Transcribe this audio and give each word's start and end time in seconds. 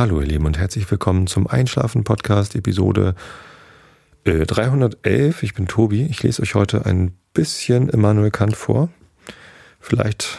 Hallo 0.00 0.22
ihr 0.22 0.28
Lieben 0.28 0.46
und 0.46 0.56
herzlich 0.56 0.90
willkommen 0.90 1.26
zum 1.26 1.46
Einschlafen 1.46 2.04
Podcast 2.04 2.56
Episode 2.56 3.14
äh, 4.24 4.46
311. 4.46 5.42
Ich 5.42 5.52
bin 5.52 5.68
Tobi. 5.68 6.06
Ich 6.06 6.22
lese 6.22 6.40
euch 6.40 6.54
heute 6.54 6.86
ein 6.86 7.12
bisschen 7.34 7.90
Immanuel 7.90 8.30
Kant 8.30 8.56
vor. 8.56 8.88
Vielleicht 9.78 10.38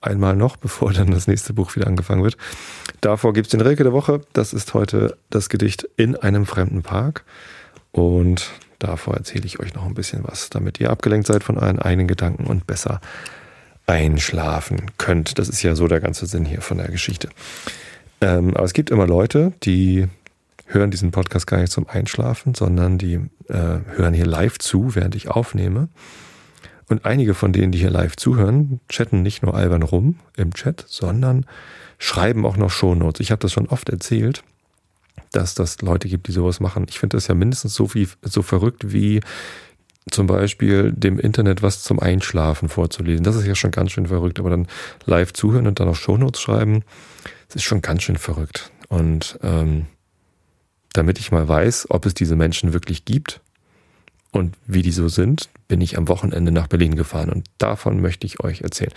einmal 0.00 0.36
noch, 0.36 0.54
bevor 0.58 0.92
dann 0.92 1.10
das 1.10 1.26
nächste 1.26 1.52
Buch 1.52 1.74
wieder 1.74 1.88
angefangen 1.88 2.22
wird. 2.22 2.36
Davor 3.00 3.32
gibt 3.32 3.48
es 3.48 3.50
den 3.50 3.62
Rilke 3.62 3.82
der 3.82 3.92
Woche. 3.92 4.20
Das 4.32 4.52
ist 4.52 4.74
heute 4.74 5.18
das 5.28 5.48
Gedicht 5.48 5.88
In 5.96 6.14
einem 6.14 6.46
fremden 6.46 6.82
Park. 6.82 7.24
Und 7.90 8.48
davor 8.78 9.16
erzähle 9.16 9.44
ich 9.44 9.58
euch 9.58 9.74
noch 9.74 9.86
ein 9.86 9.94
bisschen 9.94 10.22
was, 10.22 10.50
damit 10.50 10.78
ihr 10.78 10.90
abgelenkt 10.90 11.26
seid 11.26 11.42
von 11.42 11.58
euren 11.58 11.80
eigenen 11.80 12.06
Gedanken 12.06 12.46
und 12.46 12.68
besser 12.68 13.00
einschlafen 13.88 14.92
könnt. 14.98 15.40
Das 15.40 15.48
ist 15.48 15.64
ja 15.64 15.74
so 15.74 15.88
der 15.88 15.98
ganze 15.98 16.26
Sinn 16.26 16.44
hier 16.44 16.60
von 16.60 16.78
der 16.78 16.92
Geschichte. 16.92 17.28
Ähm, 18.22 18.54
aber 18.54 18.64
es 18.64 18.72
gibt 18.72 18.90
immer 18.90 19.06
Leute, 19.06 19.52
die 19.64 20.06
hören 20.66 20.90
diesen 20.90 21.10
Podcast 21.10 21.46
gar 21.46 21.60
nicht 21.60 21.72
zum 21.72 21.88
Einschlafen, 21.88 22.54
sondern 22.54 22.96
die 22.96 23.14
äh, 23.48 23.80
hören 23.96 24.14
hier 24.14 24.26
live 24.26 24.58
zu, 24.58 24.94
während 24.94 25.14
ich 25.14 25.28
aufnehme. 25.28 25.88
Und 26.88 27.04
einige 27.04 27.34
von 27.34 27.52
denen, 27.52 27.72
die 27.72 27.78
hier 27.78 27.90
live 27.90 28.16
zuhören, 28.16 28.80
chatten 28.88 29.22
nicht 29.22 29.42
nur 29.42 29.54
albern 29.54 29.82
rum 29.82 30.20
im 30.36 30.54
Chat, 30.54 30.84
sondern 30.88 31.46
schreiben 31.98 32.46
auch 32.46 32.56
noch 32.56 32.70
Shownotes. 32.70 33.20
Ich 33.20 33.32
habe 33.32 33.40
das 33.40 33.52
schon 33.52 33.66
oft 33.66 33.88
erzählt, 33.88 34.44
dass 35.32 35.54
das 35.54 35.82
Leute 35.82 36.08
gibt, 36.08 36.28
die 36.28 36.32
sowas 36.32 36.60
machen. 36.60 36.86
Ich 36.88 37.00
finde 37.00 37.16
das 37.16 37.26
ja 37.26 37.34
mindestens 37.34 37.74
so, 37.74 37.92
wie, 37.94 38.08
so 38.22 38.42
verrückt 38.42 38.92
wie 38.92 39.20
zum 40.10 40.26
Beispiel 40.26 40.92
dem 40.92 41.18
Internet 41.18 41.62
was 41.62 41.82
zum 41.82 41.98
Einschlafen 41.98 42.68
vorzulesen. 42.68 43.24
Das 43.24 43.36
ist 43.36 43.46
ja 43.46 43.54
schon 43.54 43.70
ganz 43.70 43.92
schön 43.92 44.06
verrückt, 44.06 44.38
aber 44.38 44.50
dann 44.50 44.66
live 45.06 45.32
zuhören 45.32 45.66
und 45.66 45.80
dann 45.80 45.88
auch 45.88 45.96
Shownotes 45.96 46.40
schreiben, 46.40 46.82
das 47.52 47.56
ist 47.56 47.64
schon 47.64 47.82
ganz 47.82 48.02
schön 48.02 48.16
verrückt. 48.16 48.70
Und 48.88 49.38
ähm, 49.42 49.86
damit 50.94 51.18
ich 51.18 51.32
mal 51.32 51.46
weiß, 51.46 51.86
ob 51.90 52.06
es 52.06 52.14
diese 52.14 52.34
Menschen 52.34 52.72
wirklich 52.72 53.04
gibt 53.04 53.40
und 54.30 54.56
wie 54.66 54.80
die 54.80 54.90
so 54.90 55.08
sind, 55.08 55.50
bin 55.68 55.82
ich 55.82 55.98
am 55.98 56.08
Wochenende 56.08 56.50
nach 56.50 56.66
Berlin 56.66 56.96
gefahren 56.96 57.30
und 57.30 57.46
davon 57.58 58.00
möchte 58.00 58.26
ich 58.26 58.40
euch 58.40 58.62
erzählen. 58.62 58.92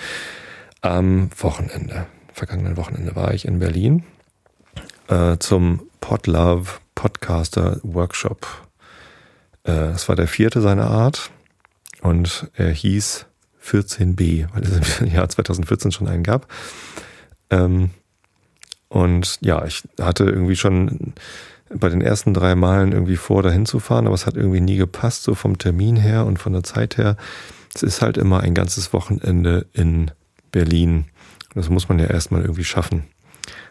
Am 0.82 1.30
Wochenende, 1.38 2.08
vergangenen 2.34 2.78
Wochenende 2.78 3.16
war 3.16 3.34
ich 3.34 3.46
in 3.46 3.60
Berlin 3.60 4.04
äh, 5.08 5.38
zum 5.40 5.90
Podlove 6.00 6.80
Podcaster 6.96 7.80
Workshop 7.84 8.48
äh, 9.64 9.94
war 10.08 10.16
der 10.16 10.28
vierte 10.28 10.62
seiner 10.62 10.90
Art 10.90 11.30
und 12.02 12.50
er 12.54 12.70
hieß 12.70 13.26
14b, 13.64 14.48
weil 14.54 14.64
es 14.64 15.02
im 15.02 15.08
Jahr 15.08 15.28
2014 15.28 15.92
schon 15.92 16.08
einen 16.08 16.24
gab. 16.24 16.48
Ähm, 17.50 17.90
und 18.96 19.40
ja, 19.42 19.66
ich 19.66 19.84
hatte 20.00 20.24
irgendwie 20.24 20.56
schon 20.56 21.12
bei 21.68 21.90
den 21.90 22.00
ersten 22.00 22.34
drei 22.34 22.56
Malen 22.56 22.94
irgendwie 22.94 23.18
vor, 23.18 23.44
dahin 23.44 23.66
zu 23.66 23.82
fahren, 23.82 24.06
aber 24.06 24.16
es 24.16 24.26
hat 24.26 24.38
irgendwie 24.38 24.62
nie 24.62 24.78
gepasst, 24.78 25.24
so 25.24 25.36
vom 25.36 25.58
Termin 25.58 25.98
her 25.98 26.26
und 26.26 26.40
von 26.40 26.54
der 26.54 26.64
Zeit 26.64 26.96
her. 26.96 27.18
Es 27.74 27.84
ist 27.84 28.02
halt 28.02 28.16
immer 28.16 28.40
ein 28.40 28.54
ganzes 28.54 28.94
Wochenende 28.94 29.66
in 29.74 30.12
Berlin. 30.54 31.08
Das 31.56 31.70
muss 31.70 31.90
man 31.90 32.00
ja 32.00 32.06
erstmal 32.06 32.44
irgendwie 32.44 32.64
schaffen, 32.64 33.04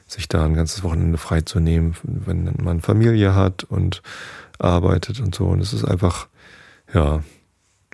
sich 0.06 0.28
da 0.28 0.44
ein 0.44 0.52
ganzes 0.52 0.82
Wochenende 0.82 1.16
freizunehmen, 1.16 1.96
wenn 2.02 2.52
man 2.62 2.82
Familie 2.82 3.34
hat 3.34 3.64
und 3.64 4.02
arbeitet 4.58 5.20
und 5.20 5.34
so. 5.34 5.46
Und 5.46 5.60
es 5.60 5.72
ist 5.72 5.86
einfach, 5.86 6.28
ja, 6.92 7.24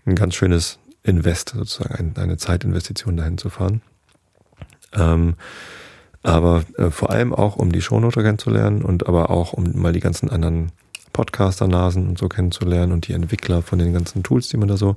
ein 0.04 0.16
ganz 0.16 0.34
schönes 0.34 0.80
Invest, 1.04 1.50
sozusagen, 1.50 2.12
eine 2.16 2.38
Zeitinvestition 2.38 3.16
dahin 3.16 3.38
zu 3.38 3.50
fahren. 3.50 3.82
Ähm, 4.94 5.36
aber 6.22 6.64
äh, 6.76 6.90
vor 6.90 7.10
allem 7.10 7.34
auch, 7.34 7.56
um 7.56 7.72
die 7.72 7.82
Shownote 7.82 8.22
kennenzulernen 8.22 8.82
und 8.82 9.06
aber 9.06 9.30
auch, 9.30 9.52
um 9.52 9.80
mal 9.80 9.92
die 9.92 10.00
ganzen 10.00 10.30
anderen 10.30 10.72
Podcaster-Nasen 11.12 12.08
und 12.08 12.18
so 12.18 12.28
kennenzulernen 12.28 12.92
und 12.92 13.08
die 13.08 13.12
Entwickler 13.12 13.62
von 13.62 13.78
den 13.78 13.92
ganzen 13.92 14.22
Tools, 14.22 14.48
die 14.48 14.56
man 14.56 14.68
da 14.68 14.76
so 14.76 14.96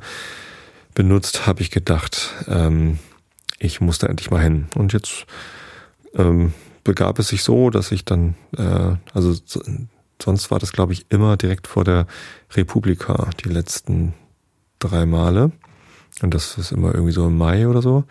benutzt, 0.93 1.47
habe 1.47 1.61
ich 1.61 1.71
gedacht, 1.71 2.33
ähm, 2.47 2.99
ich 3.59 3.81
muss 3.81 3.97
da 3.97 4.07
endlich 4.07 4.29
mal 4.29 4.41
hin. 4.41 4.67
Und 4.75 4.93
jetzt 4.93 5.25
ähm, 6.15 6.53
begab 6.83 7.17
es 7.19 7.29
sich 7.29 7.43
so, 7.43 7.69
dass 7.69 7.91
ich 7.91 8.05
dann, 8.05 8.35
äh, 8.57 8.95
also 9.13 9.33
Sonst 10.23 10.51
war 10.51 10.59
das, 10.59 10.71
glaube 10.71 10.93
ich, 10.93 11.05
immer 11.09 11.35
direkt 11.35 11.67
vor 11.67 11.83
der 11.83 12.07
Republika, 12.55 13.29
die 13.43 13.49
letzten 13.49 14.13
drei 14.79 15.05
Male. 15.05 15.51
Und 16.21 16.33
das 16.33 16.57
ist 16.57 16.71
immer 16.71 16.93
irgendwie 16.93 17.11
so 17.11 17.27
im 17.27 17.37
Mai 17.37 17.67
oder 17.67 17.81
so. 17.81 18.05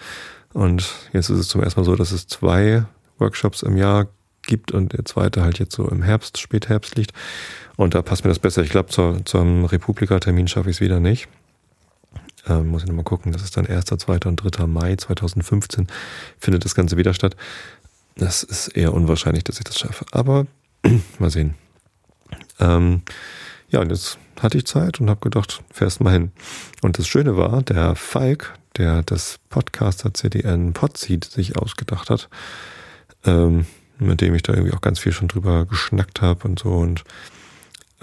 Und 0.53 0.93
jetzt 1.15 1.31
ist 1.31 1.39
es 1.39 1.49
zum 1.49 1.63
ersten 1.63 1.81
Mal 1.81 1.85
so, 1.85 1.97
dass 1.97 2.13
es 2.13 2.27
zwei 2.27 2.85
Workshops 3.23 3.63
im 3.63 3.77
Jahr 3.77 4.09
gibt 4.43 4.73
und 4.73 4.93
der 4.93 5.05
zweite 5.05 5.43
halt 5.43 5.59
jetzt 5.59 5.75
so 5.75 5.89
im 5.89 6.03
Herbst, 6.03 6.39
Spätherbst 6.39 6.97
liegt. 6.97 7.13
Und 7.77 7.95
da 7.95 8.03
passt 8.03 8.25
mir 8.25 8.29
das 8.29 8.39
besser. 8.39 8.63
Ich 8.63 8.71
glaube, 8.71 8.91
zur, 8.91 9.25
zum 9.25 9.65
Republika-Termin 9.65 10.49
schaffe 10.49 10.71
ich 10.71 10.77
es 10.77 10.81
wieder 10.81 11.01
nicht. 11.01 11.29
Ähm, 12.49 12.69
muss 12.69 12.83
ich 12.83 12.89
nochmal 12.89 13.05
gucken. 13.05 13.33
Das 13.33 13.43
ist 13.43 13.57
dann 13.57 13.67
1., 13.67 13.87
2. 13.87 14.19
und 14.27 14.37
3. 14.37 14.67
Mai 14.67 14.97
2015 14.97 15.87
findet 16.39 16.65
das 16.65 16.75
Ganze 16.75 16.97
wieder 16.97 17.15
statt. 17.15 17.37
Das 18.17 18.43
ist 18.43 18.69
eher 18.69 18.93
unwahrscheinlich, 18.93 19.45
dass 19.45 19.59
ich 19.59 19.65
das 19.65 19.79
schaffe. 19.79 20.05
Aber 20.11 20.47
mal 21.19 21.31
sehen. 21.31 21.55
Ähm, 22.59 23.03
ja, 23.71 23.81
und 23.81 23.91
jetzt 23.91 24.19
hatte 24.41 24.59
ich 24.59 24.67
Zeit 24.67 25.01
und 25.01 25.09
habe 25.09 25.21
gedacht, 25.21 25.63
fährst 25.73 26.01
mal 26.01 26.13
hin. 26.13 26.33
Und 26.83 26.99
das 26.99 27.07
Schöne 27.07 27.37
war, 27.37 27.63
der 27.63 27.95
Falk, 27.95 28.55
der 28.77 29.03
das 29.03 29.39
Podcaster 29.49 30.13
CDN 30.13 30.73
Podseed 30.73 31.25
sich 31.25 31.57
ausgedacht 31.57 32.11
hat, 32.11 32.29
ähm, 33.25 33.67
mit 33.99 34.21
dem 34.21 34.35
ich 34.35 34.43
da 34.43 34.53
irgendwie 34.53 34.75
auch 34.75 34.81
ganz 34.81 34.99
viel 34.99 35.13
schon 35.13 35.29
drüber 35.29 35.67
geschnackt 35.67 36.23
habe 36.23 36.47
und 36.47 36.59
so. 36.59 36.71
Und 36.71 37.05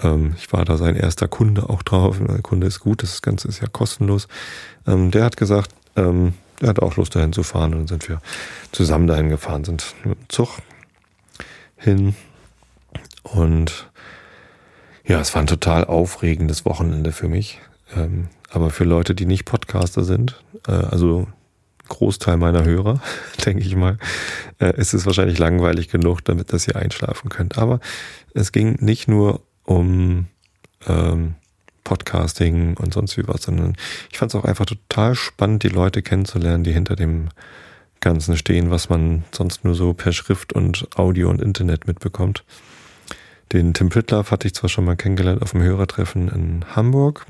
ähm, 0.02 0.34
ich 0.38 0.52
war 0.52 0.64
da 0.64 0.76
sein 0.76 0.96
erster 0.96 1.28
Kunde 1.28 1.68
auch 1.68 1.82
drauf. 1.82 2.18
Der 2.18 2.42
Kunde 2.42 2.66
ist 2.66 2.80
gut, 2.80 3.02
das 3.02 3.22
Ganze 3.22 3.48
ist 3.48 3.60
ja 3.60 3.68
kostenlos. 3.68 4.28
Ähm, 4.86 5.10
der 5.10 5.24
hat 5.24 5.36
gesagt, 5.36 5.72
ähm, 5.96 6.34
er 6.60 6.68
hat 6.68 6.80
auch 6.80 6.96
Lust 6.96 7.14
dahin 7.14 7.32
zu 7.32 7.42
fahren. 7.42 7.72
Und 7.72 7.80
dann 7.80 7.88
sind 7.88 8.08
wir 8.08 8.20
zusammen 8.72 9.06
dahin 9.06 9.28
gefahren, 9.28 9.64
sind 9.64 9.94
mit 10.04 10.18
dem 10.18 10.28
Zug 10.28 10.58
hin 11.76 12.14
und 13.22 13.90
ja, 15.04 15.20
es 15.20 15.34
war 15.34 15.42
ein 15.42 15.46
total 15.46 15.84
aufregendes 15.84 16.64
Wochenende 16.64 17.12
für 17.12 17.28
mich. 17.28 17.58
Ähm, 17.96 18.28
aber 18.50 18.70
für 18.70 18.84
Leute, 18.84 19.14
die 19.14 19.26
nicht 19.26 19.44
Podcaster 19.44 20.04
sind, 20.04 20.42
äh, 20.68 20.72
also 20.72 21.26
Großteil 21.90 22.38
meiner 22.38 22.64
Hörer, 22.64 23.02
denke 23.44 23.62
ich 23.62 23.76
mal, 23.76 23.98
äh, 24.58 24.74
ist 24.80 24.94
es 24.94 25.04
wahrscheinlich 25.04 25.38
langweilig 25.38 25.88
genug, 25.88 26.24
damit 26.24 26.52
dass 26.54 26.66
ihr 26.66 26.76
einschlafen 26.76 27.28
könnt. 27.28 27.58
Aber 27.58 27.80
es 28.32 28.52
ging 28.52 28.78
nicht 28.80 29.06
nur 29.08 29.42
um 29.64 30.28
ähm, 30.86 31.34
Podcasting 31.84 32.76
und 32.76 32.94
sonst 32.94 33.18
wie 33.18 33.28
was, 33.28 33.42
sondern 33.42 33.76
ich 34.10 34.18
fand 34.18 34.32
es 34.32 34.40
auch 34.40 34.44
einfach 34.44 34.66
total 34.66 35.14
spannend, 35.14 35.62
die 35.62 35.68
Leute 35.68 36.02
kennenzulernen, 36.02 36.64
die 36.64 36.72
hinter 36.72 36.96
dem 36.96 37.28
Ganzen 38.00 38.36
stehen, 38.36 38.70
was 38.70 38.88
man 38.88 39.24
sonst 39.32 39.64
nur 39.64 39.74
so 39.74 39.92
per 39.92 40.12
Schrift 40.12 40.52
und 40.52 40.88
Audio 40.96 41.28
und 41.28 41.42
Internet 41.42 41.86
mitbekommt. 41.86 42.44
Den 43.52 43.74
Tim 43.74 43.88
Pritlaff 43.88 44.30
hatte 44.30 44.46
ich 44.46 44.54
zwar 44.54 44.70
schon 44.70 44.84
mal 44.84 44.96
kennengelernt 44.96 45.42
auf 45.42 45.50
dem 45.50 45.62
Hörertreffen 45.62 46.28
in 46.28 46.64
Hamburg, 46.76 47.26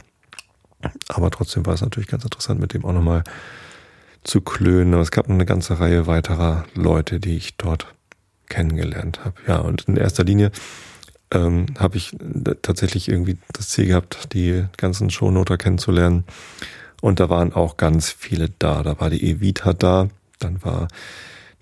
aber 1.09 1.31
trotzdem 1.31 1.67
war 1.67 1.75
es 1.75 1.81
natürlich 1.81 2.09
ganz 2.09 2.25
interessant, 2.25 2.61
mit 2.61 2.75
dem 2.75 2.85
auch 2.85 2.93
nochmal 2.93 3.25
zu 4.25 4.41
klönen. 4.41 4.95
Aber 4.95 5.03
es 5.03 5.11
gab 5.11 5.29
noch 5.29 5.35
eine 5.35 5.47
ganze 5.47 5.81
Reihe 5.81 6.07
weiterer 6.07 6.65
Leute, 6.75 7.21
die 7.21 7.37
ich 7.37 7.57
dort 7.57 7.87
kennengelernt 8.49 9.25
habe. 9.25 9.37
Ja, 9.47 9.59
und 9.59 9.83
in 9.89 9.97
erster 9.97 10.25
Linie 10.25 10.51
ähm, 11.33 11.67
habe 11.79 11.97
ich 11.97 12.17
tatsächlich 12.63 13.09
irgendwie 13.09 13.39
das 13.53 13.69
Ziel 13.69 13.87
gehabt, 13.87 14.35
die 14.35 14.65
ganzen 14.77 15.11
Shownoter 15.11 15.57
kennenzulernen. 15.57 16.25
Und 17.01 17.21
da 17.21 17.31
waren 17.31 17.53
auch 17.53 17.77
ganz 17.77 18.11
viele 18.11 18.51
da. 18.59 18.83
Da 18.83 19.01
war 19.01 19.11
die 19.11 19.31
Evita 19.31 19.73
da, 19.73 20.09
dann 20.39 20.63
war 20.63 20.89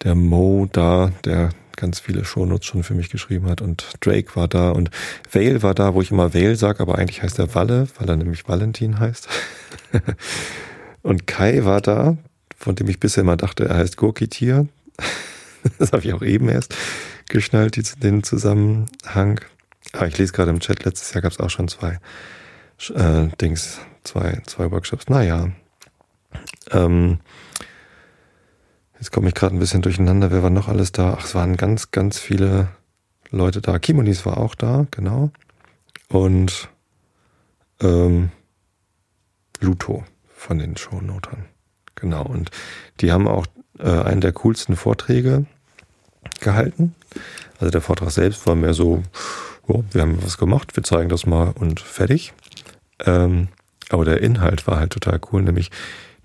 der 0.02 0.14
Mo 0.14 0.68
da, 0.72 1.12
der 1.24 1.50
ganz 1.76 2.00
viele 2.00 2.24
Shownotes 2.24 2.66
schon 2.66 2.82
für 2.82 2.94
mich 2.94 3.08
geschrieben 3.08 3.48
hat 3.48 3.62
und 3.62 3.86
Drake 4.00 4.34
war 4.34 4.48
da 4.48 4.70
und 4.70 4.90
Vale 5.30 5.62
war 5.62 5.74
da, 5.74 5.94
wo 5.94 6.02
ich 6.02 6.10
immer 6.10 6.34
Vale 6.34 6.56
sage, 6.56 6.80
aber 6.80 6.98
eigentlich 6.98 7.22
heißt 7.22 7.38
er 7.38 7.54
Walle, 7.54 7.86
weil 7.98 8.08
er 8.08 8.16
nämlich 8.16 8.48
Valentin 8.48 8.98
heißt. 8.98 9.28
und 11.02 11.28
Kai 11.28 11.64
war 11.64 11.80
da, 11.80 12.16
von 12.58 12.74
dem 12.74 12.88
ich 12.88 13.00
bisher 13.00 13.22
immer 13.22 13.36
dachte, 13.36 13.66
er 13.66 13.76
heißt 13.76 13.96
Gurkitier. 13.96 14.66
das 15.78 15.92
habe 15.92 16.04
ich 16.04 16.12
auch 16.12 16.22
eben 16.22 16.48
erst 16.48 16.74
geschnallt, 17.28 18.02
den 18.02 18.22
Zusammenhang. 18.22 19.40
Aber 19.92 20.06
ich 20.06 20.18
lese 20.18 20.32
gerade 20.32 20.50
im 20.50 20.60
Chat, 20.60 20.84
letztes 20.84 21.14
Jahr 21.14 21.22
gab 21.22 21.32
es 21.32 21.40
auch 21.40 21.50
schon 21.50 21.68
zwei 21.68 21.98
äh, 22.94 23.28
Dings, 23.40 23.78
zwei, 24.04 24.42
zwei 24.46 24.70
Workshops. 24.70 25.08
Naja. 25.08 25.50
Ähm, 26.70 27.20
Jetzt 28.98 29.12
komme 29.12 29.28
ich 29.28 29.34
gerade 29.34 29.54
ein 29.54 29.60
bisschen 29.60 29.82
durcheinander. 29.82 30.32
Wer 30.32 30.42
war 30.42 30.50
noch 30.50 30.66
alles 30.66 30.90
da? 30.90 31.16
Ach, 31.18 31.24
es 31.24 31.34
waren 31.34 31.56
ganz, 31.56 31.92
ganz 31.92 32.18
viele 32.18 32.68
Leute 33.30 33.60
da. 33.60 33.78
Kimonis 33.78 34.26
war 34.26 34.38
auch 34.38 34.56
da, 34.56 34.86
genau. 34.90 35.30
Und 36.08 36.68
ähm, 37.80 38.30
Luto 39.60 40.04
von 40.34 40.58
den 40.58 40.76
Shownotern. 40.76 41.44
Genau. 42.00 42.22
Und 42.22 42.50
die 43.00 43.12
haben 43.12 43.28
auch 43.28 43.46
äh, 43.78 43.88
einen 43.88 44.20
der 44.20 44.32
coolsten 44.32 44.76
Vorträge 44.76 45.46
gehalten. 46.40 46.94
Also 47.58 47.70
der 47.70 47.80
Vortrag 47.80 48.10
selbst 48.10 48.46
war 48.46 48.54
mehr 48.54 48.74
so, 48.74 49.02
oh, 49.66 49.82
wir 49.90 50.02
haben 50.02 50.22
was 50.22 50.38
gemacht, 50.38 50.76
wir 50.76 50.82
zeigen 50.82 51.08
das 51.08 51.26
mal 51.26 51.50
und 51.50 51.80
fertig. 51.80 52.32
Ähm, 53.04 53.48
aber 53.90 54.04
der 54.04 54.20
Inhalt 54.20 54.66
war 54.66 54.78
halt 54.78 54.92
total 54.92 55.20
cool, 55.32 55.42
nämlich 55.42 55.70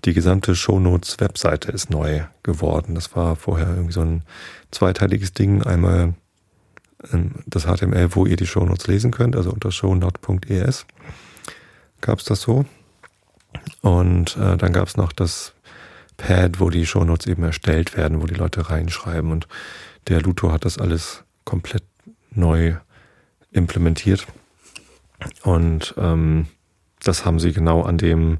die 0.04 0.12
gesamte 0.12 0.54
Shownotes-Webseite 0.54 1.72
ist 1.72 1.90
neu 1.90 2.24
geworden. 2.42 2.94
Das 2.94 3.16
war 3.16 3.36
vorher 3.36 3.68
irgendwie 3.68 3.92
so 3.92 4.02
ein 4.02 4.22
zweiteiliges 4.70 5.32
Ding. 5.32 5.62
Einmal 5.62 6.14
ähm, 7.12 7.36
das 7.46 7.64
HTML, 7.64 8.14
wo 8.14 8.26
ihr 8.26 8.36
die 8.36 8.46
Shownotes 8.46 8.86
lesen 8.86 9.12
könnt, 9.12 9.34
also 9.34 9.50
unter 9.50 9.72
shownote.es 9.72 10.86
gab 12.02 12.18
es 12.18 12.26
das 12.26 12.42
so. 12.42 12.66
Und 13.80 14.36
äh, 14.36 14.58
dann 14.58 14.72
gab 14.72 14.88
es 14.88 14.96
noch 14.98 15.12
das 15.12 15.53
Pad, 16.16 16.60
wo 16.60 16.70
die 16.70 16.86
Shownotes 16.86 17.26
eben 17.26 17.42
erstellt 17.42 17.96
werden, 17.96 18.22
wo 18.22 18.26
die 18.26 18.34
Leute 18.34 18.70
reinschreiben. 18.70 19.30
Und 19.30 19.48
der 20.08 20.20
Luto 20.20 20.52
hat 20.52 20.64
das 20.64 20.78
alles 20.78 21.24
komplett 21.44 21.84
neu 22.30 22.74
implementiert. 23.50 24.26
Und 25.42 25.94
ähm, 25.96 26.46
das 27.02 27.24
haben 27.24 27.38
sie 27.38 27.52
genau 27.52 27.82
an 27.82 27.98
dem 27.98 28.38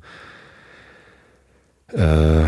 äh, 1.92 2.46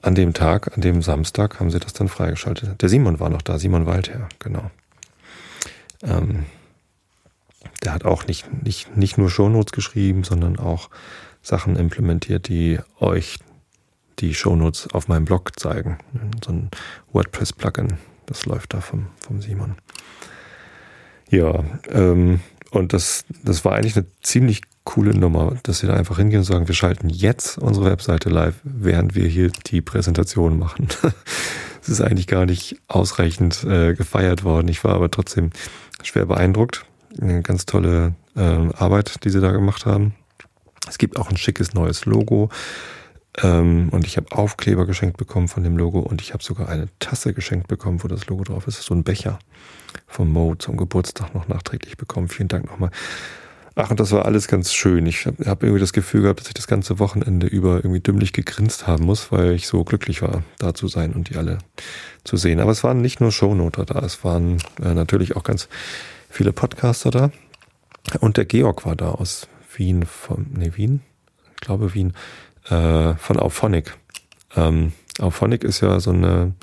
an 0.00 0.14
dem 0.14 0.32
Tag, 0.32 0.76
an 0.76 0.80
dem 0.80 1.02
Samstag, 1.02 1.58
haben 1.58 1.70
sie 1.70 1.80
das 1.80 1.92
dann 1.92 2.08
freigeschaltet. 2.08 2.80
Der 2.80 2.88
Simon 2.88 3.18
war 3.18 3.30
noch 3.30 3.42
da, 3.42 3.58
Simon 3.58 3.86
Waldherr, 3.86 4.28
genau. 4.38 4.70
Ähm, 6.02 6.46
der 7.82 7.94
hat 7.94 8.04
auch 8.04 8.26
nicht, 8.26 8.46
nicht, 8.64 8.96
nicht 8.96 9.18
nur 9.18 9.28
Shownotes 9.28 9.72
geschrieben, 9.72 10.24
sondern 10.24 10.58
auch 10.58 10.88
Sachen 11.42 11.76
implementiert, 11.76 12.48
die 12.48 12.78
euch 13.00 13.38
die 14.18 14.34
Shownotes 14.34 14.88
auf 14.92 15.08
meinem 15.08 15.24
Blog 15.24 15.58
zeigen. 15.58 15.98
So 16.44 16.52
ein 16.52 16.70
WordPress-Plugin, 17.12 17.94
das 18.26 18.46
läuft 18.46 18.74
da 18.74 18.80
vom, 18.80 19.06
vom 19.20 19.40
Simon. 19.40 19.76
Ja, 21.30 21.64
ähm, 21.90 22.40
und 22.70 22.92
das, 22.92 23.24
das 23.42 23.64
war 23.64 23.74
eigentlich 23.74 23.96
eine 23.96 24.06
ziemlich 24.22 24.62
coole 24.84 25.14
Nummer, 25.14 25.56
dass 25.64 25.80
sie 25.80 25.86
da 25.86 25.94
einfach 25.94 26.16
hingehen 26.16 26.40
und 26.40 26.44
sagen, 26.44 26.68
wir 26.68 26.74
schalten 26.74 27.10
jetzt 27.10 27.58
unsere 27.58 27.86
Webseite 27.86 28.30
live, 28.30 28.54
während 28.62 29.14
wir 29.14 29.26
hier 29.26 29.50
die 29.66 29.80
Präsentation 29.80 30.58
machen. 30.58 30.88
Es 31.80 31.88
ist 31.88 32.00
eigentlich 32.02 32.26
gar 32.26 32.44
nicht 32.44 32.76
ausreichend 32.86 33.64
äh, 33.64 33.94
gefeiert 33.94 34.44
worden. 34.44 34.68
Ich 34.68 34.84
war 34.84 34.94
aber 34.94 35.10
trotzdem 35.10 35.50
schwer 36.02 36.26
beeindruckt. 36.26 36.84
Eine 37.18 37.40
ganz 37.40 37.64
tolle 37.64 38.14
äh, 38.36 38.40
Arbeit, 38.40 39.24
die 39.24 39.30
sie 39.30 39.40
da 39.40 39.52
gemacht 39.52 39.86
haben. 39.86 40.14
Es 40.86 40.98
gibt 40.98 41.18
auch 41.18 41.30
ein 41.30 41.38
schickes 41.38 41.72
neues 41.72 42.04
Logo. 42.04 42.50
Ähm, 43.42 43.88
und 43.90 44.06
ich 44.06 44.16
habe 44.16 44.32
Aufkleber 44.32 44.86
geschenkt 44.86 45.16
bekommen 45.16 45.48
von 45.48 45.62
dem 45.62 45.76
Logo 45.76 46.00
und 46.00 46.20
ich 46.20 46.32
habe 46.32 46.42
sogar 46.42 46.68
eine 46.68 46.88
Tasse 46.98 47.34
geschenkt 47.34 47.68
bekommen, 47.68 48.02
wo 48.02 48.08
das 48.08 48.26
Logo 48.26 48.44
drauf 48.44 48.66
ist. 48.66 48.82
So 48.82 48.94
ein 48.94 49.04
Becher 49.04 49.38
vom 50.06 50.32
Mo 50.32 50.54
zum 50.56 50.76
Geburtstag 50.76 51.34
noch 51.34 51.48
nachträglich 51.48 51.96
bekommen. 51.96 52.28
Vielen 52.28 52.48
Dank 52.48 52.66
nochmal. 52.66 52.90
Ach, 53.80 53.90
und 53.90 54.00
das 54.00 54.10
war 54.10 54.24
alles 54.24 54.48
ganz 54.48 54.74
schön. 54.74 55.06
Ich 55.06 55.24
habe 55.24 55.44
hab 55.44 55.62
irgendwie 55.62 55.78
das 55.78 55.92
Gefühl 55.92 56.22
gehabt, 56.22 56.40
dass 56.40 56.48
ich 56.48 56.54
das 56.54 56.66
ganze 56.66 56.98
Wochenende 56.98 57.46
über 57.46 57.76
irgendwie 57.76 58.00
dümmlich 58.00 58.32
gegrinst 58.32 58.88
haben 58.88 59.04
muss, 59.04 59.30
weil 59.30 59.52
ich 59.52 59.68
so 59.68 59.84
glücklich 59.84 60.20
war, 60.20 60.42
da 60.58 60.74
zu 60.74 60.88
sein 60.88 61.12
und 61.12 61.30
die 61.30 61.36
alle 61.36 61.58
zu 62.24 62.36
sehen. 62.36 62.58
Aber 62.58 62.72
es 62.72 62.82
waren 62.82 63.00
nicht 63.00 63.20
nur 63.20 63.30
Shownoter 63.30 63.84
da, 63.84 64.00
es 64.00 64.24
waren 64.24 64.58
äh, 64.82 64.94
natürlich 64.94 65.36
auch 65.36 65.44
ganz 65.44 65.68
viele 66.28 66.52
Podcaster 66.52 67.12
da. 67.12 67.30
Und 68.18 68.36
der 68.36 68.46
Georg 68.46 68.84
war 68.84 68.96
da 68.96 69.10
aus 69.10 69.46
Wien, 69.76 70.04
von, 70.06 70.46
nee, 70.54 70.72
Wien? 70.74 71.02
Ich 71.54 71.60
glaube 71.60 71.94
Wien, 71.94 72.14
äh, 72.70 73.14
von 73.14 73.38
Auphonic. 73.38 73.96
Ähm, 74.56 74.92
Auphonic 75.20 75.64
ist 75.64 75.80
ja 75.80 76.00
so 76.00 76.10
eine 76.10 76.54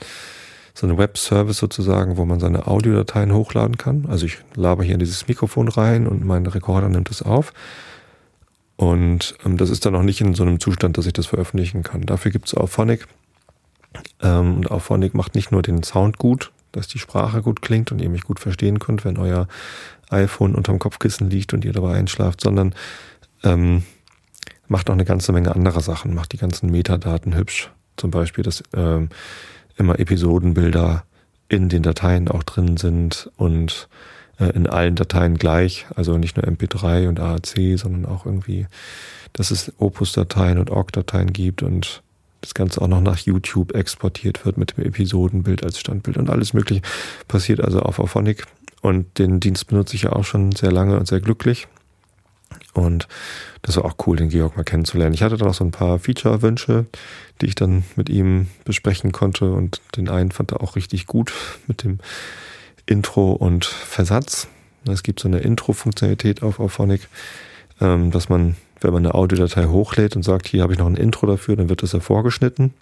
so 0.78 0.86
ein 0.88 0.98
Web-Service 0.98 1.58
sozusagen, 1.58 2.18
wo 2.18 2.26
man 2.26 2.42
seine 2.42 2.68
Audiodateien 2.68 3.34
hochladen 3.34 3.78
kann. 3.78 4.08
Also 4.10 4.26
ich 4.26 4.40
laber 4.56 4.84
hier 4.84 4.96
in 4.96 5.00
dieses 5.00 5.26
Mikrofon 5.28 5.70
rein 5.70 6.06
und 6.06 6.26
mein 6.26 6.46
Rekorder 6.46 6.90
nimmt 6.90 7.10
es 7.10 7.22
auf. 7.22 7.54
Und 8.76 9.36
ähm, 9.46 9.56
das 9.56 9.70
ist 9.70 9.86
dann 9.86 9.94
noch 9.94 10.04
nicht 10.04 10.20
in 10.20 10.34
so 10.34 10.44
einem 10.44 10.60
Zustand, 10.60 10.98
dass 10.98 11.06
ich 11.06 11.14
das 11.14 11.28
veröffentlichen 11.28 11.82
kann. 11.82 12.02
Dafür 12.02 12.32
gibt 12.32 12.48
es 12.48 12.54
Auphonic. 12.54 13.08
Ähm, 14.22 14.58
und 14.58 14.72
Auphonic 14.72 15.14
macht 15.14 15.34
nicht 15.34 15.50
nur 15.50 15.62
den 15.62 15.82
Sound 15.84 16.18
gut, 16.18 16.52
dass 16.74 16.90
die 16.90 17.00
Sprache 17.00 17.42
gut 17.42 17.62
klingt 17.62 17.94
und 17.94 18.02
ihr 18.02 18.10
mich 18.10 18.24
gut 18.24 18.42
verstehen 18.42 18.80
könnt, 18.80 19.06
wenn 19.06 19.18
euer 19.18 19.48
iPhone 20.10 20.56
unterm 20.56 20.80
Kopfkissen 20.80 21.30
liegt 21.30 21.54
und 21.54 21.64
ihr 21.64 21.72
dabei 21.72 21.96
einschlaft, 21.96 22.42
sondern 22.42 22.76
ähm, 23.44 23.84
macht 24.68 24.90
auch 24.90 24.94
eine 24.94 25.06
ganze 25.06 25.32
Menge 25.32 25.56
anderer 25.56 25.82
Sachen, 25.82 26.14
macht 26.14 26.34
die 26.34 26.38
ganzen 26.38 26.72
Metadaten 26.72 27.36
hübsch. 27.36 27.72
Zum 27.98 28.12
Beispiel, 28.12 28.44
dass 28.44 28.64
ähm, 28.76 29.10
immer 29.78 30.00
Episodenbilder 30.00 31.04
in 31.48 31.70
den 31.70 31.84
Dateien 31.84 32.28
auch 32.28 32.44
drin 32.44 32.78
sind 32.78 33.30
und 33.38 33.88
äh, 34.40 34.50
in 34.50 34.68
allen 34.68 34.96
Dateien 34.96 35.38
gleich, 35.38 35.86
also 35.96 36.18
nicht 36.18 36.38
nur 36.38 36.46
MP3 36.46 37.08
und 37.08 37.20
AAC, 37.20 37.78
sondern 37.78 38.06
auch 38.06 38.26
irgendwie, 38.26 38.68
dass 39.34 39.52
es 39.52 39.72
Opus-Dateien 39.78 40.58
und 40.58 40.72
OGG-Dateien 40.72 41.34
gibt 41.34 41.62
und 41.64 42.02
das 42.42 42.54
Ganze 42.54 42.82
auch 42.82 42.88
noch 42.88 43.02
nach 43.02 43.18
YouTube 43.18 43.74
exportiert 43.74 44.46
wird 44.46 44.58
mit 44.58 44.78
dem 44.78 44.86
Episodenbild 44.86 45.64
als 45.64 45.80
Standbild 45.80 46.18
und 46.18 46.30
alles 46.30 46.54
mögliche 46.54 46.82
passiert 47.28 47.60
also 47.60 47.80
auf 47.80 48.00
Auphonic 48.00 48.46
und 48.82 49.18
den 49.18 49.40
Dienst 49.40 49.68
benutze 49.68 49.96
ich 49.96 50.04
ja 50.04 50.14
auch 50.14 50.26
schon 50.26 50.52
sehr 50.52 50.72
lange 50.72 51.00
und 51.00 51.08
sehr 51.08 51.20
glücklich. 51.20 51.68
Und 52.74 53.08
das 53.62 53.78
war 53.78 53.86
auch 53.86 53.96
cool, 54.06 54.18
den 54.18 54.30
Georg 54.30 54.58
mal 54.58 54.64
kennenzulernen. 54.64 55.14
Ich 55.14 55.24
hatte 55.24 55.38
da 55.38 55.46
noch 55.46 55.54
so 55.54 55.64
ein 55.64 55.72
paar 55.72 55.98
Feature-Wünsche, 55.98 56.86
die 57.42 57.48
ich 57.48 57.56
dann 57.56 57.84
mit 57.96 58.10
ihm 58.10 58.48
besprechen 58.66 59.12
konnte. 59.12 59.52
Und 59.52 59.82
den 59.98 60.10
einen 60.10 60.32
fand 60.32 60.52
er 60.52 60.62
auch 60.62 60.76
richtig 60.76 61.08
gut 61.08 61.34
mit 61.68 61.84
dem 61.84 62.00
Intro 62.86 63.32
und 63.32 63.66
Versatz. 63.66 64.48
Es 64.88 65.04
gibt 65.04 65.20
so 65.20 65.28
eine 65.28 65.40
Intro-Funktionalität 65.40 66.44
auf 66.44 66.60
Auphonic, 66.60 67.08
ähm, 67.82 68.12
dass 68.12 68.30
man, 68.30 68.56
wenn 68.82 68.94
man 68.94 69.06
eine 69.06 69.16
Audiodatei 69.16 69.66
hochlädt 69.66 70.16
und 70.16 70.24
sagt, 70.24 70.48
hier 70.48 70.62
habe 70.62 70.74
ich 70.74 70.80
noch 70.80 70.86
ein 70.86 70.96
Intro 70.96 71.26
dafür, 71.26 71.56
dann 71.56 71.70
wird 71.70 71.82
das 71.82 71.94
hervorgeschnitten. 71.94 72.74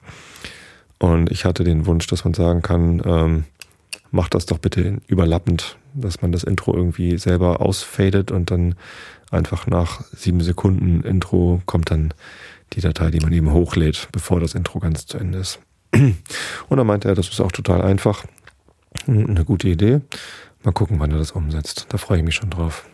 Und 0.99 1.31
ich 1.31 1.45
hatte 1.45 1.63
den 1.63 1.85
Wunsch, 1.85 2.07
dass 2.07 2.23
man 2.25 2.33
sagen 2.33 2.61
kann, 2.61 3.45
ähm, 4.13 4.17
mach 4.17 4.29
das 4.29 4.45
doch 4.45 4.59
bitte 4.59 5.01
überlappend, 5.07 5.77
dass 5.93 6.21
man 6.21 6.31
das 6.31 6.43
Intro 6.43 6.73
irgendwie 6.75 7.17
selber 7.17 7.61
ausfadet 7.61 8.31
und 8.31 8.51
dann 8.51 8.75
einfach 9.31 9.67
nach 9.67 10.01
sieben 10.11 10.41
Sekunden 10.41 11.01
Intro 11.01 11.61
kommt 11.65 11.91
dann 11.91 12.13
die 12.73 12.81
Datei, 12.81 13.11
die 13.11 13.19
man 13.19 13.33
eben 13.33 13.51
hochlädt, 13.51 14.09
bevor 14.11 14.39
das 14.39 14.55
Intro 14.55 14.79
ganz 14.79 15.05
zu 15.05 15.17
Ende 15.17 15.39
ist. 15.39 15.59
Und 15.93 16.77
dann 16.77 16.87
meinte 16.87 17.07
er, 17.07 17.13
das 17.13 17.29
ist 17.29 17.39
auch 17.39 17.51
total 17.51 17.83
einfach. 17.83 18.25
Eine 19.05 19.45
gute 19.45 19.67
Idee. 19.67 20.01
Mal 20.63 20.71
gucken, 20.71 20.99
wann 20.99 21.11
er 21.11 21.19
das 21.19 21.31
umsetzt. 21.31 21.85
Da 21.89 21.97
freue 21.97 22.17
ich 22.17 22.23
mich 22.23 22.35
schon 22.35 22.49
drauf. 22.49 22.87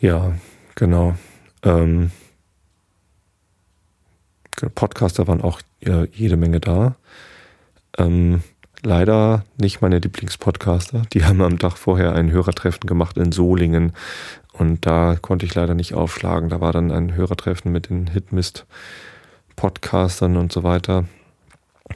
Ja, 0.00 0.34
genau. 0.76 1.16
Ähm, 1.64 2.12
Podcaster 4.74 5.26
waren 5.26 5.40
auch 5.40 5.60
äh, 5.80 6.06
jede 6.12 6.36
Menge 6.36 6.60
da. 6.60 6.96
Ähm, 7.98 8.42
leider 8.82 9.44
nicht 9.58 9.82
meine 9.82 9.98
Lieblingspodcaster. 9.98 11.02
Die 11.12 11.24
haben 11.24 11.42
am 11.42 11.58
Tag 11.58 11.76
vorher 11.76 12.14
ein 12.14 12.30
Hörertreffen 12.30 12.86
gemacht 12.86 13.18
in 13.18 13.32
Solingen 13.32 13.92
und 14.52 14.86
da 14.86 15.16
konnte 15.20 15.44
ich 15.46 15.54
leider 15.54 15.74
nicht 15.74 15.94
aufschlagen. 15.94 16.48
Da 16.48 16.60
war 16.60 16.72
dann 16.72 16.90
ein 16.90 17.14
Hörertreffen 17.14 17.70
mit 17.72 17.90
den 17.90 18.08
Hitmist-Podcastern 18.08 20.36
und 20.36 20.52
so 20.52 20.62
weiter. 20.62 21.04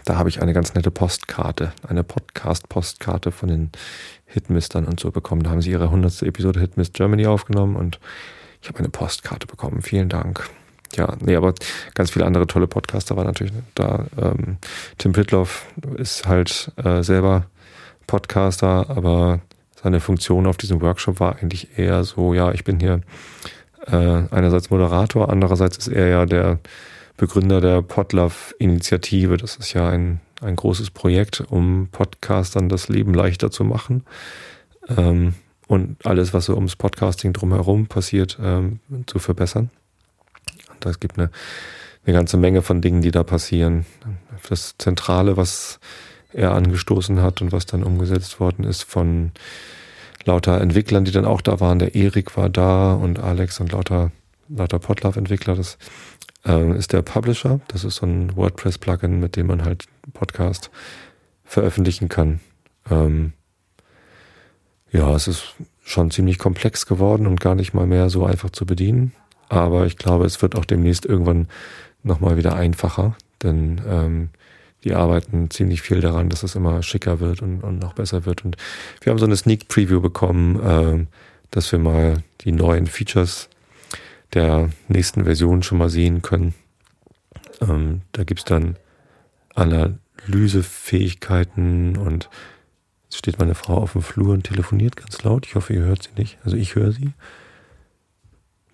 Da 0.05 0.17
habe 0.17 0.29
ich 0.29 0.43
eine 0.43 0.53
ganz 0.53 0.75
nette 0.75 0.91
Postkarte, 0.91 1.73
eine 1.87 2.03
Podcast-Postkarte 2.03 3.31
von 3.31 3.49
den 3.49 3.71
Hitmistern 4.27 4.87
und 4.87 4.99
so 5.01 5.11
bekommen. 5.11 5.45
Da 5.45 5.51
haben 5.51 5.63
sie 5.63 5.71
ihre 5.71 5.85
100. 5.85 6.23
Episode 6.23 6.61
Hitmist 6.61 6.95
Germany 6.95 7.27
aufgenommen 7.27 7.77
und 7.77 8.01
ich 8.61 8.69
habe 8.69 8.81
eine 8.81 8.89
Postkarte 8.89 9.47
bekommen. 9.47 9.83
Vielen 9.83 10.09
Dank. 10.09 10.49
Ja, 10.97 11.17
nee, 11.21 11.35
aber 11.37 11.55
ganz 11.95 12.11
viele 12.11 12.27
andere 12.27 12.47
tolle 12.47 12.67
Podcaster 12.67 13.17
waren 13.17 13.27
natürlich 13.27 13.53
da. 13.75 14.07
Ähm, 14.21 14.59
Tim 14.99 15.13
Pitloff 15.13 15.67
ist 15.97 16.27
halt 16.27 16.73
äh, 16.77 17.03
selber 17.03 17.47
Podcaster, 18.07 18.91
aber 18.91 19.41
seine 19.83 20.01
Funktion 20.01 20.47
auf 20.47 20.57
diesem 20.57 20.81
Workshop 20.81 21.21
war 21.21 21.37
eigentlich 21.37 21.79
eher 21.79 22.05
so, 22.05 22.35
ja, 22.35 22.53
ich 22.53 22.65
bin 22.65 22.81
hier 22.81 23.01
äh, 23.87 24.23
einerseits 24.31 24.71
Moderator, 24.71 25.31
andererseits 25.31 25.79
ist 25.79 25.89
er 25.89 26.09
ja 26.09 26.27
der 26.27 26.59
Begründer 27.17 27.61
der 27.61 27.83
Podlove-Initiative. 27.83 29.37
Das 29.37 29.57
ist 29.57 29.73
ja 29.73 29.89
ein, 29.89 30.21
ein 30.41 30.57
großes 30.57 30.91
Projekt, 30.91 31.45
um 31.49 31.89
Podcastern 31.93 32.69
das 32.69 32.89
Leben 32.89 33.15
leichter 33.15 33.51
zu 33.51 33.65
machen. 33.65 34.05
Ähm, 34.89 35.35
und 35.67 36.05
alles, 36.05 36.35
was 36.35 36.47
so 36.47 36.55
ums 36.55 36.77
Podcasting 36.77 37.33
drumherum 37.33 37.87
passiert, 37.87 38.39
ähm, 38.43 38.81
zu 39.07 39.19
verbessern. 39.19 39.71
Und 40.85 40.91
es 40.91 41.01
gibt 41.01 41.19
eine, 41.19 41.31
eine 42.07 42.15
ganze 42.15 42.37
Menge 42.37 42.63
von 42.63 42.81
Dingen, 42.81 43.03
die 43.03 43.11
da 43.11 43.23
passieren. 43.23 43.87
Das 44.49 44.77
Zentrale, 44.79 45.37
was 45.37 45.81
er 46.33 46.53
angestoßen 46.53 47.23
hat 47.23 47.41
und 47.41 47.53
was 47.53 47.67
dann 47.67 47.85
umgesetzt 47.85 48.41
worden 48.41 48.65
ist 48.65 48.83
von 48.83 49.33
lauter 50.25 50.61
Entwicklern, 50.61 51.05
die 51.05 51.13
dann 51.13 51.25
auch 51.25 51.41
da 51.41 51.61
waren. 51.61 51.79
Der 51.79 51.95
Erik 51.95 52.37
war 52.37 52.49
da 52.49 52.95
und 52.95 53.19
Alex 53.19 53.61
und 53.61 53.73
lauter, 53.73 54.11
lauter 54.49 54.79
Podlove-Entwickler. 54.79 55.55
Das 55.55 55.79
äh, 56.45 56.77
ist 56.77 56.93
der 56.93 57.03
Publisher. 57.03 57.61
Das 57.69 57.85
ist 57.85 57.97
so 57.97 58.07
ein 58.07 58.37
WordPress-Plugin, 58.37 59.21
mit 59.21 59.37
dem 59.37 59.47
man 59.47 59.65
halt 59.65 59.85
Podcast 60.13 60.71
veröffentlichen 61.45 62.09
kann. 62.09 62.41
Ähm, 62.91 63.33
ja, 64.91 65.15
es 65.15 65.29
ist 65.29 65.55
schon 65.83 66.11
ziemlich 66.11 66.39
komplex 66.39 66.87
geworden 66.87 67.27
und 67.27 67.41
gar 67.41 67.55
nicht 67.55 67.75
mal 67.75 67.87
mehr 67.87 68.11
so 68.11 68.25
einfach 68.25 68.51
zu 68.51 68.65
bedienen. 68.65 69.13
Aber 69.55 69.87
ich 69.87 69.97
glaube, 69.97 70.27
es 70.27 70.43
wird 70.43 70.57
auch 70.57 70.65
demnächst 70.65 71.07
irgendwann 71.07 71.49
nochmal 72.03 72.37
wieder 72.37 72.57
einfacher, 72.57 73.17
denn 73.43 73.81
ähm, 73.89 74.31
die 74.85 74.95
arbeiten 74.95 75.51
ziemlich 75.51 75.83
viel 75.83 76.01
daran, 76.01 76.29
dass 76.29 76.43
es 76.43 76.55
immer 76.55 76.83
schicker 76.83 77.21
wird 77.21 77.43
und, 77.43 77.63
und 77.63 77.79
noch 77.79 77.95
besser 77.95 78.27
wird. 78.27 78.45
Und 78.45 78.57
wir 79.01 79.11
haben 79.11 79.19
so 79.19 79.25
eine 79.25 79.37
Sneak 79.37 79.69
Preview 79.69 80.01
bekommen, 80.01 80.61
äh, 80.61 81.07
dass 81.51 81.73
wir 81.73 81.79
mal 81.79 82.23
die 82.43 82.53
neuen 82.53 82.87
Features 82.87 83.49
der 84.35 84.69
nächsten 84.89 85.25
Version 85.25 85.63
schon 85.63 85.79
mal 85.79 85.89
sehen 85.89 86.21
können. 86.21 86.53
Ähm, 87.61 88.03
da 88.13 88.25
gibt's 88.25 88.45
dann 88.45 88.77
Analysefähigkeiten 89.55 91.97
und 91.97 92.29
jetzt 93.05 93.19
steht 93.19 93.39
meine 93.39 93.55
Frau 93.55 93.79
auf 93.79 93.93
dem 93.93 94.03
Flur 94.03 94.35
und 94.35 94.45
telefoniert 94.45 94.97
ganz 94.97 95.23
laut. 95.23 95.47
Ich 95.47 95.55
hoffe, 95.55 95.73
ihr 95.73 95.83
hört 95.83 96.03
sie 96.03 96.21
nicht. 96.21 96.37
Also 96.45 96.57
ich 96.57 96.75
höre 96.75 96.93
sie. 96.93 97.13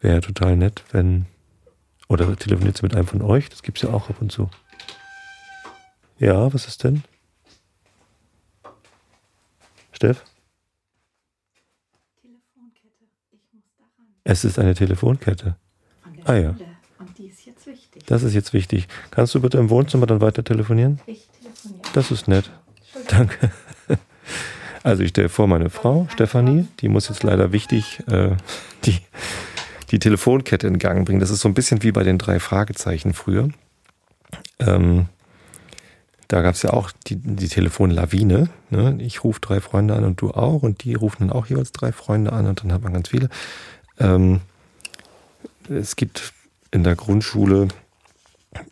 Wäre 0.00 0.20
total 0.20 0.56
nett, 0.56 0.82
wenn. 0.92 1.26
Oder 2.08 2.34
telefoniert 2.36 2.76
sie 2.76 2.82
mit 2.82 2.94
einem 2.94 3.06
von 3.06 3.22
euch? 3.22 3.48
Das 3.50 3.62
gibt's 3.62 3.82
ja 3.82 3.90
auch 3.90 4.08
ab 4.10 4.16
und 4.20 4.32
zu. 4.32 4.50
Ja, 6.18 6.52
was 6.52 6.66
ist 6.66 6.82
denn? 6.82 7.04
Steff? 9.92 10.24
Telefonkette. 12.20 13.04
Ich 13.30 13.40
muss 13.52 13.62
daran. 13.78 14.06
Es 14.24 14.44
ist 14.44 14.58
eine 14.58 14.74
Telefonkette. 14.74 15.56
ah 16.24 16.34
ja. 16.34 16.56
Und 16.98 17.16
die 17.16 17.26
ist 17.26 17.46
jetzt 17.46 17.66
wichtig. 17.66 18.04
Das 18.06 18.22
ist 18.22 18.34
jetzt 18.34 18.52
wichtig. 18.52 18.88
Kannst 19.10 19.34
du 19.34 19.40
bitte 19.40 19.58
im 19.58 19.70
Wohnzimmer 19.70 20.06
dann 20.06 20.20
weiter 20.20 20.42
telefonieren? 20.42 21.00
Ich 21.06 21.28
telefoniere. 21.28 21.82
Das 21.92 22.10
ist 22.10 22.26
nett. 22.26 22.50
Danke. 23.08 23.50
Also 24.82 25.02
ich 25.02 25.10
stelle 25.10 25.28
vor, 25.28 25.46
meine 25.46 25.68
Frau, 25.68 26.08
Stefanie, 26.10 26.66
die 26.80 26.88
muss 26.88 27.08
jetzt 27.08 27.22
leider 27.22 27.52
wichtig 27.52 28.02
äh, 28.08 28.36
die, 28.84 28.98
die 29.90 29.98
Telefonkette 29.98 30.66
in 30.66 30.78
Gang 30.78 31.04
bringen. 31.06 31.20
Das 31.20 31.30
ist 31.30 31.40
so 31.40 31.48
ein 31.48 31.54
bisschen 31.54 31.82
wie 31.82 31.92
bei 31.92 32.02
den 32.02 32.18
drei 32.18 32.38
Fragezeichen 32.40 33.12
früher. 33.12 33.48
Ähm, 34.58 35.06
da 36.28 36.42
gab 36.42 36.54
es 36.54 36.62
ja 36.62 36.72
auch 36.72 36.92
die, 37.08 37.16
die 37.16 37.48
Telefonlawine. 37.48 38.50
Ne? 38.70 38.98
Ich 39.00 39.24
rufe 39.24 39.40
drei 39.40 39.60
Freunde 39.60 39.94
an 39.94 40.04
und 40.04 40.20
du 40.20 40.30
auch 40.30 40.62
und 40.62 40.84
die 40.84 40.94
rufen 40.94 41.26
dann 41.26 41.32
auch 41.36 41.46
jeweils 41.46 41.72
drei 41.72 41.90
Freunde 41.90 42.32
an 42.32 42.46
und 42.46 42.62
dann 42.62 42.72
hat 42.72 42.82
man 42.82 42.92
ganz 42.92 43.08
viele. 43.08 43.28
Ähm, 43.98 44.40
es 45.68 45.96
gibt 45.96 46.32
in 46.70 46.84
der 46.84 46.94
Grundschule 46.94 47.68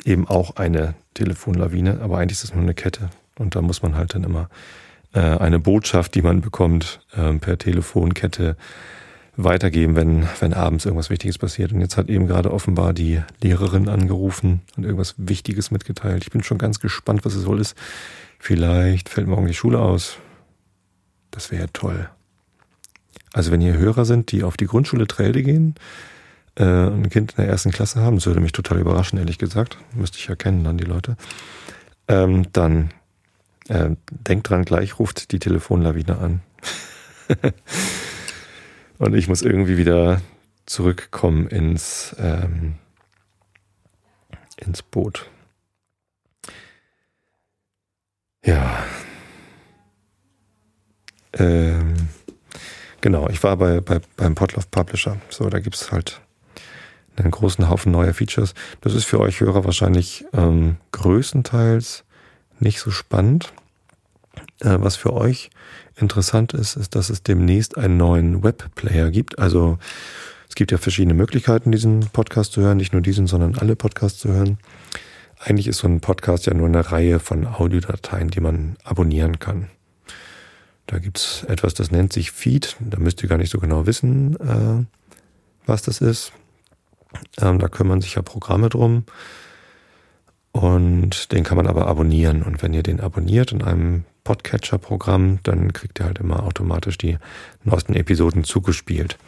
eben 0.05 0.29
auch 0.29 0.57
eine 0.57 0.95
Telefonlawine, 1.15 2.01
aber 2.01 2.19
eigentlich 2.19 2.39
ist 2.39 2.45
es 2.45 2.55
nur 2.55 2.63
eine 2.63 2.75
Kette 2.75 3.11
und 3.39 3.57
da 3.57 3.63
muss 3.63 3.83
man 3.83 3.97
halt 3.97 4.15
dann 4.15 4.23
immer 4.23 4.49
äh, 5.13 5.21
eine 5.21 5.59
Botschaft, 5.59 6.15
die 6.15 6.23
man 6.23 6.41
bekommt, 6.41 7.01
äh, 7.17 7.33
per 7.35 7.59
Telefonkette 7.59 8.57
weitergeben, 9.39 9.95
wenn, 9.95 10.29
wenn 10.41 10.53
abends 10.53 10.85
irgendwas 10.85 11.11
Wichtiges 11.11 11.39
passiert. 11.39 11.73
Und 11.73 11.81
jetzt 11.81 11.97
hat 11.97 12.09
eben 12.09 12.27
gerade 12.27 12.53
offenbar 12.53 12.93
die 12.93 13.23
Lehrerin 13.41 13.89
angerufen 13.89 14.63
und 14.77 14.83
irgendwas 14.83 15.15
Wichtiges 15.17 15.71
mitgeteilt. 15.71 16.25
Ich 16.25 16.31
bin 16.31 16.43
schon 16.43 16.59
ganz 16.59 16.81
gespannt, 16.81 17.25
was 17.25 17.35
es 17.35 17.47
wohl 17.47 17.61
ist. 17.61 17.77
Vielleicht 18.41 19.09
fällt 19.09 19.29
morgen 19.29 19.47
die 19.47 19.55
Schule 19.55 19.79
aus. 19.79 20.19
Das 21.31 21.53
wäre 21.53 21.73
toll. 21.73 22.11
Also 23.33 23.53
wenn 23.53 23.61
hier 23.61 23.79
Hörer 23.79 24.05
sind, 24.05 24.33
die 24.33 24.43
auf 24.43 24.57
die 24.57 24.67
Grundschule 24.67 25.07
Trelde 25.07 25.45
gehen 25.45 25.77
äh, 26.57 26.65
und 26.65 27.05
ein 27.05 27.11
Kind 27.11 27.33
in 27.33 27.37
der 27.37 27.49
ersten 27.49 27.71
Klasse 27.71 28.01
haben, 28.01 28.17
das 28.17 28.27
würde 28.27 28.41
mich 28.41 28.53
total 28.53 28.81
überraschen, 28.81 29.19
ehrlich 29.21 29.39
gesagt. 29.39 29.79
Müsste 29.95 30.19
ich 30.19 30.27
ja 30.27 30.35
kennen 30.35 30.65
dann 30.65 30.79
die 30.79 30.85
Leute. 30.85 31.17
Ähm, 32.09 32.47
dann 32.53 32.91
äh, 33.69 33.91
denkt 34.11 34.51
dran, 34.51 34.65
gleich 34.65 34.99
ruft 34.99 35.31
die 35.31 35.39
Telefonlawine 35.39 36.19
an. 36.19 36.41
Und 38.99 39.15
ich 39.15 39.29
muss 39.29 39.43
irgendwie 39.43 39.77
wieder 39.77 40.21
zurückkommen 40.67 41.47
ins, 41.49 42.15
ähm, 42.19 42.75
ins 44.57 44.83
Boot. 44.83 45.31
Ja. 48.45 48.85
Ähm, 51.33 52.09
genau, 53.01 53.29
ich 53.29 53.43
war 53.43 53.57
bei, 53.57 53.81
bei, 53.81 54.01
beim 54.17 54.35
Potloff 54.35 54.71
Publisher. 54.71 55.19
So, 55.31 55.49
da 55.49 55.61
gibt 55.61 55.77
es 55.77 55.93
halt 55.93 56.21
einen 57.17 57.31
großen 57.31 57.69
Haufen 57.69 57.93
neuer 57.93 58.15
Features. 58.15 58.55
Das 58.81 58.95
ist 58.95 59.05
für 59.05 59.21
euch 59.21 59.41
Hörer 59.41 59.65
wahrscheinlich 59.65 60.25
ähm, 60.33 60.77
größtenteils 60.93 62.05
nicht 62.61 62.81
so 62.81 62.91
spannend. 62.91 63.53
Äh, 64.61 64.77
was 64.81 64.97
für 64.97 65.13
euch 65.13 65.51
interessant 65.97 66.55
ist, 66.55 66.77
ist, 66.77 66.95
dass 66.95 67.11
es 67.11 67.23
demnächst 67.23 67.77
einen 67.77 67.97
neuen 67.97 68.43
Webplayer 68.43 69.11
gibt. 69.11 69.39
Also 69.39 69.79
es 70.49 70.55
gibt 70.55 70.73
ja 70.73 70.79
verschiedene 70.79 71.15
Möglichkeiten, 71.15 71.73
diesen 71.73 72.01
Podcast 72.13 72.53
zu 72.53 72.61
hören, 72.63 72.79
nicht 72.79 72.93
nur 72.93 73.03
diesen, 73.03 73.27
sondern 73.27 73.57
alle 73.57 73.77
Podcasts 73.77 74.21
zu 74.21 74.29
hören. 74.29 74.59
Eigentlich 75.39 75.69
ist 75.69 75.79
so 75.79 75.89
ein 75.89 76.01
Podcast 76.01 76.47
ja 76.47 76.55
nur 76.55 76.67
eine 76.67 76.91
Reihe 76.91 77.21
von 77.21 77.47
Audiodateien, 77.47 78.29
die 78.29 78.41
man 78.41 78.77
abonnieren 78.83 79.39
kann. 79.39 79.69
Da 80.87 80.99
gibt's 80.99 81.45
etwas, 81.45 81.75
das 81.75 81.91
nennt 81.91 82.13
sich 82.13 82.33
Feed. 82.33 82.77
Da 82.81 82.99
müsst 82.99 83.23
ihr 83.23 83.29
gar 83.29 83.39
nicht 83.39 83.53
so 83.53 83.59
genau 83.59 83.87
wissen, 83.87 84.37
äh, 84.41 84.85
was 85.67 85.83
das 85.83 86.01
ist. 86.01 86.33
Ähm, 87.41 87.59
da 87.59 87.69
kümmern 87.69 88.01
sich 88.01 88.15
ja 88.15 88.23
Programme 88.23 88.69
drum. 88.69 89.05
Und 90.59 91.31
den 91.31 91.45
kann 91.45 91.57
man 91.57 91.69
aber 91.69 91.87
abonnieren. 91.87 92.43
Und 92.43 92.63
wenn 92.65 92.75
ihr 92.75 92.83
den 92.83 92.99
abonniert 92.99 93.53
in 93.53 93.63
einem 93.63 94.03
Podcatcher-Programm, 94.25 95.39
dann 95.45 95.73
kriegt 95.73 96.01
ihr 96.01 96.07
halt 96.07 96.19
immer 96.19 96.43
automatisch 96.43 96.99
die 96.99 97.17
neuesten 97.63 97.95
Episoden 97.95 98.43
zugespielt. 98.43 99.19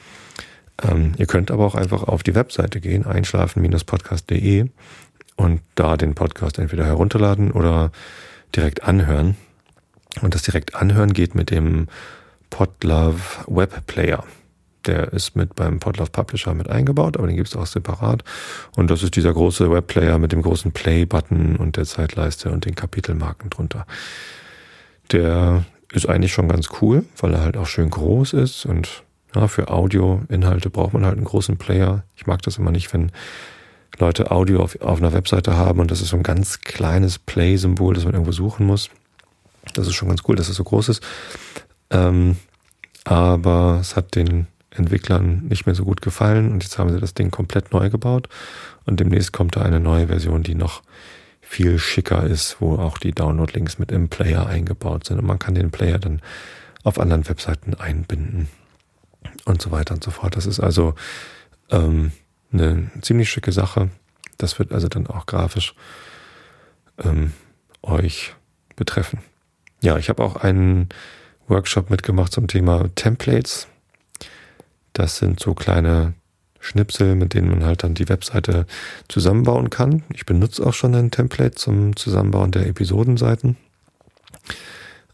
Ähm, 0.83 1.13
ihr 1.19 1.27
könnt 1.27 1.53
aber 1.53 1.65
auch 1.65 1.77
einfach 1.77 2.03
auf 2.03 2.25
die 2.25 2.35
Webseite 2.35 2.81
gehen, 2.81 3.07
einschlafen-podcast.de 3.07 4.71
und 5.37 5.61
da 5.77 5.97
den 5.97 6.17
Podcast 6.17 6.59
entweder 6.59 6.85
herunterladen 6.85 7.53
oder 7.53 7.93
direkt 8.57 8.83
anhören. 8.83 9.37
Und 10.23 10.35
das 10.35 10.43
direkt 10.43 10.75
anhören 10.75 11.13
geht 11.13 11.37
mit 11.37 11.53
dem 11.53 11.87
Podlove 12.51 13.21
Web 13.47 13.87
Player. 13.87 14.25
Der 14.87 15.13
ist 15.13 15.37
mit 15.37 15.55
beim 15.55 15.79
Podlove 15.79 16.11
Publisher 16.11 16.55
mit 16.55 16.69
eingebaut, 16.69 17.17
aber 17.17 17.27
den 17.27 17.37
gibt 17.37 17.49
es 17.49 17.57
auch 17.57 17.67
separat. 17.67 18.25
Und 18.77 18.91
das 18.91 19.03
ist 19.03 19.17
dieser 19.17 19.33
große 19.33 19.71
Webplayer 19.71 20.19
mit 20.19 20.33
dem 20.33 20.43
großen 20.43 20.73
Play-Button 20.73 21.57
und 21.57 21.77
der 21.77 21.85
Zeitleiste 21.85 22.51
und 22.51 22.65
den 22.65 22.75
Kapitelmarken 22.75 23.51
drunter. 23.51 23.87
Der 25.13 25.65
ist 25.93 26.09
eigentlich 26.09 26.33
schon 26.33 26.49
ganz 26.49 26.69
cool, 26.81 27.05
weil 27.19 27.35
er 27.35 27.43
halt 27.43 27.57
auch 27.57 27.67
schön 27.67 27.91
groß 27.91 28.35
ist 28.35 28.65
und 28.65 29.03
ja, 29.35 29.49
für 29.49 29.71
Audio-Inhalte 29.71 30.71
braucht 30.71 30.93
man 30.93 31.05
halt 31.05 31.17
einen 31.17 31.25
großen 31.25 31.57
Player. 31.57 32.05
Ich 32.17 32.27
mag 32.27 32.43
das 32.43 32.59
immer 32.59 32.71
nicht, 32.71 32.93
wenn 32.93 33.13
Leute 33.99 34.31
Audio 34.31 34.63
auf, 34.63 34.81
auf 34.81 34.99
einer 34.99 35.13
Webseite 35.13 35.57
haben 35.57 35.81
und 35.81 35.91
das 35.91 36.01
ist 36.01 36.09
so 36.09 36.17
ein 36.17 36.23
ganz 36.23 36.61
kleines 36.61 37.19
Play-Symbol, 37.19 37.95
das 37.95 38.05
man 38.05 38.15
irgendwo 38.15 38.33
suchen 38.33 38.67
muss. 38.67 38.89
Das 39.75 39.87
ist 39.87 39.95
schon 39.95 40.09
ganz 40.09 40.23
cool, 40.27 40.37
dass 40.37 40.49
es 40.49 40.57
so 40.57 40.65
groß 40.65 40.89
ist. 40.89 41.03
Ähm, 41.91 42.37
aber 43.05 43.79
es 43.81 43.97
hat 43.97 44.15
den 44.15 44.47
Entwicklern 44.71 45.47
nicht 45.49 45.67
mehr 45.67 45.75
so 45.75 45.85
gut 45.85 46.00
gefallen 46.03 46.53
und 46.53 46.62
jetzt 46.62 46.79
haben 46.79 46.93
sie 46.93 47.00
das 47.00 47.15
Ding 47.15 47.31
komplett 47.31 47.73
neu 47.73 47.91
gebaut 47.91 48.29
und 48.85 49.00
demnächst 49.00 49.33
kommt 49.33 49.57
da 49.57 49.62
eine 49.62 49.81
neue 49.81 50.07
Version, 50.07 50.43
die 50.43 50.55
noch 50.55 50.83
viel 51.41 51.79
schicker 51.79 52.25
ist, 52.25 52.61
wo 52.61 52.77
auch 52.77 52.99
die 52.99 53.12
Download-Links 53.12 53.79
mit 53.79 53.91
im 53.91 54.09
Player 54.09 54.47
eingebaut 54.47 55.07
sind 55.07 55.19
und 55.19 55.27
man 55.27 55.41
kann 55.41 55.55
den 55.55 55.71
Player 55.71 55.99
dann 55.99 56.21
auf 56.85 56.99
anderen 56.99 57.29
Webseiten 57.29 57.75
einbinden 57.75 58.49
und 59.45 59.61
so 59.61 59.71
weiter 59.71 59.95
und 59.95 60.05
so 60.05 60.12
fort. 60.12 60.37
Das 60.37 60.47
ist 60.47 60.61
also 60.61 60.95
ähm, 61.71 62.12
eine 62.53 62.91
ziemlich 63.03 63.31
schicke 63.31 63.53
Sache. 63.53 63.91
Das 64.39 64.59
wird 64.59 64.73
also 64.73 64.89
dann 64.89 65.07
auch 65.09 65.27
grafisch 65.27 65.75
ähm, 66.99 67.33
euch 67.83 68.35
betreffen. 68.77 69.21
Ja, 69.83 69.97
ich 69.97 70.09
habe 70.09 70.23
auch 70.23 70.37
einen 70.37 70.89
Workshop 71.49 71.91
mitgemacht 71.91 72.33
zum 72.33 72.47
Thema 72.47 72.89
Templates. 72.95 73.67
Das 74.93 75.19
sind 75.19 75.41
so 75.41 75.55
kleine 75.55 76.15
Schnipsel, 76.61 77.15
mit 77.15 77.35
denen 77.35 77.51
man 77.51 77.65
halt 77.65 77.83
dann 77.83 77.95
die 77.95 78.09
Webseite 78.09 78.67
zusammenbauen 79.09 79.71
kann. 79.71 80.03
Ich 80.13 80.27
benutze 80.27 80.65
auch 80.65 80.75
schon 80.75 80.95
ein 80.95 81.11
Template 81.11 81.55
zum 81.55 81.97
Zusammenbauen 81.97 82.51
der 82.51 82.67
Episodenseiten. 82.67 83.57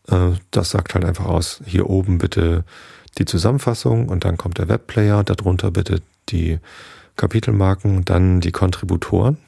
Äh, 0.09 0.33
das 0.51 0.71
sagt 0.71 0.95
halt 0.95 1.05
einfach 1.05 1.27
aus, 1.27 1.63
hier 1.65 1.89
oben 1.89 2.19
bitte 2.19 2.65
die 3.19 3.25
Zusammenfassung 3.25 4.09
und 4.09 4.25
dann 4.25 4.37
kommt 4.37 4.59
der 4.59 4.69
Webplayer, 4.69 5.25
darunter 5.25 5.71
bitte 5.71 6.03
die 6.29 6.59
Kapitelmarken, 7.17 8.05
dann 8.05 8.41
die 8.41 8.53
Kontributoren, 8.53 9.39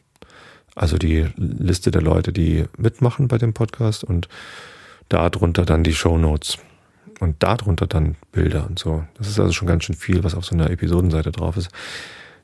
also 0.74 0.96
die 0.96 1.26
Liste 1.36 1.90
der 1.90 2.00
Leute, 2.00 2.32
die 2.32 2.64
mitmachen 2.78 3.28
bei 3.28 3.36
dem 3.36 3.52
Podcast 3.52 4.04
und 4.04 4.28
darunter 5.08 5.66
dann 5.66 5.84
die 5.84 5.94
Show 5.94 6.16
Notes 6.16 6.58
und 7.20 7.42
darunter 7.42 7.86
dann 7.86 8.16
Bilder 8.32 8.66
und 8.68 8.78
so. 8.78 9.04
Das 9.16 9.28
ist 9.28 9.38
also 9.38 9.52
schon 9.52 9.68
ganz 9.68 9.84
schön 9.84 9.96
viel, 9.96 10.24
was 10.24 10.34
auf 10.34 10.44
so 10.44 10.54
einer 10.54 10.70
Episodenseite 10.70 11.32
drauf 11.32 11.56
ist. 11.56 11.70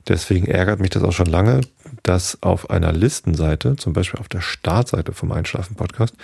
Deswegen 0.09 0.47
ärgert 0.47 0.81
mich 0.81 0.91
das 0.91 1.03
auch 1.03 1.13
schon 1.13 1.27
lange, 1.27 1.63
dass 2.03 2.43
auf 2.43 2.71
einer 2.71 2.93
Listenseite, 2.93 3.77
zum 3.77 3.93
Beispiel 3.95 4.21
auf 4.21 4.29
der 4.29 4.43
Startseite 4.43 5.13
vom 5.13 5.33
Einschlafen-Podcast, 5.33 6.15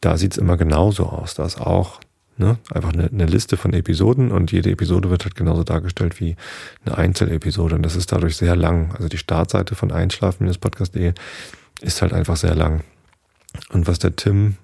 da 0.00 0.16
sieht 0.16 0.32
es 0.32 0.38
immer 0.38 0.56
genauso 0.56 1.06
aus. 1.06 1.34
Da 1.34 1.44
ist 1.44 1.60
auch 1.60 2.00
ne, 2.38 2.58
einfach 2.72 2.92
eine, 2.92 3.06
eine, 3.06 3.26
Liste 3.26 3.56
von 3.56 3.72
Episoden 3.72 4.32
und 4.32 4.50
jede 4.50 4.70
Episode 4.70 5.10
wird 5.10 5.24
halt 5.24 5.36
genauso 5.36 5.62
dargestellt 5.62 6.18
wie 6.20 6.36
eine 6.84 6.98
Einzelepisode. 6.98 7.76
Und 7.76 7.82
das 7.82 7.94
ist 7.94 8.10
dadurch 8.10 8.36
sehr 8.36 8.56
lang. 8.56 8.94
Also 8.96 9.08
die 9.08 9.18
Startseite 9.18 9.76
von 9.76 9.92
einschlafen-podcast.de 9.92 11.12
ist 11.82 12.02
halt 12.02 12.12
einfach 12.12 12.36
sehr 12.36 12.56
lang. 12.56 12.82
Und 13.70 13.86
was 13.86 13.98
der 13.98 14.16
Tim 14.16 14.56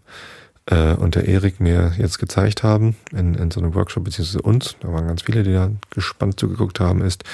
äh, 0.67 0.95
und 0.95 1.15
der 1.15 1.27
Erik 1.27 1.61
mir 1.61 1.93
jetzt 1.99 2.19
gezeigt 2.19 2.63
haben 2.63 2.97
in, 3.13 3.35
in 3.35 3.51
so 3.51 3.61
einem 3.61 3.75
Workshop, 3.75 4.05
beziehungsweise 4.05 4.43
uns, 4.43 4.77
da 4.81 4.93
waren 4.93 5.07
ganz 5.07 5.23
viele, 5.23 5.43
die 5.43 5.53
da 5.53 5.71
gespannt 5.91 6.39
zugeguckt 6.39 6.81
haben, 6.81 7.03
ist, 7.03 7.25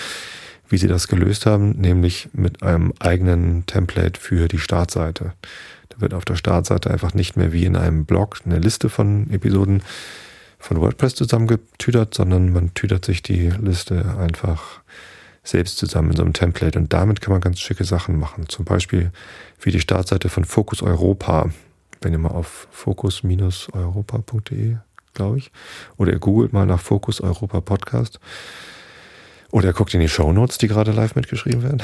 wie 0.69 0.79
sie 0.79 0.89
das 0.89 1.09
gelöst 1.09 1.47
haben, 1.47 1.73
nämlich 1.73 2.29
mit 2.33 2.63
einem 2.63 2.95
eigenen 2.99 3.67
Template 3.67 4.19
für 4.19 4.49
die 4.49 4.59
Startseite. 4.59 5.33
Da 5.91 6.01
wird 6.01 6.15
auf 6.15 6.25
der 6.25 6.37
Startseite 6.37 6.91
einfach 6.91 7.13
nicht 7.13 7.37
mehr 7.37 7.53
wie 7.53 7.67
in 7.67 7.77
einem 7.77 8.07
Blog 8.07 8.41
eine 8.45 8.59
Liste 8.59 8.89
von 8.89 9.31
Episoden 9.31 9.83
von 10.59 10.81
WordPress 10.81 11.15
zusammengetütert, 11.17 12.15
sondern 12.15 12.53
man 12.53 12.73
tütert 12.73 13.05
sich 13.05 13.23
die 13.23 13.51
Liste 13.51 14.17
einfach 14.19 14.81
selbst 15.45 15.77
zusammen 15.77 16.13
in 16.13 16.17
so 16.17 16.23
einem 16.23 16.33
Template 16.33 16.79
und 16.79 16.93
damit 16.93 17.21
kann 17.21 17.33
man 17.33 17.41
ganz 17.41 17.59
schicke 17.59 17.85
Sachen 17.85 18.19
machen. 18.19 18.49
Zum 18.49 18.65
Beispiel 18.65 19.11
wie 19.61 19.73
die 19.73 19.81
Startseite 19.81 20.29
von 20.29 20.45
Focus 20.45 20.83
Europa. 20.83 21.51
Wenn 22.03 22.13
ihr 22.13 22.19
mal 22.19 22.33
auf 22.33 22.67
focus-europa.de, 22.73 24.77
glaube 25.15 25.39
ich, 25.39 25.53
oder 25.97 26.13
ihr 26.13 26.19
googelt 26.19 26.53
mal 26.53 26.67
nach 26.67 26.81
Focus 26.81 27.21
Europa 27.21 27.61
Podcast 27.61 28.19
oder 29.51 29.69
ihr 29.69 29.73
guckt 29.73 29.95
in 29.95 30.01
die 30.01 30.09
Show 30.09 30.33
Notes, 30.33 30.59
die 30.59 30.67
gerade 30.67 30.91
live 30.91 31.15
mitgeschrieben 31.15 31.63
werden. 31.63 31.81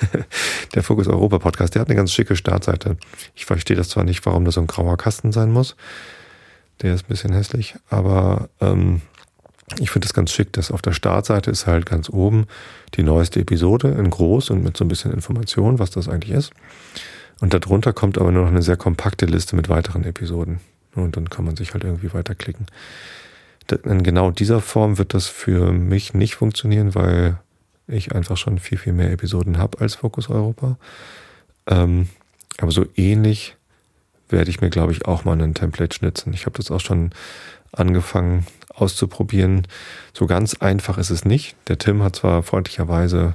der 0.74 0.84
Focus 0.84 1.08
Europa 1.08 1.40
Podcast, 1.40 1.74
der 1.74 1.80
hat 1.80 1.88
eine 1.88 1.96
ganz 1.96 2.12
schicke 2.12 2.36
Startseite. 2.36 2.96
Ich 3.34 3.44
verstehe 3.44 3.76
das 3.76 3.88
zwar 3.88 4.04
nicht, 4.04 4.24
warum 4.24 4.44
das 4.44 4.54
so 4.54 4.60
ein 4.60 4.68
grauer 4.68 4.96
Kasten 4.96 5.32
sein 5.32 5.50
muss. 5.50 5.74
Der 6.82 6.94
ist 6.94 7.04
ein 7.04 7.08
bisschen 7.08 7.32
hässlich, 7.32 7.74
aber 7.88 8.48
ähm, 8.60 9.02
ich 9.78 9.90
finde 9.90 10.06
es 10.06 10.14
ganz 10.14 10.32
schick, 10.32 10.52
dass 10.52 10.70
auf 10.70 10.82
der 10.82 10.92
Startseite 10.92 11.50
ist 11.50 11.66
halt 11.66 11.86
ganz 11.86 12.08
oben 12.08 12.46
die 12.94 13.02
neueste 13.02 13.40
Episode 13.40 13.88
in 13.88 14.10
groß 14.10 14.50
und 14.50 14.62
mit 14.62 14.76
so 14.76 14.84
ein 14.84 14.88
bisschen 14.88 15.12
Information, 15.12 15.78
was 15.78 15.90
das 15.90 16.08
eigentlich 16.08 16.36
ist. 16.36 16.52
Und 17.40 17.54
darunter 17.54 17.92
kommt 17.92 18.18
aber 18.18 18.30
nur 18.32 18.42
noch 18.42 18.50
eine 18.50 18.62
sehr 18.62 18.76
kompakte 18.76 19.26
Liste 19.26 19.56
mit 19.56 19.68
weiteren 19.68 20.04
Episoden. 20.04 20.60
Und 20.94 21.16
dann 21.16 21.30
kann 21.30 21.44
man 21.44 21.56
sich 21.56 21.72
halt 21.72 21.84
irgendwie 21.84 22.12
weiterklicken. 22.12 22.66
In 23.84 24.02
genau 24.02 24.30
dieser 24.30 24.60
Form 24.60 24.98
wird 24.98 25.14
das 25.14 25.26
für 25.26 25.72
mich 25.72 26.12
nicht 26.12 26.34
funktionieren, 26.34 26.94
weil 26.94 27.38
ich 27.86 28.14
einfach 28.14 28.36
schon 28.36 28.58
viel, 28.58 28.78
viel 28.78 28.92
mehr 28.92 29.12
Episoden 29.12 29.58
habe 29.58 29.80
als 29.80 29.96
Focus 29.96 30.28
Europa. 30.28 30.76
Ähm, 31.66 32.08
aber 32.58 32.72
so 32.72 32.84
ähnlich 32.96 33.56
werde 34.28 34.50
ich 34.50 34.60
mir, 34.60 34.70
glaube 34.70 34.92
ich, 34.92 35.06
auch 35.06 35.24
mal 35.24 35.40
ein 35.40 35.54
Template 35.54 35.94
schnitzen. 35.94 36.32
Ich 36.32 36.46
habe 36.46 36.56
das 36.56 36.70
auch 36.70 36.80
schon 36.80 37.10
angefangen 37.72 38.46
auszuprobieren. 38.74 39.66
So 40.12 40.26
ganz 40.26 40.54
einfach 40.54 40.98
ist 40.98 41.10
es 41.10 41.24
nicht. 41.24 41.56
Der 41.68 41.78
Tim 41.78 42.02
hat 42.02 42.16
zwar 42.16 42.42
freundlicherweise 42.42 43.34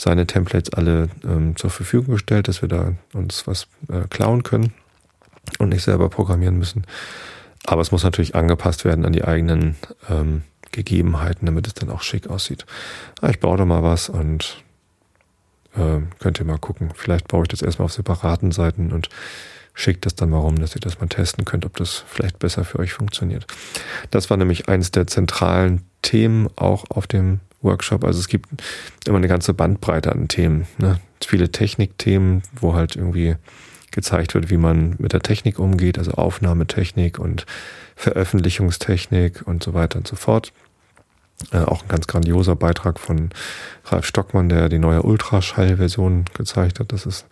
seine 0.00 0.26
Templates 0.26 0.72
alle 0.72 1.10
ähm, 1.24 1.56
zur 1.56 1.68
Verfügung 1.68 2.14
gestellt, 2.14 2.48
dass 2.48 2.62
wir 2.62 2.70
da 2.70 2.94
uns 3.12 3.46
was 3.46 3.66
äh, 3.90 4.08
klauen 4.08 4.42
können 4.42 4.72
und 5.58 5.68
nicht 5.68 5.82
selber 5.82 6.08
programmieren 6.08 6.56
müssen. 6.56 6.86
Aber 7.66 7.82
es 7.82 7.92
muss 7.92 8.02
natürlich 8.02 8.34
angepasst 8.34 8.86
werden 8.86 9.04
an 9.04 9.12
die 9.12 9.24
eigenen 9.24 9.76
ähm, 10.08 10.42
Gegebenheiten, 10.72 11.44
damit 11.44 11.66
es 11.66 11.74
dann 11.74 11.90
auch 11.90 12.00
schick 12.00 12.28
aussieht. 12.28 12.64
Ah, 13.20 13.28
ich 13.28 13.40
baue 13.40 13.58
da 13.58 13.66
mal 13.66 13.82
was 13.82 14.08
und 14.08 14.64
äh, 15.76 15.98
könnt 16.18 16.38
ihr 16.38 16.46
mal 16.46 16.58
gucken. 16.58 16.92
Vielleicht 16.94 17.28
baue 17.28 17.42
ich 17.42 17.48
das 17.48 17.60
erstmal 17.60 17.84
auf 17.84 17.92
separaten 17.92 18.52
Seiten 18.52 18.92
und 18.92 19.10
schickt 19.74 20.06
das 20.06 20.14
dann 20.14 20.30
mal 20.30 20.38
rum, 20.38 20.58
dass 20.60 20.74
ihr 20.74 20.80
das 20.80 20.98
mal 20.98 21.08
testen 21.08 21.44
könnt, 21.44 21.66
ob 21.66 21.76
das 21.76 22.04
vielleicht 22.08 22.38
besser 22.38 22.64
für 22.64 22.78
euch 22.78 22.94
funktioniert. 22.94 23.46
Das 24.10 24.30
war 24.30 24.38
nämlich 24.38 24.70
eines 24.70 24.92
der 24.92 25.06
zentralen 25.06 25.84
Themen 26.00 26.48
auch 26.56 26.86
auf 26.88 27.06
dem 27.06 27.40
Workshop. 27.62 28.04
Also 28.04 28.20
es 28.20 28.28
gibt 28.28 28.48
immer 29.06 29.18
eine 29.18 29.28
ganze 29.28 29.54
Bandbreite 29.54 30.12
an 30.12 30.28
Themen. 30.28 30.66
Ne? 30.78 31.00
Viele 31.24 31.50
Technikthemen, 31.50 32.42
wo 32.60 32.74
halt 32.74 32.96
irgendwie 32.96 33.36
gezeigt 33.90 34.34
wird, 34.34 34.50
wie 34.50 34.56
man 34.56 34.94
mit 34.98 35.12
der 35.12 35.20
Technik 35.20 35.58
umgeht, 35.58 35.98
also 35.98 36.12
Aufnahmetechnik 36.12 37.18
und 37.18 37.46
Veröffentlichungstechnik 37.96 39.46
und 39.46 39.62
so 39.62 39.74
weiter 39.74 39.98
und 39.98 40.06
so 40.06 40.16
fort. 40.16 40.52
Äh, 41.52 41.58
auch 41.58 41.82
ein 41.82 41.88
ganz 41.88 42.06
grandioser 42.06 42.54
Beitrag 42.54 43.00
von 43.00 43.30
Ralf 43.86 44.06
Stockmann, 44.06 44.48
der 44.48 44.68
die 44.68 44.78
neue 44.78 45.02
Ultraschall-Version 45.02 46.26
gezeigt 46.34 46.80
hat. 46.80 46.92
Das 46.92 47.06
ist 47.06 47.26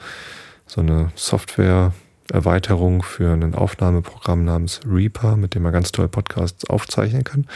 so 0.66 0.80
eine 0.80 1.12
Software-Erweiterung 1.14 3.02
für 3.02 3.32
ein 3.32 3.54
Aufnahmeprogramm 3.54 4.44
namens 4.44 4.80
Reaper, 4.86 5.36
mit 5.36 5.54
dem 5.54 5.62
man 5.62 5.72
ganz 5.72 5.92
toll 5.92 6.08
Podcasts 6.08 6.68
aufzeichnen 6.68 7.24
kann. 7.24 7.46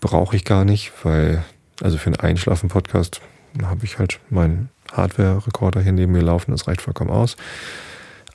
Brauche 0.00 0.36
ich 0.36 0.44
gar 0.44 0.64
nicht, 0.64 0.92
weil, 1.02 1.44
also 1.80 1.98
für 1.98 2.06
einen 2.06 2.16
Einschlafen-Podcast 2.16 3.20
habe 3.62 3.84
ich 3.84 3.98
halt 3.98 4.20
meinen 4.30 4.70
Hardware-Rekorder 4.92 5.80
hier 5.80 5.92
neben 5.92 6.12
mir 6.12 6.22
laufen, 6.22 6.50
das 6.50 6.66
reicht 6.66 6.82
vollkommen 6.82 7.10
aus. 7.10 7.36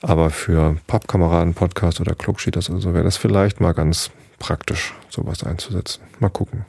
Aber 0.02 0.30
für 0.30 0.76
Pappkameraden-Podcast 0.86 2.00
oder 2.00 2.14
Klugschieders 2.14 2.68
oder 2.70 2.80
so 2.80 2.94
wäre 2.94 3.04
das 3.04 3.16
vielleicht 3.16 3.60
mal 3.60 3.72
ganz 3.72 4.10
praktisch, 4.38 4.92
sowas 5.08 5.44
einzusetzen. 5.44 6.02
Mal 6.18 6.28
gucken. 6.28 6.66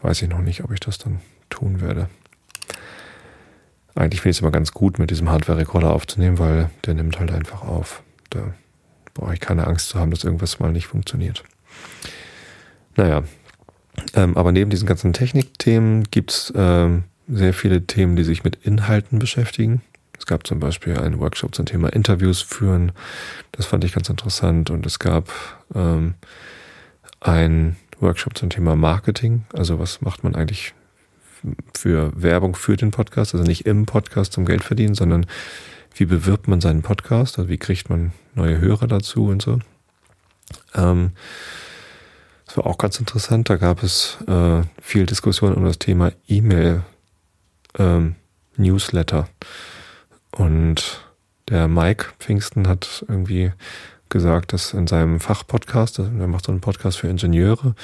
Weiß 0.00 0.22
ich 0.22 0.28
noch 0.28 0.40
nicht, 0.40 0.64
ob 0.64 0.72
ich 0.72 0.80
das 0.80 0.98
dann 0.98 1.20
tun 1.50 1.80
werde. 1.80 2.08
Eigentlich 3.94 4.22
finde 4.22 4.30
ich 4.30 4.36
es 4.38 4.40
immer 4.40 4.50
ganz 4.50 4.72
gut, 4.72 4.98
mit 4.98 5.10
diesem 5.10 5.30
Hardware-Rekorder 5.30 5.92
aufzunehmen, 5.92 6.38
weil 6.38 6.70
der 6.86 6.94
nimmt 6.94 7.20
halt 7.20 7.30
einfach 7.30 7.62
auf. 7.62 8.02
Da 8.30 8.54
brauche 9.12 9.34
ich 9.34 9.40
keine 9.40 9.66
Angst 9.66 9.90
zu 9.90 9.98
haben, 9.98 10.10
dass 10.10 10.24
irgendwas 10.24 10.58
mal 10.58 10.72
nicht 10.72 10.86
funktioniert. 10.86 11.44
Naja, 12.96 13.22
ähm, 14.14 14.36
aber 14.36 14.52
neben 14.52 14.70
diesen 14.70 14.86
ganzen 14.86 15.12
Technikthemen 15.12 16.04
gibt 16.10 16.30
es 16.30 16.52
ähm, 16.56 17.04
sehr 17.28 17.54
viele 17.54 17.86
Themen, 17.86 18.16
die 18.16 18.24
sich 18.24 18.44
mit 18.44 18.56
Inhalten 18.56 19.18
beschäftigen. 19.18 19.82
Es 20.18 20.26
gab 20.26 20.46
zum 20.46 20.60
Beispiel 20.60 20.98
einen 20.98 21.18
Workshop 21.18 21.54
zum 21.54 21.66
Thema 21.66 21.92
Interviews 21.92 22.42
führen. 22.42 22.92
Das 23.50 23.66
fand 23.66 23.84
ich 23.84 23.92
ganz 23.92 24.08
interessant. 24.08 24.70
Und 24.70 24.86
es 24.86 24.98
gab 24.98 25.32
ähm, 25.74 26.14
einen 27.20 27.76
Workshop 27.98 28.38
zum 28.38 28.50
Thema 28.50 28.76
Marketing. 28.76 29.44
Also 29.52 29.78
was 29.78 30.00
macht 30.00 30.22
man 30.22 30.34
eigentlich 30.34 30.74
für 31.74 32.12
Werbung 32.14 32.54
für 32.54 32.76
den 32.76 32.92
Podcast? 32.92 33.34
Also 33.34 33.44
nicht 33.44 33.66
im 33.66 33.84
Podcast 33.86 34.32
zum 34.32 34.44
Geld 34.44 34.62
verdienen, 34.62 34.94
sondern 34.94 35.26
wie 35.94 36.04
bewirbt 36.04 36.48
man 36.48 36.60
seinen 36.60 36.82
Podcast? 36.82 37.38
Also 37.38 37.50
wie 37.50 37.58
kriegt 37.58 37.90
man 37.90 38.12
neue 38.34 38.60
Hörer 38.60 38.86
dazu 38.86 39.26
und 39.26 39.42
so. 39.42 39.58
Ähm, 40.74 41.12
das 42.52 42.58
war 42.58 42.66
auch 42.66 42.76
ganz 42.76 43.00
interessant. 43.00 43.48
Da 43.48 43.56
gab 43.56 43.82
es 43.82 44.18
äh, 44.28 44.60
viel 44.78 45.06
Diskussion 45.06 45.54
um 45.54 45.64
das 45.64 45.78
Thema 45.78 46.12
E-Mail 46.28 46.82
ähm, 47.78 48.16
Newsletter. 48.58 49.26
Und 50.32 51.02
der 51.48 51.66
Mike 51.66 52.08
Pfingsten 52.18 52.68
hat 52.68 53.06
irgendwie 53.08 53.52
gesagt, 54.10 54.52
dass 54.52 54.74
in 54.74 54.86
seinem 54.86 55.18
Fachpodcast, 55.18 56.00
er 56.00 56.26
macht 56.28 56.44
so 56.44 56.52
einen 56.52 56.60
Podcast 56.60 56.98
für 56.98 57.08
Ingenieure, 57.08 57.74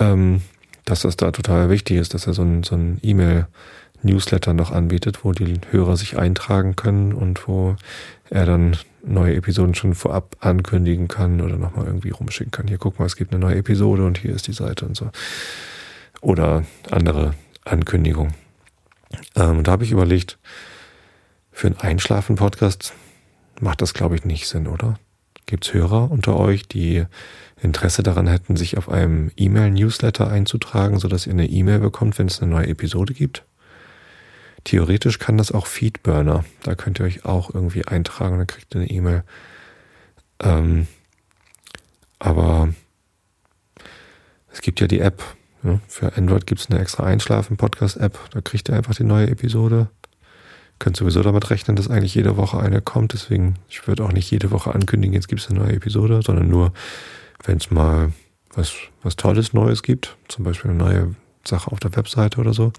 ähm, 0.00 0.40
dass 0.86 1.02
das 1.02 1.18
da 1.18 1.30
total 1.30 1.68
wichtig 1.68 1.98
ist, 1.98 2.14
dass 2.14 2.26
er 2.26 2.32
so 2.32 2.40
ein, 2.40 2.62
so 2.62 2.76
ein 2.76 2.98
E-Mail-Newsletter 3.02 4.54
noch 4.54 4.70
anbietet, 4.70 5.26
wo 5.26 5.32
die 5.32 5.60
Hörer 5.72 5.98
sich 5.98 6.16
eintragen 6.16 6.74
können 6.74 7.12
und 7.12 7.46
wo 7.46 7.76
er 8.30 8.46
dann 8.46 8.76
neue 9.02 9.34
Episoden 9.34 9.74
schon 9.74 9.94
vorab 9.94 10.36
ankündigen 10.40 11.08
kann 11.08 11.40
oder 11.40 11.56
nochmal 11.56 11.86
irgendwie 11.86 12.10
rumschicken 12.10 12.50
kann. 12.50 12.68
Hier 12.68 12.78
guck 12.78 12.98
mal, 12.98 13.06
es 13.06 13.16
gibt 13.16 13.32
eine 13.32 13.40
neue 13.40 13.56
Episode 13.56 14.04
und 14.04 14.18
hier 14.18 14.34
ist 14.34 14.46
die 14.46 14.52
Seite 14.52 14.86
und 14.86 14.96
so. 14.96 15.10
Oder 16.20 16.64
andere 16.90 17.34
Ankündigungen. 17.64 18.34
Ähm, 19.36 19.62
da 19.62 19.72
habe 19.72 19.84
ich 19.84 19.92
überlegt, 19.92 20.38
für 21.52 21.68
einen 21.68 21.78
Einschlafen-Podcast 21.78 22.94
macht 23.60 23.82
das, 23.82 23.94
glaube 23.94 24.16
ich, 24.16 24.24
nicht 24.24 24.48
Sinn, 24.48 24.66
oder? 24.66 24.98
Gibt 25.46 25.66
es 25.66 25.74
Hörer 25.74 26.10
unter 26.10 26.36
euch, 26.36 26.66
die 26.66 27.04
Interesse 27.60 28.02
daran 28.02 28.26
hätten, 28.26 28.56
sich 28.56 28.78
auf 28.78 28.88
einem 28.88 29.30
E-Mail-Newsletter 29.36 30.28
einzutragen, 30.28 30.98
sodass 30.98 31.26
ihr 31.26 31.32
eine 31.32 31.46
E-Mail 31.46 31.78
bekommt, 31.78 32.18
wenn 32.18 32.26
es 32.26 32.42
eine 32.42 32.50
neue 32.50 32.66
Episode 32.68 33.14
gibt? 33.14 33.44
Theoretisch 34.64 35.18
kann 35.18 35.38
das 35.38 35.52
auch 35.52 35.66
Feedburner. 35.66 36.44
Da 36.62 36.74
könnt 36.74 36.98
ihr 36.98 37.06
euch 37.06 37.24
auch 37.24 37.52
irgendwie 37.54 37.86
eintragen 37.86 38.32
und 38.34 38.38
dann 38.38 38.46
kriegt 38.46 38.74
ihr 38.74 38.80
eine 38.80 38.90
E-Mail. 38.90 39.24
Ähm, 40.40 40.86
aber 42.18 42.70
es 44.50 44.60
gibt 44.62 44.80
ja 44.80 44.86
die 44.86 45.00
App. 45.00 45.22
Ja? 45.62 45.80
Für 45.86 46.16
Android 46.16 46.46
gibt 46.46 46.60
es 46.62 46.70
eine 46.70 46.80
extra 46.80 47.04
Einschlafen-Podcast-App. 47.04 48.18
Da 48.30 48.40
kriegt 48.40 48.68
ihr 48.68 48.74
einfach 48.74 48.94
die 48.94 49.04
neue 49.04 49.28
Episode 49.28 49.88
könnt 50.78 50.96
sowieso 50.96 51.22
damit 51.22 51.50
rechnen, 51.50 51.76
dass 51.76 51.88
eigentlich 51.88 52.14
jede 52.14 52.36
Woche 52.36 52.58
eine 52.58 52.80
kommt. 52.80 53.12
Deswegen, 53.12 53.56
ich 53.68 53.86
würde 53.86 54.04
auch 54.04 54.12
nicht 54.12 54.30
jede 54.30 54.50
Woche 54.50 54.74
ankündigen, 54.74 55.14
jetzt 55.14 55.28
gibt 55.28 55.40
es 55.40 55.48
eine 55.48 55.60
neue 55.60 55.74
Episode, 55.74 56.20
sondern 56.22 56.48
nur, 56.48 56.72
wenn 57.44 57.58
es 57.58 57.70
mal 57.70 58.12
was, 58.54 58.74
was 59.02 59.16
Tolles 59.16 59.52
Neues 59.52 59.82
gibt, 59.82 60.16
zum 60.28 60.44
Beispiel 60.44 60.70
eine 60.70 60.78
neue 60.78 61.14
Sache 61.44 61.70
auf 61.70 61.80
der 61.80 61.94
Webseite 61.96 62.40
oder 62.40 62.52
so. 62.52 62.72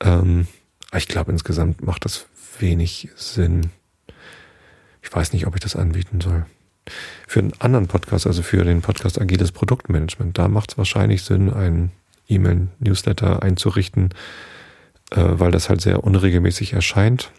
Ähm, 0.00 0.46
ich 0.94 1.08
glaube, 1.08 1.32
insgesamt 1.32 1.82
macht 1.82 2.04
das 2.04 2.26
wenig 2.58 3.10
Sinn. 3.16 3.70
Ich 5.02 5.12
weiß 5.14 5.32
nicht, 5.32 5.46
ob 5.46 5.54
ich 5.54 5.60
das 5.60 5.76
anbieten 5.76 6.20
soll. 6.20 6.46
für 7.26 7.40
einen 7.40 7.52
anderen 7.58 7.88
Podcast, 7.88 8.26
also 8.26 8.42
für 8.42 8.64
den 8.64 8.80
Podcast 8.80 9.20
Agiles 9.20 9.50
Produktmanagement, 9.52 10.38
da 10.38 10.48
macht 10.48 10.72
es 10.72 10.78
wahrscheinlich 10.78 11.22
Sinn, 11.22 11.52
einen 11.52 11.90
E-Mail-Newsletter 12.28 13.42
einzurichten, 13.42 14.10
äh, 15.10 15.22
weil 15.22 15.50
das 15.50 15.68
halt 15.68 15.80
sehr 15.80 16.04
unregelmäßig 16.04 16.72
erscheint. 16.72 17.30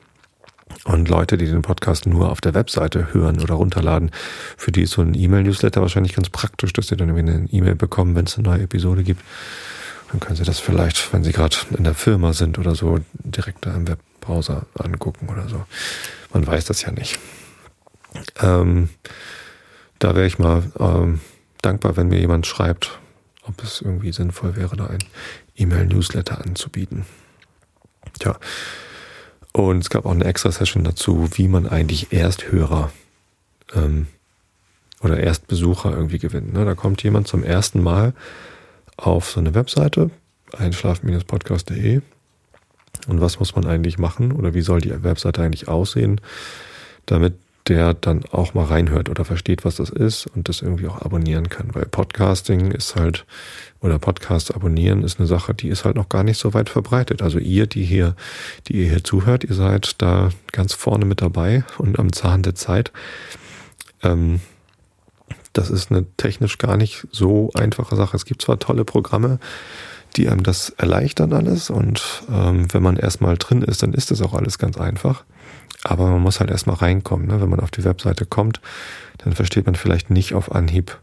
Und 0.83 1.07
Leute, 1.07 1.37
die 1.37 1.45
den 1.45 1.61
Podcast 1.61 2.05
nur 2.05 2.29
auf 2.29 2.41
der 2.41 2.53
Webseite 2.53 3.13
hören 3.13 3.39
oder 3.39 3.55
runterladen, 3.55 4.11
für 4.57 4.71
die 4.71 4.83
ist 4.83 4.91
so 4.91 5.01
ein 5.01 5.13
E-Mail-Newsletter 5.13 5.81
wahrscheinlich 5.81 6.13
ganz 6.13 6.29
praktisch, 6.29 6.73
dass 6.73 6.87
sie 6.87 6.97
dann 6.97 7.09
irgendwie 7.09 7.31
eine 7.31 7.47
E-Mail 7.49 7.75
bekommen, 7.75 8.15
wenn 8.15 8.25
es 8.25 8.37
eine 8.37 8.47
neue 8.49 8.63
Episode 8.63 9.03
gibt. 9.03 9.21
Dann 10.09 10.19
können 10.19 10.35
sie 10.35 10.43
das 10.43 10.59
vielleicht, 10.59 11.11
wenn 11.13 11.23
sie 11.23 11.31
gerade 11.33 11.57
in 11.77 11.83
der 11.83 11.93
Firma 11.93 12.33
sind 12.33 12.57
oder 12.57 12.75
so, 12.75 12.99
direkt 13.13 13.65
da 13.65 13.75
im 13.75 13.87
Webbrowser 13.87 14.65
angucken 14.77 15.29
oder 15.29 15.49
so. 15.49 15.65
Man 16.33 16.45
weiß 16.47 16.65
das 16.65 16.81
ja 16.81 16.91
nicht. 16.91 17.19
Ähm, 18.41 18.89
da 19.99 20.15
wäre 20.15 20.27
ich 20.27 20.39
mal 20.39 20.63
ähm, 20.79 21.19
dankbar, 21.61 21.97
wenn 21.97 22.07
mir 22.07 22.19
jemand 22.19 22.47
schreibt, 22.47 22.99
ob 23.43 23.63
es 23.63 23.81
irgendwie 23.81 24.11
sinnvoll 24.11 24.55
wäre, 24.55 24.75
da 24.75 24.87
ein 24.87 25.03
E-Mail-Newsletter 25.55 26.43
anzubieten. 26.43 27.05
Tja. 28.19 28.37
Und 29.53 29.79
es 29.79 29.89
gab 29.89 30.05
auch 30.05 30.11
eine 30.11 30.25
extra 30.25 30.51
Session 30.51 30.83
dazu, 30.83 31.29
wie 31.33 31.47
man 31.47 31.67
eigentlich 31.67 32.13
Ersthörer 32.13 32.91
ähm, 33.73 34.07
oder 35.01 35.19
Erstbesucher 35.19 35.91
irgendwie 35.91 36.19
gewinnt. 36.19 36.53
Ne? 36.53 36.63
Da 36.65 36.75
kommt 36.75 37.01
jemand 37.03 37.27
zum 37.27 37.43
ersten 37.43 37.81
Mal 37.81 38.13
auf 38.97 39.29
so 39.29 39.39
eine 39.39 39.53
Webseite, 39.55 40.11
einschlafen-podcast.de. 40.57 42.01
Und 43.07 43.21
was 43.21 43.39
muss 43.39 43.55
man 43.55 43.65
eigentlich 43.65 43.97
machen 43.97 44.31
oder 44.31 44.53
wie 44.53 44.61
soll 44.61 44.81
die 44.81 45.03
Webseite 45.03 45.41
eigentlich 45.41 45.67
aussehen, 45.67 46.19
damit 47.05 47.35
der 47.67 47.93
dann 47.93 48.23
auch 48.31 48.53
mal 48.53 48.65
reinhört 48.65 49.09
oder 49.09 49.25
versteht, 49.25 49.65
was 49.65 49.75
das 49.75 49.89
ist 49.89 50.25
und 50.27 50.47
das 50.47 50.61
irgendwie 50.61 50.87
auch 50.87 51.01
abonnieren 51.01 51.49
kann. 51.49 51.73
Weil 51.73 51.85
Podcasting 51.85 52.71
ist 52.71 52.95
halt, 52.95 53.25
oder 53.81 53.99
Podcast 53.99 54.55
abonnieren 54.55 55.03
ist 55.03 55.19
eine 55.19 55.27
Sache, 55.27 55.53
die 55.53 55.67
ist 55.67 55.83
halt 55.83 55.95
noch 55.95 56.09
gar 56.09 56.23
nicht 56.23 56.37
so 56.37 56.53
weit 56.53 56.69
verbreitet. 56.69 57.21
Also 57.21 57.39
ihr, 57.39 57.67
die 57.67 57.83
hier, 57.83 58.15
die 58.67 58.77
ihr 58.77 58.89
hier 58.89 59.03
zuhört, 59.03 59.43
ihr 59.43 59.53
seid 59.53 60.01
da 60.01 60.29
ganz 60.51 60.73
vorne 60.73 61.05
mit 61.05 61.21
dabei 61.21 61.63
und 61.77 61.99
am 61.99 62.13
Zahn 62.13 62.43
der 62.43 62.55
Zeit. 62.55 62.91
Ähm, 64.01 64.39
das 65.57 65.69
ist 65.69 65.91
eine 65.91 66.05
technisch 66.17 66.57
gar 66.57 66.77
nicht 66.77 67.07
so 67.11 67.49
einfache 67.53 67.95
Sache. 67.95 68.15
Es 68.15 68.25
gibt 68.25 68.41
zwar 68.41 68.59
tolle 68.59 68.85
Programme, 68.85 69.39
die 70.15 70.29
einem 70.29 70.43
das 70.43 70.69
erleichtern 70.71 71.33
alles 71.33 71.69
und 71.69 72.23
ähm, 72.31 72.71
wenn 72.73 72.83
man 72.83 72.97
erstmal 72.97 73.37
drin 73.37 73.61
ist, 73.61 73.83
dann 73.83 73.93
ist 73.93 74.11
das 74.11 74.21
auch 74.21 74.33
alles 74.33 74.57
ganz 74.57 74.77
einfach. 74.77 75.23
Aber 75.83 76.07
man 76.07 76.21
muss 76.21 76.39
halt 76.39 76.49
erstmal 76.49 76.77
reinkommen. 76.77 77.27
Ne? 77.27 77.41
Wenn 77.41 77.49
man 77.49 77.59
auf 77.59 77.71
die 77.71 77.83
Webseite 77.83 78.25
kommt, 78.25 78.61
dann 79.19 79.33
versteht 79.33 79.65
man 79.65 79.75
vielleicht 79.75 80.09
nicht 80.09 80.33
auf 80.33 80.53
Anhieb, 80.53 80.99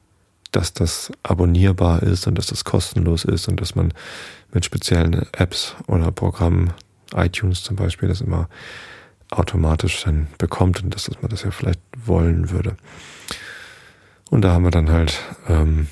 dass 0.53 0.73
das 0.73 1.13
abonnierbar 1.23 2.03
ist 2.03 2.27
und 2.27 2.37
dass 2.37 2.47
das 2.47 2.65
kostenlos 2.65 3.25
ist 3.25 3.49
und 3.49 3.61
dass 3.61 3.75
man 3.75 3.93
mit 4.53 4.65
speziellen 4.65 5.27
Apps 5.33 5.75
oder 5.87 6.11
Programmen, 6.13 6.73
iTunes 7.15 7.63
zum 7.63 7.77
Beispiel, 7.77 8.09
das 8.09 8.21
immer 8.21 8.49
automatisch 9.31 10.03
dann 10.05 10.29
bekommt 10.39 10.83
und 10.83 10.95
dass, 10.95 11.11
man 11.21 11.31
das 11.31 11.43
ja 11.43 11.51
vielleicht 11.51 11.81
wollen 12.05 12.51
würde. 12.51 12.77
Und 14.31 14.43
da 14.43 14.53
haben 14.53 14.65
wir 14.65 14.71
dann 14.71 14.91
halt 14.91 15.21
ähm, 15.49 15.89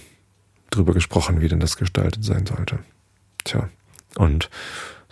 drüber 0.70 0.94
gesprochen, 0.94 1.40
wie 1.40 1.48
denn 1.48 1.60
das 1.60 1.76
gestaltet 1.76 2.24
sein 2.24 2.46
sollte. 2.46 2.78
Tja, 3.44 3.68
und 4.16 4.50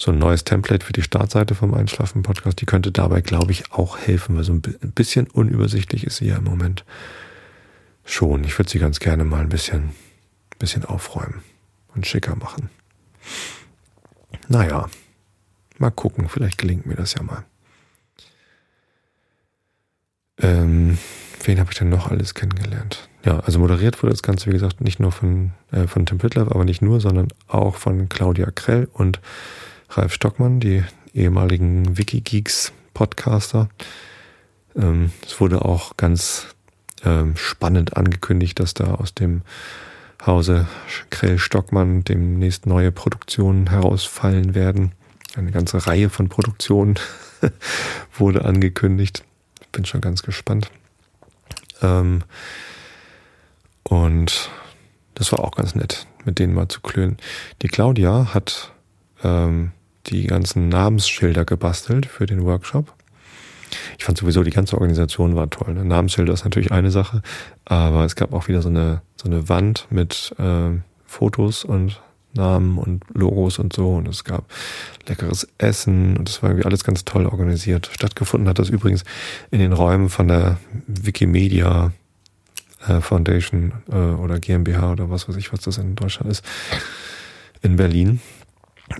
so 0.00 0.12
ein 0.12 0.18
neues 0.18 0.44
Template 0.44 0.84
für 0.84 0.94
die 0.94 1.02
Startseite 1.02 1.54
vom 1.54 1.74
Einschlafen-Podcast. 1.74 2.60
Die 2.60 2.66
könnte 2.66 2.90
dabei, 2.90 3.20
glaube 3.20 3.52
ich, 3.52 3.70
auch 3.72 3.98
helfen, 3.98 4.36
weil 4.36 4.44
so 4.44 4.54
ein 4.54 4.62
bisschen 4.62 5.26
unübersichtlich 5.28 6.04
ist 6.04 6.16
sie 6.16 6.28
ja 6.28 6.36
im 6.36 6.44
Moment 6.44 6.84
schon. 8.04 8.42
Ich 8.44 8.58
würde 8.58 8.70
sie 8.70 8.78
ganz 8.78 8.98
gerne 8.98 9.24
mal 9.24 9.42
ein 9.42 9.50
bisschen, 9.50 9.90
bisschen 10.58 10.86
aufräumen 10.86 11.42
und 11.94 12.06
schicker 12.06 12.34
machen. 12.34 12.70
Naja, 14.48 14.88
mal 15.78 15.90
gucken, 15.90 16.30
vielleicht 16.30 16.56
gelingt 16.56 16.86
mir 16.86 16.96
das 16.96 17.14
ja 17.14 17.22
mal. 17.22 17.44
Ähm, 20.38 20.96
wen 21.44 21.60
habe 21.60 21.72
ich 21.72 21.78
denn 21.78 21.90
noch 21.90 22.10
alles 22.10 22.34
kennengelernt? 22.34 23.09
Ja, 23.24 23.40
also 23.40 23.58
moderiert 23.58 24.02
wurde 24.02 24.12
das 24.12 24.22
Ganze, 24.22 24.46
wie 24.46 24.54
gesagt, 24.54 24.80
nicht 24.80 24.98
nur 24.98 25.12
von, 25.12 25.52
äh, 25.72 25.86
von 25.86 26.06
Tim 26.06 26.18
Pritloff, 26.18 26.50
aber 26.50 26.64
nicht 26.64 26.80
nur, 26.80 27.00
sondern 27.00 27.28
auch 27.48 27.76
von 27.76 28.08
Claudia 28.08 28.50
Krell 28.50 28.88
und 28.92 29.20
Ralf 29.90 30.14
Stockmann, 30.14 30.60
die 30.60 30.84
ehemaligen 31.12 31.98
Wikigeeks-Podcaster. 31.98 33.68
Ähm, 34.76 35.12
es 35.26 35.40
wurde 35.40 35.64
auch 35.64 35.96
ganz 35.96 36.46
ähm, 37.04 37.36
spannend 37.36 37.96
angekündigt, 37.96 38.58
dass 38.58 38.74
da 38.74 38.94
aus 38.94 39.14
dem 39.14 39.42
Hause 40.24 40.66
Krell 41.10 41.38
Stockmann 41.38 42.04
demnächst 42.04 42.66
neue 42.66 42.92
Produktionen 42.92 43.70
herausfallen 43.70 44.54
werden. 44.54 44.92
Eine 45.36 45.50
ganze 45.50 45.86
Reihe 45.86 46.10
von 46.10 46.28
Produktionen 46.28 46.98
wurde 48.18 48.44
angekündigt. 48.44 49.24
Bin 49.72 49.84
schon 49.84 50.00
ganz 50.00 50.22
gespannt. 50.22 50.70
Ähm, 51.82 52.22
und 53.90 54.48
das 55.14 55.32
war 55.32 55.40
auch 55.40 55.50
ganz 55.50 55.74
nett, 55.74 56.06
mit 56.24 56.38
denen 56.38 56.54
mal 56.54 56.68
zu 56.68 56.80
klönen. 56.80 57.16
Die 57.60 57.68
Claudia 57.68 58.32
hat 58.32 58.72
ähm, 59.24 59.72
die 60.06 60.26
ganzen 60.28 60.68
Namensschilder 60.68 61.44
gebastelt 61.44 62.06
für 62.06 62.24
den 62.24 62.44
Workshop. 62.44 62.94
Ich 63.98 64.04
fand 64.04 64.16
sowieso, 64.16 64.44
die 64.44 64.52
ganze 64.52 64.76
Organisation 64.76 65.34
war 65.34 65.50
toll. 65.50 65.74
Ne? 65.74 65.84
Namensschilder 65.84 66.32
ist 66.32 66.44
natürlich 66.44 66.70
eine 66.70 66.92
Sache, 66.92 67.20
aber 67.64 68.04
es 68.04 68.14
gab 68.14 68.32
auch 68.32 68.46
wieder 68.46 68.62
so 68.62 68.68
eine, 68.68 69.02
so 69.16 69.28
eine 69.28 69.48
Wand 69.48 69.88
mit 69.90 70.34
äh, 70.38 70.70
Fotos 71.04 71.64
und 71.64 72.00
Namen 72.32 72.78
und 72.78 73.02
Logos 73.12 73.58
und 73.58 73.72
so. 73.72 73.96
Und 73.96 74.06
es 74.06 74.22
gab 74.22 74.44
leckeres 75.08 75.48
Essen 75.58 76.16
und 76.16 76.28
es 76.28 76.44
war 76.44 76.50
irgendwie 76.50 76.66
alles 76.66 76.84
ganz 76.84 77.04
toll 77.04 77.26
organisiert. 77.26 77.90
Stattgefunden 77.92 78.48
hat 78.48 78.60
das 78.60 78.68
übrigens 78.68 79.02
in 79.50 79.58
den 79.58 79.72
Räumen 79.72 80.08
von 80.08 80.28
der 80.28 80.58
Wikimedia 80.86 81.92
äh, 82.86 83.00
Foundation 83.00 83.72
äh, 83.90 83.94
oder 83.94 84.38
GmbH 84.38 84.92
oder 84.92 85.10
was 85.10 85.28
weiß 85.28 85.36
ich, 85.36 85.52
was 85.52 85.60
das 85.60 85.78
in 85.78 85.96
Deutschland 85.96 86.30
ist, 86.30 86.44
in 87.62 87.76
Berlin 87.76 88.20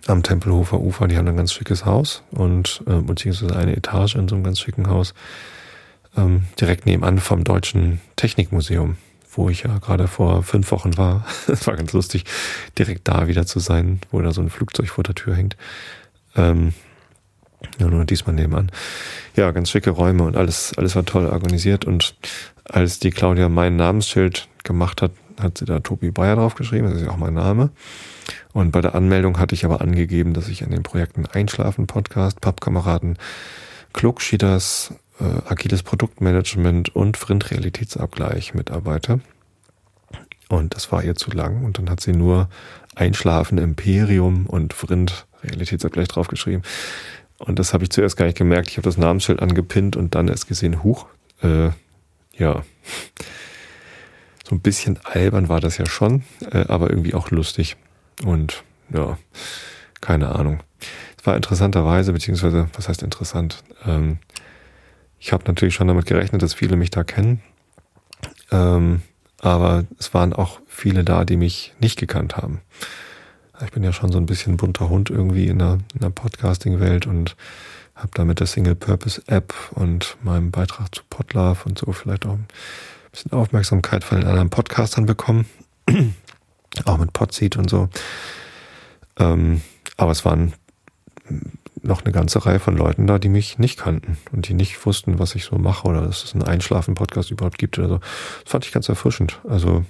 am 0.07 0.23
Tempelhofer 0.23 0.81
Ufer. 0.81 1.09
Die 1.09 1.17
haben 1.17 1.29
ein 1.29 1.37
ganz 1.37 1.53
schickes 1.53 1.85
Haus 1.85 2.23
und 2.31 2.83
äh, 2.87 3.01
beziehungsweise 3.01 3.57
eine 3.57 3.77
Etage 3.77 4.15
in 4.15 4.29
so 4.29 4.35
einem 4.35 4.45
ganz 4.45 4.61
schicken 4.61 4.89
Haus. 4.89 5.15
Ähm, 6.17 6.45
direkt 6.61 6.87
nebenan 6.87 7.19
vom 7.19 7.45
Deutschen 7.45 8.01
Technikmuseum, 8.17 8.97
wo 9.33 9.49
ich 9.49 9.63
ja 9.63 9.79
gerade 9.79 10.09
vor 10.09 10.43
fünf 10.43 10.71
Wochen 10.73 10.97
war. 10.97 11.25
Es 11.47 11.67
war 11.67 11.77
ganz 11.77 11.93
lustig, 11.93 12.25
direkt 12.79 13.07
da 13.07 13.29
wieder 13.29 13.47
zu 13.47 13.61
sein, 13.61 14.01
wo 14.11 14.21
da 14.21 14.33
so 14.33 14.41
ein 14.41 14.51
Flugzeug 14.51 14.89
vor 14.89 15.05
der 15.05 15.15
Tür 15.15 15.37
hängt. 15.37 15.57
Ähm, 16.37 16.75
ja, 17.79 17.87
nur 17.87 18.05
diesmal 18.05 18.35
nebenan. 18.35 18.71
Ja, 19.37 19.51
ganz 19.51 19.71
schicke 19.71 19.91
Räume 19.91 20.25
und 20.25 20.37
alles, 20.37 20.73
alles 20.77 20.97
war 20.97 21.05
toll 21.05 21.27
organisiert. 21.27 21.85
Und 21.85 22.15
als 22.65 22.99
die 22.99 23.11
Claudia 23.11 23.49
mein 23.49 23.77
Namensschild 23.77 24.49
gemacht 24.65 25.03
hat, 25.03 25.13
hat 25.41 25.59
sie 25.59 25.65
da 25.65 25.81
Tobi 25.81 26.11
Bayer 26.11 26.37
draufgeschrieben. 26.37 26.91
Das 26.91 27.01
ist 27.01 27.07
ja 27.07 27.13
auch 27.13 27.17
mein 27.17 27.35
Name. 27.35 27.71
Und 28.53 28.71
bei 28.73 28.81
der 28.81 28.95
Anmeldung 28.95 29.39
hatte 29.39 29.55
ich 29.55 29.65
aber 29.65 29.81
angegeben, 29.81 30.35
dass 30.35 30.49
ich 30.49 30.63
an 30.63 30.71
den 30.71 30.83
Projekten 30.83 31.27
Einschlafen 31.27 31.87
Podcast, 31.87 32.41
Pappkameraden, 32.41 33.19
Klugschieders, 33.93 34.95
äh, 35.21 35.51
agiles 35.51 35.83
Produktmanagement 35.83 36.95
und 36.95 37.17
Vrind 37.17 37.51
Realitätsabgleich 37.51 38.55
mitarbeite. 38.55 39.21
Und 40.49 40.75
das 40.75 40.91
war 40.91 41.05
ihr 41.05 41.15
zu 41.15 41.31
lang. 41.31 41.65
Und 41.65 41.79
dann 41.79 41.91
hat 41.91 42.01
sie 42.01 42.13
nur 42.13 42.49
Einschlafen 42.95 43.59
Imperium 43.59 44.47
und 44.47 44.75
Vrind 44.75 45.27
Realitätsabgleich 45.43 46.09
draufgeschrieben. 46.09 46.63
Und 47.41 47.59
das 47.59 47.73
habe 47.73 47.85
ich 47.85 47.91
zuerst 47.91 48.19
gar 48.19 48.27
nicht 48.27 48.37
gemerkt. 48.37 48.69
Ich 48.69 48.77
habe 48.77 48.85
das 48.85 48.99
Namensschild 48.99 49.41
angepinnt 49.41 49.97
und 49.97 50.15
dann 50.15 50.29
erst 50.29 50.47
gesehen, 50.47 50.83
huch, 50.83 51.07
äh, 51.43 51.71
ja. 52.37 52.63
So 54.47 54.55
ein 54.55 54.61
bisschen 54.61 54.99
albern 55.05 55.49
war 55.49 55.61
das 55.61 55.79
ja 55.79 55.87
schon, 55.87 56.23
äh, 56.53 56.67
aber 56.69 56.91
irgendwie 56.91 57.15
auch 57.15 57.31
lustig. 57.31 57.77
Und 58.25 58.63
ja, 58.93 59.17
keine 60.03 60.35
Ahnung. 60.35 60.61
Es 61.19 61.27
war 61.27 61.35
interessanterweise, 61.35 62.13
beziehungsweise, 62.13 62.69
was 62.75 62.89
heißt 62.89 63.03
interessant? 63.03 63.65
Ähm, 63.87 64.19
ich 65.19 65.33
habe 65.33 65.45
natürlich 65.47 65.75
schon 65.75 65.89
damit 65.89 66.07
gerechnet, 66.07 66.43
dass 66.43 66.53
viele 66.53 66.77
mich 66.77 66.91
da 66.91 67.05
kennen. 67.05 67.41
Ähm, 68.51 69.01
aber 69.41 69.85
es 69.99 70.13
waren 70.13 70.35
auch 70.35 70.61
viele 70.67 71.05
da, 71.05 71.25
die 71.25 71.37
mich 71.37 71.73
nicht 71.81 71.99
gekannt 71.99 72.37
haben. 72.37 72.61
Ich 73.63 73.73
bin 73.73 73.83
ja 73.83 73.93
schon 73.93 74.11
so 74.11 74.19
ein 74.19 74.27
bisschen 74.27 74.57
bunter 74.57 74.89
Hund 74.89 75.11
irgendwie 75.11 75.47
in 75.49 75.59
der, 75.59 75.79
in 75.95 76.01
der 76.01 76.11
Podcasting-Welt 76.11 77.07
und 77.07 77.37
habe 77.95 78.11
da 78.15 78.25
mit 78.25 78.41
der 78.41 78.47
Single-Purpose-App 78.47 79.53
und 79.73 80.17
meinem 80.23 80.51
Beitrag 80.51 80.95
zu 80.95 81.03
Podlove 81.11 81.65
und 81.67 81.79
so 81.79 81.93
vielleicht 81.93 82.25
auch 82.27 82.35
ein 82.35 82.47
bisschen 83.13 83.33
Aufmerksamkeit 83.33 84.05
von 84.05 84.21
den 84.21 84.29
anderen 84.29 84.51
Podcastern 84.51 85.05
bekommen. 85.05 85.47
auch 86.85 86.99
mit 86.99 87.13
Podseed 87.13 87.57
und 87.57 87.69
so. 87.69 87.89
Ähm, 89.19 89.61
aber 89.97 90.13
es 90.13 90.25
waren 90.25 90.55
noch 91.83 92.03
eine 92.03 92.13
ganze 92.13 92.45
Reihe 92.45 92.61
von 92.61 92.77
Leuten 92.77 93.07
da, 93.07 93.19
die 93.19 93.29
mich 93.29 93.59
nicht 93.59 93.79
kannten 93.79 94.19
und 94.33 94.49
die 94.49 94.55
nicht 94.55 94.85
wussten, 94.87 95.19
was 95.19 95.35
ich 95.35 95.45
so 95.45 95.57
mache 95.57 95.87
oder 95.87 96.03
dass 96.03 96.25
es 96.25 96.35
einen 96.35 96.45
Einschlafen-Podcast 96.45 97.31
überhaupt 97.31 97.59
gibt 97.59 97.79
oder 97.79 97.89
so. 97.89 97.99
Das 97.99 98.53
fand 98.53 98.65
ich 98.65 98.73
ganz 98.73 98.89
erfrischend. 98.89 99.41
Also 99.49 99.85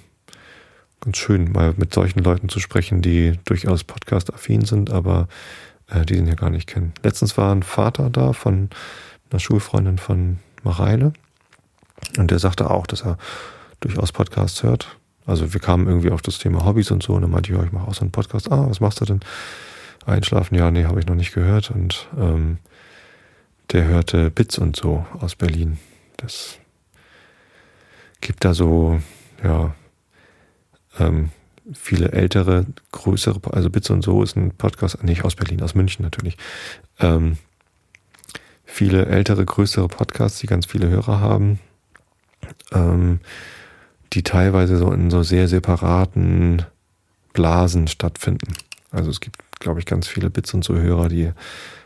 ganz 1.01 1.17
schön, 1.17 1.51
mal 1.51 1.73
mit 1.77 1.93
solchen 1.93 2.19
Leuten 2.19 2.47
zu 2.47 2.59
sprechen, 2.59 3.01
die 3.01 3.39
durchaus 3.45 3.83
Podcast-affin 3.83 4.65
sind, 4.65 4.91
aber 4.91 5.27
äh, 5.87 6.05
die 6.05 6.15
den 6.15 6.27
ja 6.27 6.35
gar 6.35 6.49
nicht 6.49 6.67
kennen. 6.67 6.93
Letztens 7.03 7.37
war 7.37 7.53
ein 7.53 7.63
Vater 7.63 8.09
da 8.09 8.33
von 8.33 8.69
einer 9.29 9.39
Schulfreundin 9.39 9.97
von 9.97 10.39
Mareile 10.63 11.13
und 12.17 12.31
der 12.31 12.39
sagte 12.39 12.69
auch, 12.69 12.87
dass 12.87 13.03
er 13.03 13.17
durchaus 13.79 14.11
Podcasts 14.11 14.63
hört. 14.63 14.97
Also 15.25 15.53
wir 15.53 15.59
kamen 15.59 15.87
irgendwie 15.87 16.11
auf 16.11 16.21
das 16.21 16.37
Thema 16.37 16.65
Hobbys 16.65 16.91
und 16.91 17.03
so 17.03 17.13
und 17.13 17.21
dann 17.21 17.31
meinte 17.31 17.51
ich, 17.51 17.57
ja, 17.57 17.63
ich 17.63 17.71
mache 17.71 17.87
auch 17.87 17.93
so 17.93 18.01
einen 18.01 18.11
Podcast. 18.11 18.51
Ah, 18.51 18.69
was 18.69 18.79
machst 18.79 19.01
du 19.01 19.05
denn? 19.05 19.19
Einschlafen? 20.05 20.55
Ja, 20.55 20.71
nee, 20.71 20.85
habe 20.85 20.99
ich 20.99 21.05
noch 21.07 21.15
nicht 21.15 21.33
gehört. 21.33 21.71
Und 21.71 22.07
ähm, 22.17 22.57
der 23.71 23.85
hörte 23.85 24.31
Bits 24.31 24.57
und 24.57 24.75
so 24.75 25.05
aus 25.19 25.35
Berlin. 25.35 25.77
Das 26.17 26.57
gibt 28.19 28.43
da 28.43 28.53
so, 28.53 28.99
ja, 29.43 29.73
ähm, 30.99 31.29
viele 31.73 32.11
ältere, 32.11 32.65
größere, 32.91 33.39
also 33.51 33.69
Bits 33.69 33.89
und 33.89 34.01
so 34.01 34.23
ist 34.23 34.35
ein 34.35 34.51
Podcast, 34.51 35.03
nicht 35.03 35.23
aus 35.23 35.35
Berlin, 35.35 35.61
aus 35.61 35.75
München 35.75 36.03
natürlich. 36.03 36.37
Ähm, 36.99 37.37
viele 38.65 39.05
ältere, 39.05 39.45
größere 39.45 39.87
Podcasts, 39.87 40.39
die 40.39 40.47
ganz 40.47 40.65
viele 40.65 40.89
Hörer 40.89 41.19
haben, 41.19 41.59
ähm, 42.71 43.19
die 44.13 44.23
teilweise 44.23 44.77
so 44.77 44.91
in 44.91 45.09
so 45.09 45.23
sehr 45.23 45.47
separaten 45.47 46.65
Blasen 47.33 47.87
stattfinden. 47.87 48.53
Also 48.91 49.09
es 49.09 49.21
gibt, 49.21 49.37
glaube 49.59 49.79
ich, 49.79 49.85
ganz 49.85 50.07
viele 50.07 50.29
Bits 50.29 50.53
und 50.53 50.63
so 50.63 50.75
Hörer, 50.75 51.07
die 51.07 51.31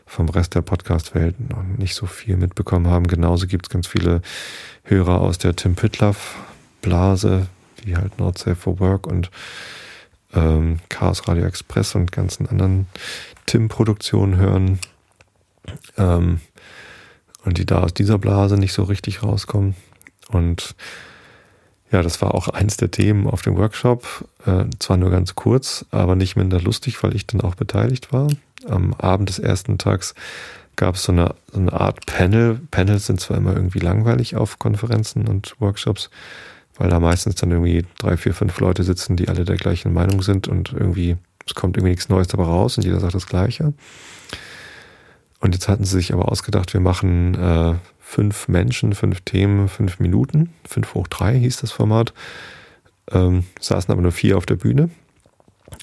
vom 0.08 0.30
Rest 0.30 0.56
der 0.56 0.62
Podcast-Welt 0.62 1.50
noch 1.50 1.63
nicht 1.63 1.96
so 1.96 2.06
viel 2.06 2.38
mitbekommen 2.38 2.88
haben. 2.88 3.08
Genauso 3.08 3.48
gibt 3.48 3.68
es 3.68 3.70
ganz 3.70 3.88
viele 3.88 4.22
Hörer 4.84 5.22
aus 5.22 5.38
der 5.38 5.56
Tim 5.56 5.76
Pitlaff-Blase, 5.76 7.48
wie 7.86 7.95
halt 7.95 8.19
Not 8.19 8.38
Safe 8.38 8.56
for 8.56 8.80
Work 8.80 9.08
und 9.08 9.32
ähm, 10.34 10.80
Chaos 10.89 11.28
Radio 11.28 11.45
Express 11.45 11.95
und 11.95 12.12
ganzen 12.12 12.48
anderen 12.48 12.88
Tim-Produktionen 13.45 14.38
hören. 14.38 14.80
Ähm, 15.98 16.41
und 17.43 17.58
die 17.58 17.65
da 17.65 17.82
aus 17.82 17.93
dieser 17.93 18.17
Blase 18.17 18.58
nicht 18.58 18.74
so 18.74 18.84
richtig 18.84 19.24
rauskommen. 19.24 19.76
Und 20.30 20.76
ja, 21.91 22.02
das 22.02 22.21
war 22.21 22.34
auch 22.34 22.50
eins 22.50 22.78
der 22.78 22.91
Themen 22.91 23.28
auf 23.28 23.43
dem 23.43 23.56
Workshop. 23.56 24.28
Äh, 24.45 24.65
zwar 24.80 24.98
nur 24.98 25.12
ganz 25.12 25.36
kurz, 25.36 25.86
aber 25.91 26.15
nicht 26.15 26.36
minder 26.36 26.60
lustig, 26.60 27.02
weil 27.04 27.15
ich 27.15 27.28
dann 27.28 27.41
auch 27.41 27.56
beteiligt 27.56 28.12
war. 28.12 28.28
Am 28.67 28.93
Abend 28.95 29.30
des 29.30 29.39
ersten 29.39 29.78
Tags 29.78 30.15
gab 30.76 30.95
es 30.95 31.08
eine, 31.08 31.36
so 31.52 31.60
eine 31.60 31.74
Art 31.74 32.06
Panel. 32.06 32.60
Panels 32.71 33.06
sind 33.06 33.21
zwar 33.21 33.38
immer 33.38 33.56
irgendwie 33.56 33.80
langweilig 33.80 34.36
auf 34.36 34.60
Konferenzen 34.60 35.28
und 35.28 35.56
Workshops, 35.60 36.10
weil 36.77 36.89
da 36.89 36.99
meistens 36.99 37.35
dann 37.35 37.51
irgendwie 37.51 37.85
drei, 37.97 38.17
vier, 38.17 38.33
fünf 38.33 38.59
Leute 38.59 38.83
sitzen, 38.83 39.15
die 39.15 39.27
alle 39.27 39.45
der 39.45 39.55
gleichen 39.55 39.93
Meinung 39.93 40.21
sind 40.21 40.47
und 40.47 40.73
irgendwie, 40.73 41.17
es 41.45 41.55
kommt 41.55 41.77
irgendwie 41.77 41.91
nichts 41.91 42.09
Neues 42.09 42.27
dabei 42.27 42.43
raus 42.43 42.77
und 42.77 42.83
jeder 42.83 42.99
sagt 42.99 43.15
das 43.15 43.27
Gleiche. 43.27 43.73
Und 45.39 45.53
jetzt 45.53 45.67
hatten 45.67 45.83
sie 45.83 45.97
sich 45.97 46.13
aber 46.13 46.31
ausgedacht, 46.31 46.73
wir 46.73 46.81
machen 46.81 47.35
äh, 47.35 47.75
fünf 47.99 48.47
Menschen, 48.47 48.93
fünf 48.93 49.21
Themen, 49.21 49.67
fünf 49.67 49.99
Minuten. 49.99 50.49
Fünf 50.67 50.93
hoch 50.93 51.07
drei 51.07 51.38
hieß 51.38 51.57
das 51.57 51.71
Format. 51.71 52.13
Ähm, 53.11 53.43
saßen 53.59 53.91
aber 53.91 54.01
nur 54.01 54.11
vier 54.11 54.38
auf 54.38 54.45
der 54.45 54.55
Bühne. 54.55 54.89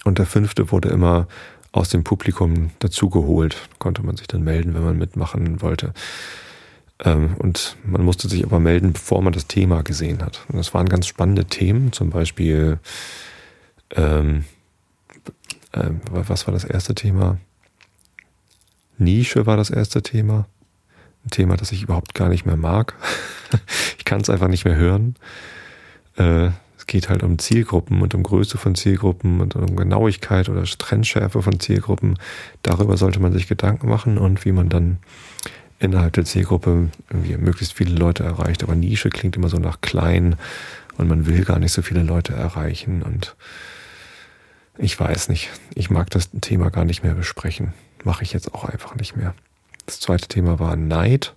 Und 0.04 0.18
der 0.18 0.26
fünfte 0.26 0.72
wurde 0.72 0.88
immer 0.88 1.26
aus 1.72 1.88
dem 1.88 2.04
Publikum 2.04 2.70
dazugeholt. 2.78 3.56
Konnte 3.78 4.02
man 4.02 4.16
sich 4.16 4.28
dann 4.28 4.42
melden, 4.42 4.74
wenn 4.74 4.84
man 4.84 4.98
mitmachen 4.98 5.62
wollte. 5.62 5.92
Ähm, 7.04 7.34
und 7.38 7.76
man 7.84 8.04
musste 8.04 8.28
sich 8.28 8.44
aber 8.44 8.60
melden, 8.60 8.92
bevor 8.92 9.22
man 9.22 9.32
das 9.32 9.46
Thema 9.46 9.82
gesehen 9.82 10.22
hat. 10.22 10.44
Und 10.48 10.56
das 10.56 10.72
waren 10.72 10.88
ganz 10.88 11.06
spannende 11.06 11.44
Themen, 11.44 11.92
zum 11.92 12.10
Beispiel, 12.10 12.78
ähm, 13.90 14.44
äh, 15.72 15.90
was 16.10 16.46
war 16.46 16.54
das 16.54 16.64
erste 16.64 16.94
Thema? 16.94 17.38
Nische 18.98 19.46
war 19.46 19.56
das 19.56 19.70
erste 19.70 20.02
Thema. 20.02 20.46
Ein 21.24 21.30
Thema, 21.30 21.56
das 21.56 21.72
ich 21.72 21.82
überhaupt 21.82 22.14
gar 22.14 22.28
nicht 22.28 22.46
mehr 22.46 22.56
mag. 22.56 22.94
ich 23.98 24.04
kann 24.04 24.20
es 24.20 24.30
einfach 24.30 24.48
nicht 24.48 24.64
mehr 24.64 24.76
hören. 24.76 25.16
Äh, 26.16 26.50
es 26.76 26.86
geht 26.86 27.08
halt 27.08 27.22
um 27.22 27.38
Zielgruppen 27.38 28.02
und 28.02 28.14
um 28.14 28.22
Größe 28.22 28.58
von 28.58 28.74
Zielgruppen 28.74 29.40
und 29.40 29.54
um 29.54 29.76
Genauigkeit 29.76 30.48
oder 30.48 30.64
Trendschärfe 30.64 31.40
von 31.40 31.60
Zielgruppen. 31.60 32.18
Darüber 32.62 32.96
sollte 32.96 33.20
man 33.20 33.32
sich 33.32 33.46
Gedanken 33.46 33.88
machen 33.88 34.18
und 34.18 34.44
wie 34.44 34.52
man 34.52 34.68
dann 34.68 34.98
innerhalb 35.82 36.12
der 36.12 36.24
Zielgruppe 36.24 36.88
irgendwie 37.10 37.36
möglichst 37.36 37.74
viele 37.74 37.94
Leute 37.94 38.22
erreicht. 38.22 38.62
Aber 38.62 38.74
Nische 38.74 39.10
klingt 39.10 39.36
immer 39.36 39.48
so 39.48 39.58
nach 39.58 39.80
klein 39.80 40.36
und 40.96 41.08
man 41.08 41.26
will 41.26 41.44
gar 41.44 41.58
nicht 41.58 41.72
so 41.72 41.82
viele 41.82 42.02
Leute 42.02 42.34
erreichen 42.34 43.02
und 43.02 43.34
ich 44.78 44.98
weiß 44.98 45.28
nicht. 45.28 45.50
Ich 45.74 45.90
mag 45.90 46.08
das 46.10 46.30
Thema 46.40 46.70
gar 46.70 46.84
nicht 46.84 47.02
mehr 47.02 47.14
besprechen. 47.14 47.74
Mache 48.04 48.22
ich 48.22 48.32
jetzt 48.32 48.54
auch 48.54 48.64
einfach 48.64 48.94
nicht 48.94 49.16
mehr. 49.16 49.34
Das 49.86 50.00
zweite 50.00 50.28
Thema 50.28 50.58
war 50.58 50.76
Neid. 50.76 51.34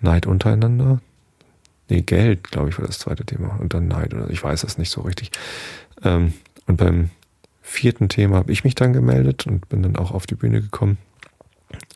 Neid 0.00 0.26
untereinander. 0.26 1.00
Nee, 1.88 2.02
Geld, 2.02 2.50
glaube 2.50 2.68
ich, 2.68 2.78
war 2.78 2.86
das 2.86 2.98
zweite 2.98 3.24
Thema. 3.24 3.58
Und 3.60 3.74
dann 3.74 3.86
Neid. 3.86 4.12
Oder 4.12 4.28
ich 4.30 4.42
weiß 4.42 4.64
es 4.64 4.76
nicht 4.76 4.90
so 4.90 5.02
richtig. 5.02 5.30
Ähm, 6.02 6.34
und 6.66 6.76
beim 6.78 7.10
vierten 7.62 8.08
Thema 8.08 8.36
habe 8.36 8.52
ich 8.52 8.64
mich 8.64 8.74
dann 8.74 8.92
gemeldet 8.92 9.46
und 9.46 9.68
bin 9.68 9.82
dann 9.82 9.96
auch 9.96 10.10
auf 10.10 10.26
die 10.26 10.34
Bühne 10.34 10.60
gekommen. 10.60 10.98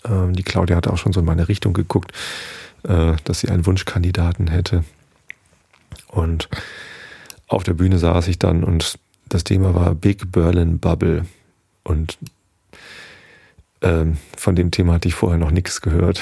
Ähm, 0.04 0.34
die 0.34 0.42
Claudia 0.42 0.76
hatte 0.76 0.92
auch 0.92 0.98
schon 0.98 1.12
so 1.12 1.20
in 1.20 1.26
meine 1.26 1.48
Richtung 1.48 1.72
geguckt, 1.72 2.12
äh, 2.84 3.14
dass 3.24 3.40
sie 3.40 3.48
einen 3.48 3.66
Wunschkandidaten 3.66 4.48
hätte. 4.48 4.84
Und 6.08 6.48
auf 7.46 7.64
der 7.64 7.74
Bühne 7.74 7.98
saß 7.98 8.28
ich 8.28 8.38
dann 8.38 8.64
und 8.64 8.98
das 9.28 9.44
Thema 9.44 9.74
war 9.74 9.94
Big 9.94 10.32
Berlin 10.32 10.78
Bubble. 10.78 11.26
Und 11.82 12.18
ähm, 13.82 14.18
von 14.36 14.54
dem 14.54 14.70
Thema 14.70 14.94
hatte 14.94 15.08
ich 15.08 15.14
vorher 15.14 15.38
noch 15.38 15.50
nichts 15.50 15.80
gehört. 15.80 16.20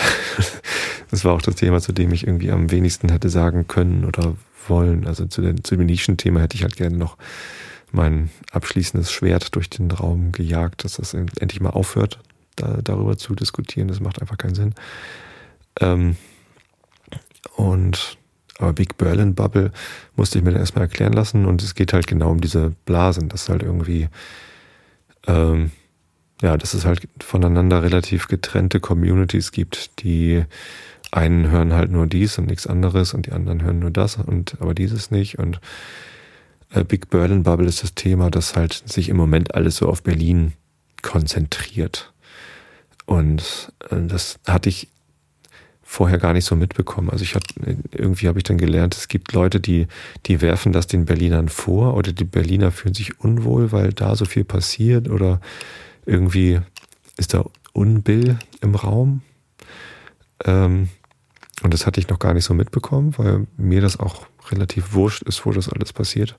das 1.10 1.24
war 1.24 1.32
auch 1.32 1.42
das 1.42 1.56
Thema, 1.56 1.80
zu 1.80 1.92
dem 1.92 2.12
ich 2.12 2.26
irgendwie 2.26 2.50
am 2.50 2.70
wenigsten 2.70 3.10
hätte 3.10 3.28
sagen 3.28 3.66
können 3.66 4.04
oder 4.04 4.36
wollen. 4.68 5.06
Also 5.06 5.26
zu, 5.26 5.42
den, 5.42 5.64
zu 5.64 5.76
dem 5.76 5.86
Nischenthema 5.86 6.40
hätte 6.40 6.56
ich 6.56 6.62
halt 6.62 6.76
gerne 6.76 6.96
noch 6.96 7.16
mein 7.90 8.30
abschließendes 8.52 9.10
Schwert 9.10 9.54
durch 9.54 9.70
den 9.70 9.90
Raum 9.90 10.32
gejagt, 10.32 10.84
dass 10.84 10.94
das 10.94 11.14
endlich 11.14 11.60
mal 11.60 11.70
aufhört, 11.70 12.18
da, 12.60 12.80
darüber 12.82 13.16
zu 13.16 13.34
diskutieren. 13.34 13.88
Das 13.88 14.00
macht 14.00 14.20
einfach 14.20 14.38
keinen 14.38 14.54
Sinn. 14.54 14.74
Ähm, 15.80 16.16
und 17.56 18.18
aber 18.58 18.72
Big 18.72 18.98
Berlin 18.98 19.34
Bubble 19.34 19.72
musste 20.16 20.38
ich 20.38 20.44
mir 20.44 20.50
dann 20.50 20.60
erstmal 20.60 20.84
erklären 20.84 21.12
lassen 21.12 21.46
und 21.46 21.62
es 21.62 21.76
geht 21.76 21.92
halt 21.92 22.08
genau 22.08 22.30
um 22.30 22.40
diese 22.40 22.72
Blasen, 22.86 23.28
dass 23.28 23.48
halt 23.48 23.62
irgendwie 23.62 24.08
ähm, 25.28 25.70
ja, 26.42 26.56
dass 26.56 26.74
es 26.74 26.84
halt 26.84 27.08
voneinander 27.20 27.82
relativ 27.82 28.28
getrennte 28.28 28.80
Communities 28.80 29.52
gibt, 29.52 30.02
die 30.02 30.44
einen 31.10 31.50
hören 31.50 31.72
halt 31.72 31.90
nur 31.90 32.06
dies 32.06 32.38
und 32.38 32.46
nichts 32.46 32.66
anderes 32.66 33.14
und 33.14 33.26
die 33.26 33.32
anderen 33.32 33.62
hören 33.62 33.78
nur 33.78 33.90
das 33.90 34.16
und 34.16 34.56
aber 34.60 34.74
dieses 34.74 35.10
nicht 35.10 35.38
und 35.38 35.60
äh, 36.70 36.84
Big 36.84 37.10
Berlin 37.10 37.44
Bubble 37.44 37.66
ist 37.66 37.82
das 37.82 37.94
Thema, 37.94 38.30
das 38.30 38.56
halt 38.56 38.72
sich 38.86 39.08
im 39.08 39.16
Moment 39.16 39.54
alles 39.54 39.76
so 39.76 39.88
auf 39.88 40.02
Berlin 40.02 40.52
konzentriert. 41.02 42.12
Und 43.08 43.72
äh, 43.90 44.06
das 44.06 44.38
hatte 44.46 44.68
ich 44.68 44.88
vorher 45.82 46.18
gar 46.18 46.34
nicht 46.34 46.44
so 46.44 46.54
mitbekommen. 46.54 47.08
Also 47.08 47.24
ich 47.24 47.34
habe 47.34 47.46
irgendwie 47.90 48.28
habe 48.28 48.38
ich 48.38 48.44
dann 48.44 48.58
gelernt, 48.58 48.94
es 48.94 49.08
gibt 49.08 49.32
Leute, 49.32 49.60
die 49.60 49.86
die 50.26 50.42
werfen 50.42 50.72
das 50.72 50.86
den 50.86 51.06
Berlinern 51.06 51.48
vor 51.48 51.94
oder 51.96 52.12
die 52.12 52.24
Berliner 52.24 52.70
fühlen 52.70 52.92
sich 52.92 53.18
unwohl, 53.18 53.72
weil 53.72 53.94
da 53.94 54.14
so 54.14 54.26
viel 54.26 54.44
passiert 54.44 55.08
oder 55.08 55.40
irgendwie 56.04 56.60
ist 57.16 57.32
da 57.32 57.46
Unbill 57.72 58.38
im 58.60 58.74
Raum. 58.74 59.22
Ähm, 60.44 60.90
und 61.62 61.72
das 61.72 61.86
hatte 61.86 62.00
ich 62.00 62.10
noch 62.10 62.18
gar 62.18 62.34
nicht 62.34 62.44
so 62.44 62.52
mitbekommen, 62.52 63.14
weil 63.16 63.46
mir 63.56 63.80
das 63.80 63.98
auch 63.98 64.26
relativ 64.50 64.92
wurscht 64.92 65.22
ist, 65.22 65.46
wo 65.46 65.52
das 65.52 65.70
alles 65.70 65.94
passiert. 65.94 66.38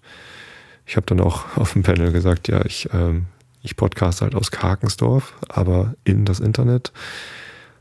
Ich 0.86 0.98
habe 0.98 1.08
dann 1.08 1.20
auch 1.20 1.46
auf 1.58 1.74
dem 1.74 1.82
Panel 1.82 2.12
gesagt, 2.12 2.48
ja, 2.48 2.64
ich, 2.64 2.88
ähm, 2.94 3.26
ich 3.62 3.76
podcaste 3.76 4.26
halt 4.26 4.36
aus 4.36 4.52
Karkensdorf, 4.52 5.34
aber 5.48 5.96
in 6.04 6.26
das 6.26 6.40
Internet. 6.40 6.92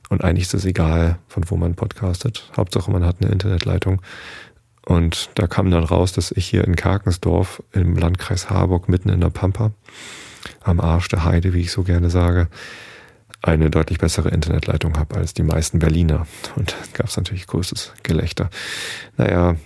Und 0.08 0.24
eigentlich 0.24 0.46
ist 0.46 0.54
es 0.54 0.64
egal, 0.64 1.18
von 1.28 1.48
wo 1.50 1.56
man 1.56 1.74
podcastet. 1.74 2.50
Hauptsache, 2.56 2.90
man 2.90 3.04
hat 3.04 3.16
eine 3.20 3.30
Internetleitung. 3.30 4.02
Und 4.84 5.30
da 5.34 5.46
kam 5.46 5.70
dann 5.70 5.84
raus, 5.84 6.12
dass 6.12 6.32
ich 6.32 6.46
hier 6.46 6.64
in 6.64 6.74
Karkensdorf 6.74 7.62
im 7.72 7.96
Landkreis 7.96 8.48
Harburg 8.48 8.88
mitten 8.88 9.10
in 9.10 9.20
der 9.20 9.30
Pampa 9.30 9.72
am 10.62 10.80
Arsch 10.80 11.08
der 11.08 11.24
Heide, 11.24 11.52
wie 11.52 11.60
ich 11.60 11.72
so 11.72 11.82
gerne 11.82 12.10
sage, 12.10 12.48
eine 13.42 13.70
deutlich 13.70 13.98
bessere 13.98 14.30
Internetleitung 14.30 14.98
habe 14.98 15.16
als 15.16 15.34
die 15.34 15.42
meisten 15.42 15.78
Berliner. 15.78 16.26
Und 16.56 16.72
da 16.72 16.76
gab 16.94 17.06
es 17.08 17.16
natürlich 17.16 17.46
großes 17.46 17.92
Gelächter. 18.02 18.50
Naja, 19.16 19.56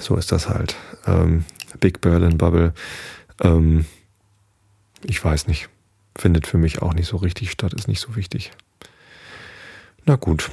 so 0.00 0.16
ist 0.16 0.32
das 0.32 0.48
halt. 0.48 0.74
Ähm, 1.06 1.44
Big 1.80 2.00
Berlin 2.00 2.36
Bubble. 2.36 2.74
Ähm, 3.42 3.86
ich 5.04 5.22
weiß 5.22 5.46
nicht. 5.46 5.68
Findet 6.16 6.46
für 6.46 6.58
mich 6.58 6.82
auch 6.82 6.92
nicht 6.92 7.06
so 7.06 7.16
richtig 7.16 7.50
statt, 7.50 7.72
ist 7.72 7.88
nicht 7.88 8.00
so 8.00 8.16
wichtig. 8.16 8.52
Na 10.04 10.16
gut, 10.16 10.50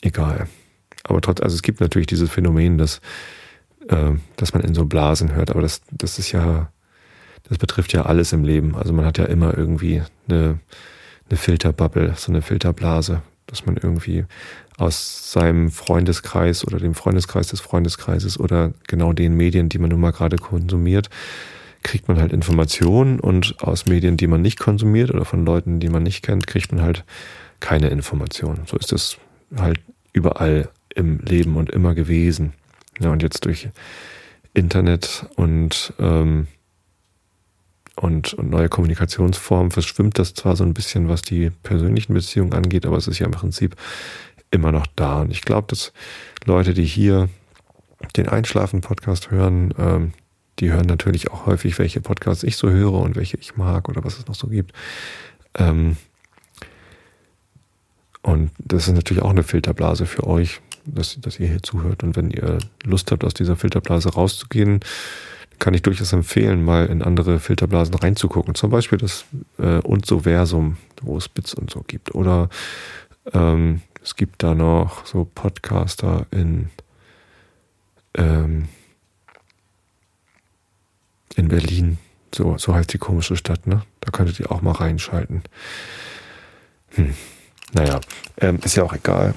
egal. 0.00 0.48
Aber 1.04 1.20
trotzdem, 1.20 1.44
also 1.44 1.54
es 1.54 1.62
gibt 1.62 1.80
natürlich 1.80 2.06
dieses 2.06 2.30
Phänomen, 2.30 2.78
dass, 2.78 3.00
äh, 3.88 4.12
dass 4.36 4.54
man 4.54 4.62
in 4.62 4.74
so 4.74 4.86
Blasen 4.86 5.34
hört, 5.34 5.50
aber 5.50 5.62
das, 5.62 5.82
das 5.90 6.18
ist 6.18 6.32
ja, 6.32 6.72
das 7.48 7.58
betrifft 7.58 7.92
ja 7.92 8.02
alles 8.02 8.32
im 8.32 8.44
Leben. 8.44 8.74
Also 8.74 8.92
man 8.92 9.04
hat 9.04 9.18
ja 9.18 9.24
immer 9.24 9.56
irgendwie 9.56 10.02
eine, 10.28 10.58
eine 11.28 11.36
Filterbubble, 11.36 12.14
so 12.16 12.32
eine 12.32 12.42
Filterblase, 12.42 13.22
dass 13.46 13.66
man 13.66 13.76
irgendwie 13.76 14.24
aus 14.78 15.32
seinem 15.32 15.70
Freundeskreis 15.70 16.66
oder 16.66 16.78
dem 16.78 16.94
Freundeskreis 16.94 17.48
des 17.48 17.60
Freundeskreises 17.60 18.38
oder 18.38 18.72
genau 18.86 19.12
den 19.12 19.36
Medien, 19.36 19.68
die 19.68 19.78
man 19.78 19.90
nun 19.90 20.00
mal 20.00 20.12
gerade 20.12 20.36
konsumiert, 20.36 21.10
kriegt 21.82 22.08
man 22.08 22.18
halt 22.18 22.32
Informationen 22.32 23.20
und 23.20 23.56
aus 23.62 23.86
Medien, 23.86 24.16
die 24.16 24.26
man 24.26 24.42
nicht 24.42 24.58
konsumiert 24.58 25.10
oder 25.10 25.24
von 25.24 25.44
Leuten, 25.44 25.80
die 25.80 25.88
man 25.88 26.02
nicht 26.02 26.22
kennt, 26.22 26.46
kriegt 26.46 26.72
man 26.72 26.82
halt 26.82 27.04
keine 27.60 27.88
Informationen. 27.88 28.64
So 28.66 28.76
ist 28.76 28.92
es 28.92 29.18
halt 29.56 29.80
überall 30.12 30.68
im 30.94 31.18
Leben 31.20 31.56
und 31.56 31.70
immer 31.70 31.94
gewesen. 31.94 32.52
Ja, 33.00 33.10
und 33.10 33.22
jetzt 33.22 33.44
durch 33.44 33.68
Internet 34.54 35.26
und, 35.36 35.94
ähm, 35.98 36.46
und, 37.96 38.34
und 38.34 38.50
neue 38.50 38.68
Kommunikationsformen 38.68 39.70
verschwimmt 39.70 40.18
das 40.18 40.34
zwar 40.34 40.56
so 40.56 40.64
ein 40.64 40.74
bisschen, 40.74 41.08
was 41.08 41.22
die 41.22 41.50
persönlichen 41.50 42.14
Beziehungen 42.14 42.52
angeht, 42.52 42.86
aber 42.86 42.96
es 42.96 43.08
ist 43.08 43.18
ja 43.18 43.26
im 43.26 43.32
Prinzip 43.32 43.76
immer 44.50 44.72
noch 44.72 44.86
da. 44.94 45.22
Und 45.22 45.30
ich 45.30 45.42
glaube, 45.42 45.68
dass 45.68 45.92
Leute, 46.44 46.74
die 46.74 46.84
hier 46.84 47.28
den 48.16 48.28
Einschlafen-Podcast 48.28 49.30
hören, 49.30 49.72
ähm, 49.78 50.12
die 50.62 50.70
hören 50.70 50.86
natürlich 50.86 51.32
auch 51.32 51.46
häufig, 51.46 51.76
welche 51.80 52.00
Podcasts 52.00 52.44
ich 52.44 52.56
so 52.56 52.70
höre 52.70 52.92
und 52.92 53.16
welche 53.16 53.36
ich 53.36 53.56
mag 53.56 53.88
oder 53.88 54.04
was 54.04 54.20
es 54.20 54.28
noch 54.28 54.36
so 54.36 54.46
gibt. 54.46 54.72
Ähm, 55.54 55.96
und 58.22 58.52
das 58.58 58.86
ist 58.86 58.94
natürlich 58.94 59.24
auch 59.24 59.30
eine 59.30 59.42
Filterblase 59.42 60.06
für 60.06 60.24
euch, 60.24 60.60
dass, 60.84 61.20
dass 61.20 61.40
ihr 61.40 61.48
hier 61.48 61.64
zuhört. 61.64 62.04
Und 62.04 62.14
wenn 62.14 62.30
ihr 62.30 62.58
Lust 62.84 63.10
habt, 63.10 63.24
aus 63.24 63.34
dieser 63.34 63.56
Filterblase 63.56 64.10
rauszugehen, 64.14 64.78
kann 65.58 65.74
ich 65.74 65.82
durchaus 65.82 66.12
empfehlen, 66.12 66.64
mal 66.64 66.86
in 66.86 67.02
andere 67.02 67.40
Filterblasen 67.40 67.96
reinzugucken. 67.96 68.54
Zum 68.54 68.70
Beispiel 68.70 68.98
das 68.98 69.24
äh, 69.58 69.78
und 69.78 70.06
so 70.06 70.20
Versum, 70.20 70.76
wo 71.00 71.18
es 71.18 71.28
Bits 71.28 71.54
und 71.54 71.70
so 71.70 71.82
gibt. 71.84 72.14
Oder 72.14 72.48
ähm, 73.32 73.80
es 74.00 74.14
gibt 74.14 74.44
da 74.44 74.54
noch 74.54 75.06
so 75.06 75.24
Podcaster 75.24 76.26
in 76.30 76.70
ähm, 78.14 78.68
in 81.36 81.48
Berlin. 81.48 81.98
So, 82.34 82.56
so 82.58 82.74
heißt 82.74 82.92
die 82.92 82.98
komische 82.98 83.36
Stadt, 83.36 83.66
ne? 83.66 83.82
Da 84.00 84.10
könntet 84.10 84.40
ihr 84.40 84.50
auch 84.50 84.62
mal 84.62 84.72
reinschalten. 84.72 85.42
Hm. 86.90 87.14
Naja, 87.72 88.00
ähm, 88.38 88.58
ist 88.62 88.76
ja 88.76 88.84
auch 88.84 88.94
egal. 88.94 89.34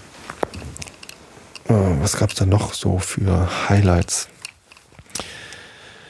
Äh, 1.65 1.73
was 1.73 2.17
gab 2.17 2.29
es 2.29 2.35
da 2.35 2.45
noch 2.45 2.73
so 2.73 2.99
für 2.99 3.49
Highlights? 3.69 4.29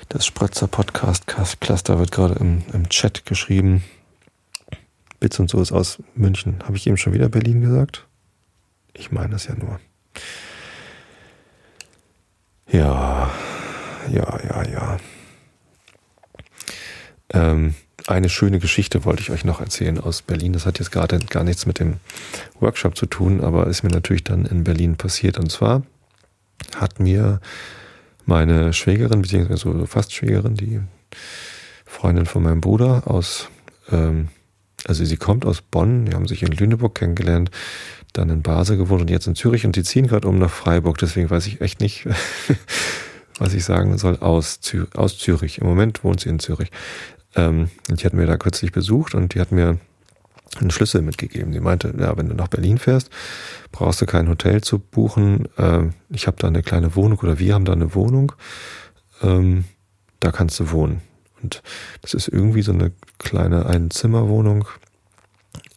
Das 0.09 0.25
Spratzer 0.25 0.67
Podcast 0.67 1.27
Cluster 1.27 1.99
wird 1.99 2.11
gerade 2.11 2.35
im, 2.35 2.63
im 2.73 2.89
Chat 2.89 3.25
geschrieben. 3.25 3.83
Bits 5.19 5.39
und 5.39 5.49
so 5.49 5.61
ist 5.61 5.71
aus 5.71 6.01
München. 6.15 6.59
Habe 6.63 6.77
ich 6.77 6.87
eben 6.87 6.97
schon 6.97 7.13
wieder 7.13 7.29
Berlin 7.29 7.61
gesagt? 7.61 8.05
Ich 8.93 9.11
meine 9.11 9.29
das 9.29 9.45
ja 9.47 9.55
nur. 9.55 9.79
Ja, 12.71 13.29
ja, 14.11 14.39
ja, 14.43 14.63
ja. 14.63 14.97
Ähm, 17.35 17.75
eine 18.07 18.29
schöne 18.29 18.59
Geschichte 18.59 19.03
wollte 19.03 19.21
ich 19.21 19.31
euch 19.31 19.45
noch 19.45 19.61
erzählen 19.61 19.99
aus 19.99 20.21
Berlin. 20.21 20.53
Das 20.53 20.65
hat 20.65 20.79
jetzt 20.79 20.91
gerade 20.91 21.19
gar 21.19 21.43
nichts 21.43 21.65
mit 21.65 21.79
dem 21.79 21.95
Workshop 22.59 22.95
zu 22.95 23.05
tun, 23.05 23.41
aber 23.41 23.67
ist 23.67 23.83
mir 23.83 23.89
natürlich 23.89 24.23
dann 24.23 24.45
in 24.45 24.63
Berlin 24.63 24.95
passiert. 24.95 25.39
Und 25.39 25.51
zwar 25.51 25.83
hat 26.75 26.99
mir 26.99 27.41
meine 28.25 28.73
Schwägerin, 28.73 29.21
beziehungsweise 29.21 29.61
so 29.61 29.85
fast 29.85 30.13
Schwägerin, 30.13 30.55
die 30.55 30.81
Freundin 31.85 32.25
von 32.25 32.43
meinem 32.43 32.61
Bruder 32.61 33.03
aus, 33.05 33.49
ähm, 33.91 34.29
also 34.87 35.03
sie 35.03 35.17
kommt 35.17 35.45
aus 35.45 35.61
Bonn, 35.61 36.05
die 36.05 36.13
haben 36.13 36.27
sich 36.27 36.43
in 36.43 36.51
Lüneburg 36.51 36.95
kennengelernt, 36.95 37.49
dann 38.13 38.29
in 38.29 38.43
Basel 38.43 38.77
gewohnt 38.77 39.01
und 39.01 39.09
jetzt 39.09 39.27
in 39.27 39.35
Zürich 39.35 39.65
und 39.65 39.75
die 39.75 39.83
ziehen 39.83 40.07
gerade 40.07 40.27
um 40.27 40.37
nach 40.37 40.51
Freiburg. 40.51 40.97
Deswegen 40.99 41.29
weiß 41.29 41.47
ich 41.47 41.61
echt 41.61 41.81
nicht, 41.81 42.07
was 43.39 43.53
ich 43.53 43.65
sagen 43.65 43.97
soll, 43.97 44.17
aus, 44.19 44.61
Zür 44.61 44.87
aus 44.93 45.17
Zürich. 45.17 45.59
Im 45.59 45.67
Moment 45.67 46.03
wohnt 46.03 46.19
sie 46.19 46.29
in 46.29 46.39
Zürich. 46.39 46.69
Ähm, 47.35 47.69
und 47.89 48.01
die 48.01 48.05
hatten 48.05 48.17
mir 48.17 48.27
da 48.27 48.37
kürzlich 48.37 48.71
besucht 48.71 49.15
und 49.15 49.33
die 49.33 49.41
hat 49.41 49.51
mir 49.51 49.77
einen 50.59 50.71
Schlüssel 50.71 51.01
mitgegeben. 51.01 51.53
Sie 51.53 51.59
meinte, 51.59 51.93
ja, 51.97 52.15
wenn 52.17 52.29
du 52.29 52.35
nach 52.35 52.47
Berlin 52.47 52.77
fährst, 52.77 53.09
brauchst 53.71 54.01
du 54.01 54.05
kein 54.05 54.29
Hotel 54.29 54.61
zu 54.61 54.79
buchen. 54.79 55.49
Ähm, 55.57 55.93
ich 56.09 56.27
habe 56.27 56.37
da 56.39 56.47
eine 56.47 56.63
kleine 56.63 56.95
Wohnung 56.95 57.19
oder 57.19 57.39
wir 57.39 57.53
haben 57.53 57.65
da 57.65 57.73
eine 57.73 57.93
Wohnung. 57.93 58.31
Ähm, 59.21 59.65
da 60.19 60.31
kannst 60.31 60.59
du 60.59 60.71
wohnen. 60.71 61.01
Und 61.41 61.61
das 62.01 62.13
ist 62.13 62.27
irgendwie 62.27 62.61
so 62.61 62.71
eine 62.71 62.91
kleine 63.19 63.65
Einzimmerwohnung, 63.65 64.67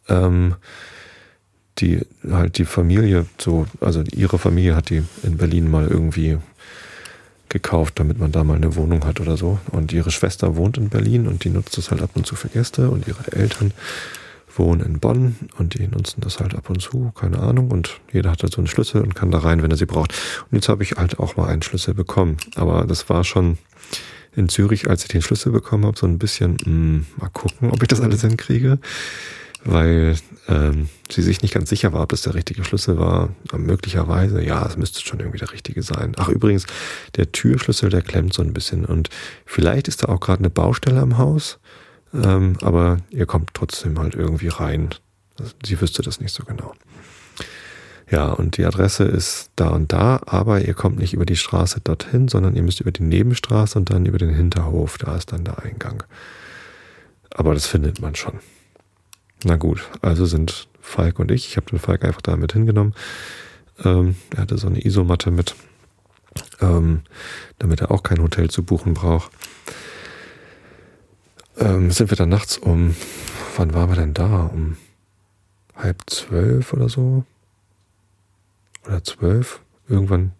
ähm, 0.08 0.54
die 1.78 2.00
halt 2.30 2.58
die 2.58 2.64
Familie 2.64 3.26
so, 3.38 3.66
also 3.80 4.02
ihre 4.12 4.38
Familie 4.38 4.74
hat 4.74 4.90
die 4.90 5.02
in 5.22 5.36
Berlin 5.36 5.70
mal 5.70 5.86
irgendwie 5.86 6.38
gekauft, 7.48 7.98
damit 7.98 8.18
man 8.18 8.32
da 8.32 8.44
mal 8.44 8.56
eine 8.56 8.76
Wohnung 8.76 9.04
hat 9.04 9.20
oder 9.20 9.36
so. 9.36 9.58
Und 9.70 9.92
ihre 9.92 10.10
Schwester 10.10 10.56
wohnt 10.56 10.78
in 10.78 10.88
Berlin 10.88 11.26
und 11.26 11.44
die 11.44 11.50
nutzt 11.50 11.76
das 11.78 11.90
halt 11.90 12.02
ab 12.02 12.10
und 12.14 12.26
zu 12.26 12.36
für 12.36 12.48
Gäste 12.48 12.90
und 12.90 13.06
ihre 13.08 13.32
Eltern 13.32 13.72
wohnen 14.54 14.80
in 14.80 14.98
Bonn 14.98 15.36
und 15.56 15.78
die 15.78 15.86
nutzen 15.86 16.20
das 16.20 16.40
halt 16.40 16.54
ab 16.54 16.68
und 16.68 16.82
zu, 16.82 17.12
keine 17.14 17.38
Ahnung. 17.38 17.70
Und 17.70 18.00
jeder 18.12 18.30
hat 18.30 18.42
halt 18.42 18.52
so 18.52 18.60
einen 18.60 18.66
Schlüssel 18.66 19.02
und 19.02 19.14
kann 19.14 19.30
da 19.30 19.38
rein, 19.38 19.62
wenn 19.62 19.70
er 19.70 19.76
sie 19.76 19.86
braucht. 19.86 20.12
Und 20.50 20.56
jetzt 20.56 20.68
habe 20.68 20.82
ich 20.82 20.92
halt 20.92 21.18
auch 21.18 21.36
mal 21.36 21.48
einen 21.48 21.62
Schlüssel 21.62 21.94
bekommen. 21.94 22.36
Aber 22.56 22.84
das 22.84 23.08
war 23.08 23.24
schon 23.24 23.58
in 24.34 24.48
Zürich, 24.48 24.88
als 24.88 25.02
ich 25.02 25.08
den 25.08 25.22
Schlüssel 25.22 25.52
bekommen 25.52 25.86
habe, 25.86 25.98
so 25.98 26.06
ein 26.06 26.18
bisschen, 26.18 26.52
mh, 26.52 26.64
hm, 26.64 27.06
mal 27.16 27.30
gucken, 27.30 27.70
ob 27.70 27.82
ich 27.82 27.88
das 27.88 28.00
alles 28.00 28.22
hinkriege 28.22 28.78
weil 29.64 30.16
ähm, 30.48 30.88
sie 31.10 31.22
sich 31.22 31.42
nicht 31.42 31.54
ganz 31.54 31.68
sicher 31.68 31.92
war, 31.92 32.02
ob 32.02 32.10
das 32.10 32.22
der 32.22 32.34
richtige 32.34 32.64
Schlüssel 32.64 32.98
war. 32.98 33.30
Möglicherweise, 33.52 34.42
ja, 34.42 34.64
es 34.66 34.76
müsste 34.76 35.00
schon 35.00 35.20
irgendwie 35.20 35.38
der 35.38 35.52
richtige 35.52 35.82
sein. 35.82 36.12
Ach, 36.16 36.28
übrigens, 36.28 36.66
der 37.16 37.32
Türschlüssel, 37.32 37.90
der 37.90 38.02
klemmt 38.02 38.32
so 38.32 38.42
ein 38.42 38.52
bisschen 38.52 38.84
und 38.84 39.10
vielleicht 39.44 39.88
ist 39.88 40.02
da 40.02 40.08
auch 40.08 40.20
gerade 40.20 40.40
eine 40.40 40.50
Baustelle 40.50 41.00
am 41.00 41.18
Haus, 41.18 41.58
ähm, 42.14 42.56
aber 42.62 42.98
ihr 43.10 43.26
kommt 43.26 43.50
trotzdem 43.54 43.98
halt 43.98 44.14
irgendwie 44.14 44.48
rein. 44.48 44.90
Sie 45.64 45.80
wüsste 45.80 46.02
das 46.02 46.20
nicht 46.20 46.34
so 46.34 46.44
genau. 46.44 46.74
Ja, 48.10 48.30
und 48.32 48.56
die 48.56 48.64
Adresse 48.64 49.04
ist 49.04 49.50
da 49.56 49.68
und 49.68 49.92
da, 49.92 50.20
aber 50.24 50.62
ihr 50.62 50.72
kommt 50.72 50.98
nicht 50.98 51.12
über 51.12 51.26
die 51.26 51.36
Straße 51.36 51.80
dorthin, 51.82 52.28
sondern 52.28 52.56
ihr 52.56 52.62
müsst 52.62 52.80
über 52.80 52.90
die 52.90 53.02
Nebenstraße 53.02 53.78
und 53.78 53.90
dann 53.90 54.06
über 54.06 54.16
den 54.16 54.34
Hinterhof. 54.34 54.96
Da 54.96 55.16
ist 55.16 55.32
dann 55.32 55.44
der 55.44 55.62
Eingang. 55.62 56.02
Aber 57.30 57.52
das 57.52 57.66
findet 57.66 58.00
man 58.00 58.14
schon. 58.14 58.40
Na 59.44 59.56
gut, 59.56 59.88
also 60.02 60.26
sind 60.26 60.68
Falk 60.80 61.18
und 61.18 61.30
ich, 61.30 61.48
ich 61.48 61.56
habe 61.56 61.70
den 61.70 61.78
Falk 61.78 62.04
einfach 62.04 62.22
da 62.22 62.36
mit 62.36 62.52
hingenommen. 62.52 62.94
Ähm, 63.84 64.16
er 64.34 64.42
hatte 64.42 64.58
so 64.58 64.66
eine 64.66 64.84
Isomatte 64.84 65.30
mit, 65.30 65.54
ähm, 66.60 67.02
damit 67.58 67.80
er 67.80 67.90
auch 67.90 68.02
kein 68.02 68.20
Hotel 68.20 68.50
zu 68.50 68.64
buchen 68.64 68.94
braucht. 68.94 69.30
Ähm, 71.58 71.90
sind 71.90 72.10
wir 72.10 72.16
dann 72.16 72.28
nachts 72.28 72.58
um, 72.58 72.96
wann 73.56 73.74
waren 73.74 73.90
wir 73.90 73.96
denn 73.96 74.14
da? 74.14 74.44
Um 74.46 74.76
halb 75.76 75.98
zwölf 76.08 76.72
oder 76.72 76.88
so? 76.88 77.24
Oder 78.86 79.04
zwölf? 79.04 79.60
Irgendwann, 79.88 80.32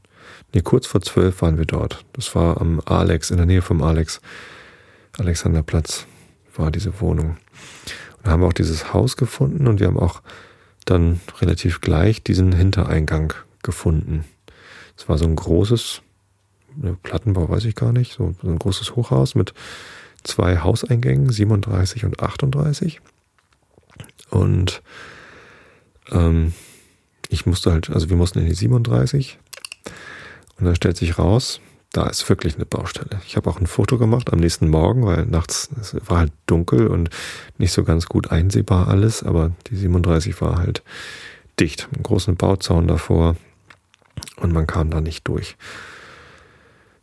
nee, 0.53 0.63
kurz 0.63 0.87
vor 0.87 1.01
zwölf 1.03 1.43
waren 1.43 1.59
wir 1.59 1.67
dort. 1.67 2.05
Das 2.13 2.35
war 2.35 2.61
am 2.61 2.81
Alex, 2.85 3.31
in 3.31 3.37
der 3.37 3.47
Nähe 3.47 3.63
vom 3.63 3.83
Alex, 3.83 4.21
Alexanderplatz 5.19 6.07
war 6.57 6.71
diese 6.71 7.01
Wohnung. 7.01 7.37
Haben 8.29 8.45
auch 8.45 8.53
dieses 8.53 8.93
Haus 8.93 9.17
gefunden 9.17 9.67
und 9.67 9.81
wir 9.81 9.87
haben 9.87 9.99
auch 9.99 10.23
dann 10.85 11.21
relativ 11.41 11.81
gleich 11.81 12.23
diesen 12.23 12.53
Hintereingang 12.53 13.35
gefunden. 13.63 14.25
Es 14.97 15.09
war 15.09 15.19
so 15.19 15.27
ein 15.27 15.37
großes, 15.37 16.03
ne, 16.77 16.97
Plattenbau 17.03 17.49
weiß 17.49 17.65
ich 17.67 17.75
gar 17.75 17.93
nicht, 17.93 18.13
so 18.13 18.35
ein 18.43 18.59
großes 18.59 18.97
Hochhaus 18.97 19.35
mit 19.35 19.55
zwei 20.25 20.59
Hauseingängen, 20.59 21.31
37 21.31 22.05
und 22.05 22.21
38. 22.21 23.01
Und 24.31 24.83
ähm, 26.11 26.53
ich 27.29 27.47
musste 27.47 27.73
halt, 27.73 27.91
also 27.91 28.09
wir 28.09 28.17
mussten 28.17 28.41
in 28.41 28.47
die 28.47 28.55
37 28.55 29.39
und 30.59 30.65
da 30.65 30.75
stellt 30.75 30.97
sich 30.97 31.19
raus, 31.19 31.61
da 31.93 32.07
ist 32.07 32.29
wirklich 32.29 32.57
eine 32.57 32.67
Baustelle. 32.67 33.21
Ich 33.27 33.37
habe 33.37 33.49
auch 33.49 33.61
ein 33.61 33.67
Foto 33.67 33.99
gemacht 33.99 34.33
am 34.33 34.41
nächsten 34.41 34.69
Morgen, 34.69 35.07
weil 35.07 35.25
nachts 35.25 35.71
es 35.81 35.97
war 36.07 36.19
halt 36.19 36.33
dunkel 36.47 36.87
und 36.87 37.11
nicht 37.57 37.73
so 37.73 37.83
ganz 37.83 38.07
gut 38.07 38.31
einsehbar 38.31 38.89
alles, 38.89 39.23
aber 39.23 39.53
die 39.69 39.77
37 39.77 40.41
war 40.41 40.59
halt 40.59 40.83
dicht, 41.59 41.89
einen 41.95 42.03
großen 42.03 42.37
Bauzaun 42.37 42.87
davor 42.87 43.37
und 44.37 44.53
man 44.53 44.67
kam 44.67 44.91
da 44.91 45.01
nicht 45.01 45.27
durch. 45.27 45.57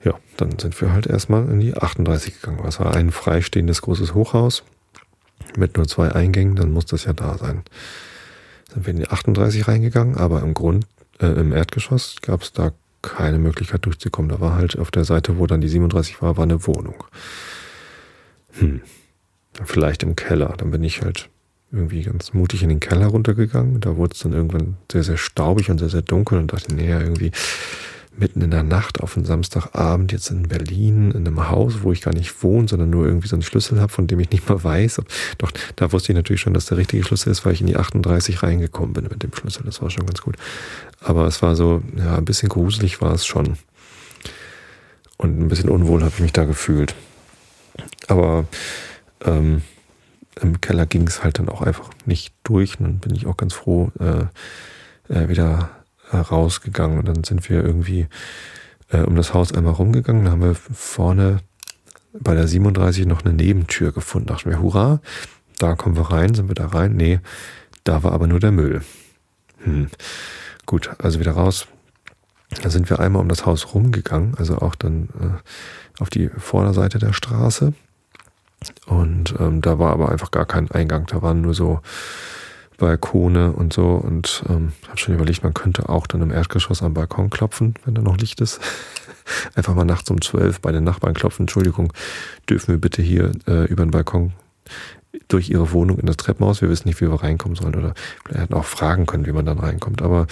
Ja, 0.04 0.14
dann 0.38 0.60
sind 0.60 0.80
wir 0.80 0.94
halt 0.94 1.08
erstmal 1.08 1.50
in 1.50 1.60
die 1.60 1.76
38 1.76 2.40
gegangen. 2.40 2.60
Das 2.64 2.80
war 2.80 2.94
ein 2.94 3.12
freistehendes 3.12 3.82
großes 3.82 4.14
Hochhaus 4.14 4.64
mit 5.58 5.78
nur 5.78 5.88
zwei 5.88 6.12
Eingängen, 6.12 6.56
dann 6.56 6.72
muss 6.72 6.86
das 6.86 7.06
ja 7.06 7.14
da 7.14 7.38
sein. 7.38 7.64
sind 8.72 8.86
wir 8.86 8.92
in 8.92 9.00
die 9.00 9.08
38 9.08 9.68
reingegangen, 9.68 10.16
aber 10.16 10.42
im 10.42 10.54
Grund, 10.54 10.86
äh, 11.20 11.28
im 11.28 11.54
Erdgeschoss 11.54 12.18
gab 12.22 12.44
es 12.44 12.54
da 12.54 12.72
keine 13.14 13.40
Möglichkeit 13.40 13.86
durchzukommen. 13.86 14.30
Da 14.30 14.40
war 14.40 14.56
halt 14.56 14.78
auf 14.78 14.92
der 14.92 15.06
Seite, 15.06 15.38
wo 15.38 15.48
dann 15.48 15.62
die 15.62 15.68
37 15.68 16.22
war, 16.22 16.38
war 16.38 16.44
eine 16.44 16.66
Wohnung. 16.68 17.04
Hm. 18.54 18.82
Vielleicht 19.64 20.04
im 20.04 20.16
Keller. 20.16 20.54
Dann 20.58 20.72
bin 20.72 20.84
ich 20.84 21.02
halt 21.02 21.30
irgendwie 21.72 22.04
ganz 22.04 22.34
mutig 22.34 22.64
in 22.64 22.70
den 22.70 22.80
Keller 22.80 23.08
runtergegangen. 23.08 23.80
Da 23.82 23.98
wurde 23.98 24.14
es 24.14 24.20
dann 24.20 24.34
irgendwann 24.34 24.78
sehr, 24.92 25.04
sehr 25.04 25.18
staubig 25.18 25.70
und 25.70 25.78
sehr, 25.78 25.90
sehr 25.90 26.02
dunkel 26.02 26.40
und 26.40 26.54
dachte, 26.54 26.74
nee, 26.74 26.90
irgendwie 26.90 27.32
mitten 28.18 28.42
in 28.42 28.52
der 28.52 28.64
Nacht 28.64 29.02
auf 29.02 29.16
einen 29.16 29.26
Samstagabend 29.26 30.12
jetzt 30.12 30.30
in 30.30 30.48
Berlin 30.48 31.12
in 31.12 31.28
einem 31.28 31.50
Haus, 31.50 31.84
wo 31.84 31.92
ich 31.92 32.02
gar 32.02 32.14
nicht 32.14 32.44
wohne, 32.44 32.68
sondern 32.68 32.90
nur 32.90 33.06
irgendwie 33.06 33.28
so 33.28 33.36
einen 33.36 33.44
Schlüssel 33.44 33.80
habe, 33.80 33.92
von 33.92 34.08
dem 34.08 34.20
ich 34.20 34.32
nicht 34.32 34.48
mal 34.48 34.64
weiß. 34.64 35.02
Doch, 35.38 35.52
da 35.76 35.92
wusste 35.92 36.12
ich 36.12 36.16
natürlich 36.16 36.42
schon, 36.42 36.54
dass 36.54 36.66
der 36.66 36.78
richtige 36.78 37.04
Schlüssel 37.04 37.32
ist, 37.32 37.46
weil 37.46 37.54
ich 37.54 37.62
in 37.62 37.68
die 37.68 37.78
38 37.78 38.44
reingekommen 38.44 38.94
bin 38.94 39.08
mit 39.10 39.24
dem 39.24 39.34
Schlüssel. 39.34 39.64
Das 39.66 39.82
war 39.82 39.90
schon 39.90 40.06
ganz 40.06 40.22
gut. 40.22 40.36
Aber 41.02 41.26
es 41.28 41.42
war 41.42 41.56
so, 41.56 41.82
ja, 41.98 42.16
ein 42.18 42.26
bisschen 42.26 42.50
gruselig 42.50 43.02
war 43.02 43.14
es 43.14 43.26
schon. 43.26 43.58
Und 45.18 45.40
ein 45.40 45.48
bisschen 45.48 45.70
unwohl 45.70 46.02
habe 46.02 46.14
ich 46.16 46.22
mich 46.22 46.34
da 46.34 46.46
gefühlt. 46.46 46.96
Aber 48.08 48.46
ähm, 49.24 49.62
im 50.42 50.62
Keller 50.62 50.86
ging 50.86 51.08
es 51.08 51.24
halt 51.24 51.40
dann 51.40 51.50
auch 51.50 51.62
einfach 51.62 51.90
nicht 52.06 52.34
durch. 52.44 52.80
Und 52.80 52.86
dann 52.86 53.00
bin 53.00 53.16
ich 53.16 53.26
auch 53.26 53.38
ganz 53.38 53.54
froh, 53.54 53.92
äh, 54.00 55.14
äh, 55.14 55.30
wieder 55.30 55.70
rausgegangen 56.14 57.00
und 57.00 57.08
dann 57.08 57.24
sind 57.24 57.50
wir 57.50 57.64
irgendwie 57.64 58.08
äh, 58.90 59.00
um 59.00 59.16
das 59.16 59.34
Haus 59.34 59.54
einmal 59.54 59.74
rumgegangen. 59.74 60.26
Da 60.26 60.32
haben 60.32 60.44
wir 60.44 60.56
vorne 60.56 61.40
bei 62.14 62.34
der 62.34 62.48
37 62.48 63.06
noch 63.06 63.26
eine 63.26 63.34
Nebentür 63.34 63.92
gefunden. 63.92 64.28
Dachten 64.28 64.50
wir, 64.50 64.62
hurra, 64.62 65.02
da 65.60 65.76
kommen 65.76 65.96
wir 65.96 66.12
rein, 66.12 66.34
sind 66.34 66.48
wir 66.48 66.56
da 66.56 66.68
rein? 66.68 66.96
Nee, 66.96 67.20
da 67.84 68.04
war 68.04 68.14
aber 68.14 68.28
nur 68.28 68.40
der 68.40 68.52
Müll. 68.52 68.84
Hm. 69.64 69.90
Gut, 70.66 70.90
also 71.00 71.20
wieder 71.20 71.34
raus. 71.34 71.68
Da 72.62 72.70
sind 72.70 72.90
wir 72.90 73.00
einmal 73.00 73.22
um 73.22 73.30
das 73.30 73.46
Haus 73.46 73.74
rumgegangen, 73.74 74.36
also 74.38 74.60
auch 74.60 74.76
dann 74.76 75.10
äh, 75.20 76.02
auf 76.02 76.10
die 76.10 76.30
Vorderseite 76.30 77.00
der 77.00 77.14
Straße. 77.14 77.74
Und 78.86 79.36
ähm, 79.40 79.62
da 79.62 79.80
war 79.80 79.92
aber 79.92 80.10
einfach 80.10 80.32
gar 80.32 80.46
kein 80.46 80.72
Eingang. 80.72 81.06
Da 81.08 81.22
waren 81.22 81.42
nur 81.42 81.54
so 81.54 81.82
Balkone 82.78 83.52
und 83.52 83.74
so. 83.74 83.96
Und 83.96 84.44
ähm, 84.50 84.74
habe 84.88 84.98
schon 84.98 85.16
überlegt, 85.16 85.44
man 85.44 85.54
könnte 85.54 85.90
auch 85.90 86.08
dann 86.08 86.22
im 86.22 86.32
Erdgeschoss 86.32 86.84
am 86.84 86.94
Balkon 86.94 87.30
klopfen, 87.30 87.76
wenn 87.86 87.96
da 87.96 88.02
noch 88.02 88.18
Licht 88.18 88.42
ist. 88.42 88.60
Einfach 89.56 89.74
mal 89.74 89.86
nachts 89.86 90.10
um 90.12 90.22
zwölf 90.22 90.60
bei 90.62 90.72
den 90.72 90.84
Nachbarn 90.84 91.14
klopfen. 91.14 91.44
Entschuldigung, 91.44 91.94
dürfen 92.50 92.74
wir 92.74 92.78
bitte 92.80 93.02
hier 93.02 93.32
äh, 93.48 93.66
über 93.66 93.86
den 93.86 93.92
Balkon 93.92 94.34
durch 95.28 95.50
ihre 95.50 95.72
Wohnung 95.72 96.00
in 96.00 96.06
das 96.06 96.18
Treppenhaus. 96.18 96.62
Wir 96.62 96.70
wissen 96.70 96.88
nicht, 96.88 97.02
wie 97.02 97.10
wir 97.10 97.22
reinkommen 97.22 97.56
sollen. 97.56 97.76
Oder 97.76 97.94
vielleicht 98.24 98.42
hätten 98.42 98.54
auch 98.54 98.66
fragen 98.66 99.06
können, 99.06 99.26
wie 99.26 99.32
man 99.32 99.46
dann 99.46 99.60
reinkommt. 99.60 100.02
Aber 100.02 100.28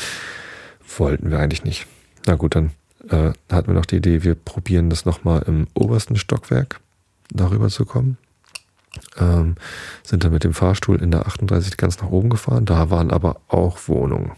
wollten 0.97 1.31
wir 1.31 1.39
eigentlich 1.39 1.63
nicht. 1.63 1.87
Na 2.27 2.35
gut, 2.35 2.55
dann 2.55 2.71
äh, 3.09 3.31
hatten 3.51 3.67
wir 3.67 3.73
noch 3.73 3.85
die 3.85 3.97
Idee, 3.97 4.23
wir 4.23 4.35
probieren 4.35 4.89
das 4.89 5.05
nochmal 5.05 5.43
im 5.47 5.67
obersten 5.73 6.15
Stockwerk 6.15 6.79
darüber 7.31 7.69
zu 7.69 7.85
kommen 7.85 8.17
ähm, 9.17 9.55
sind 10.03 10.23
dann 10.23 10.31
mit 10.31 10.43
dem 10.43 10.53
Fahrstuhl 10.53 11.01
in 11.01 11.11
der 11.11 11.27
38 11.27 11.77
ganz 11.77 11.99
nach 12.01 12.09
oben 12.09 12.29
gefahren. 12.29 12.65
Da 12.65 12.89
waren 12.89 13.11
aber 13.11 13.41
auch 13.47 13.87
Wohnungen. 13.87 14.31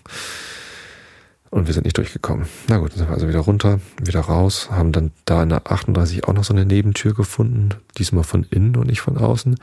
Und 1.49 1.67
wir 1.67 1.73
sind 1.73 1.85
nicht 1.85 1.97
durchgekommen. 1.97 2.47
Na 2.67 2.77
gut, 2.77 2.91
dann 2.91 2.97
sind 2.97 3.07
wir 3.07 3.13
also 3.13 3.29
wieder 3.29 3.39
runter, 3.39 3.79
wieder 4.03 4.19
raus, 4.19 4.69
haben 4.71 4.91
dann 4.91 5.11
da 5.23 5.43
in 5.43 5.49
der 5.49 5.71
38 5.71 6.27
auch 6.27 6.33
noch 6.33 6.43
so 6.43 6.53
eine 6.53 6.65
Nebentür 6.65 7.13
gefunden, 7.13 7.69
diesmal 7.97 8.23
von 8.23 8.43
innen 8.49 8.75
und 8.75 8.87
nicht 8.87 9.01
von 9.01 9.17
außen. 9.17 9.55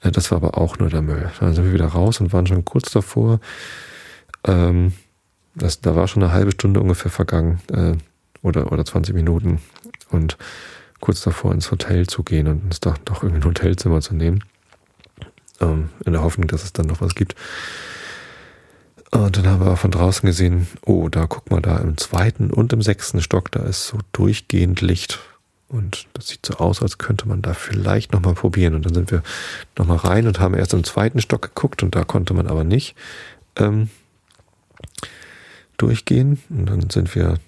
Äh, 0.00 0.10
das 0.10 0.30
war 0.30 0.36
aber 0.36 0.56
auch 0.56 0.78
nur 0.78 0.88
der 0.88 1.02
Müll. 1.02 1.30
Dann 1.40 1.54
sind 1.54 1.64
wir 1.64 1.72
wieder 1.72 1.88
raus 1.88 2.20
und 2.20 2.32
waren 2.32 2.46
schon 2.46 2.64
kurz 2.64 2.90
davor. 2.90 3.40
Ähm, 4.44 4.92
das, 5.54 5.80
da 5.80 5.96
war 5.96 6.08
schon 6.08 6.22
eine 6.22 6.32
halbe 6.32 6.52
Stunde 6.52 6.80
ungefähr 6.80 7.10
vergangen 7.10 7.60
äh, 7.72 7.94
oder, 8.42 8.72
oder 8.72 8.84
20 8.84 9.14
Minuten. 9.14 9.60
Und 10.10 10.38
kurz 11.00 11.22
davor 11.22 11.52
ins 11.52 11.70
Hotel 11.70 12.06
zu 12.06 12.22
gehen 12.22 12.48
und 12.48 12.64
uns 12.64 12.80
doch, 12.80 12.98
doch 12.98 13.22
irgendwie 13.22 13.40
ein 13.40 13.44
Hotelzimmer 13.44 14.00
zu 14.00 14.14
nehmen. 14.14 14.44
Ähm, 15.60 15.90
in 16.04 16.12
der 16.12 16.22
Hoffnung, 16.22 16.48
dass 16.48 16.64
es 16.64 16.72
dann 16.72 16.86
noch 16.86 17.00
was 17.00 17.14
gibt. 17.14 17.34
Und 19.10 19.36
dann 19.36 19.46
haben 19.46 19.64
wir 19.64 19.76
von 19.76 19.90
draußen 19.90 20.26
gesehen, 20.26 20.66
oh, 20.84 21.08
da 21.08 21.26
guck 21.26 21.50
mal, 21.50 21.62
da 21.62 21.78
im 21.78 21.96
zweiten 21.96 22.50
und 22.50 22.72
im 22.72 22.82
sechsten 22.82 23.22
Stock, 23.22 23.50
da 23.50 23.60
ist 23.60 23.86
so 23.86 23.98
durchgehend 24.12 24.80
Licht. 24.80 25.18
Und 25.68 26.06
das 26.14 26.28
sieht 26.28 26.44
so 26.44 26.54
aus, 26.54 26.82
als 26.82 26.98
könnte 26.98 27.28
man 27.28 27.42
da 27.42 27.54
vielleicht 27.54 28.12
nochmal 28.12 28.34
probieren. 28.34 28.74
Und 28.74 28.86
dann 28.86 28.94
sind 28.94 29.10
wir 29.10 29.22
nochmal 29.76 29.98
rein 29.98 30.26
und 30.26 30.40
haben 30.40 30.54
erst 30.54 30.74
im 30.74 30.84
zweiten 30.84 31.20
Stock 31.20 31.42
geguckt 31.42 31.82
und 31.82 31.94
da 31.94 32.04
konnte 32.04 32.34
man 32.34 32.46
aber 32.46 32.64
nicht 32.64 32.94
ähm, 33.56 33.88
durchgehen. 35.76 36.42
Und 36.50 36.66
dann 36.66 36.90
sind 36.90 37.14
wir 37.14 37.38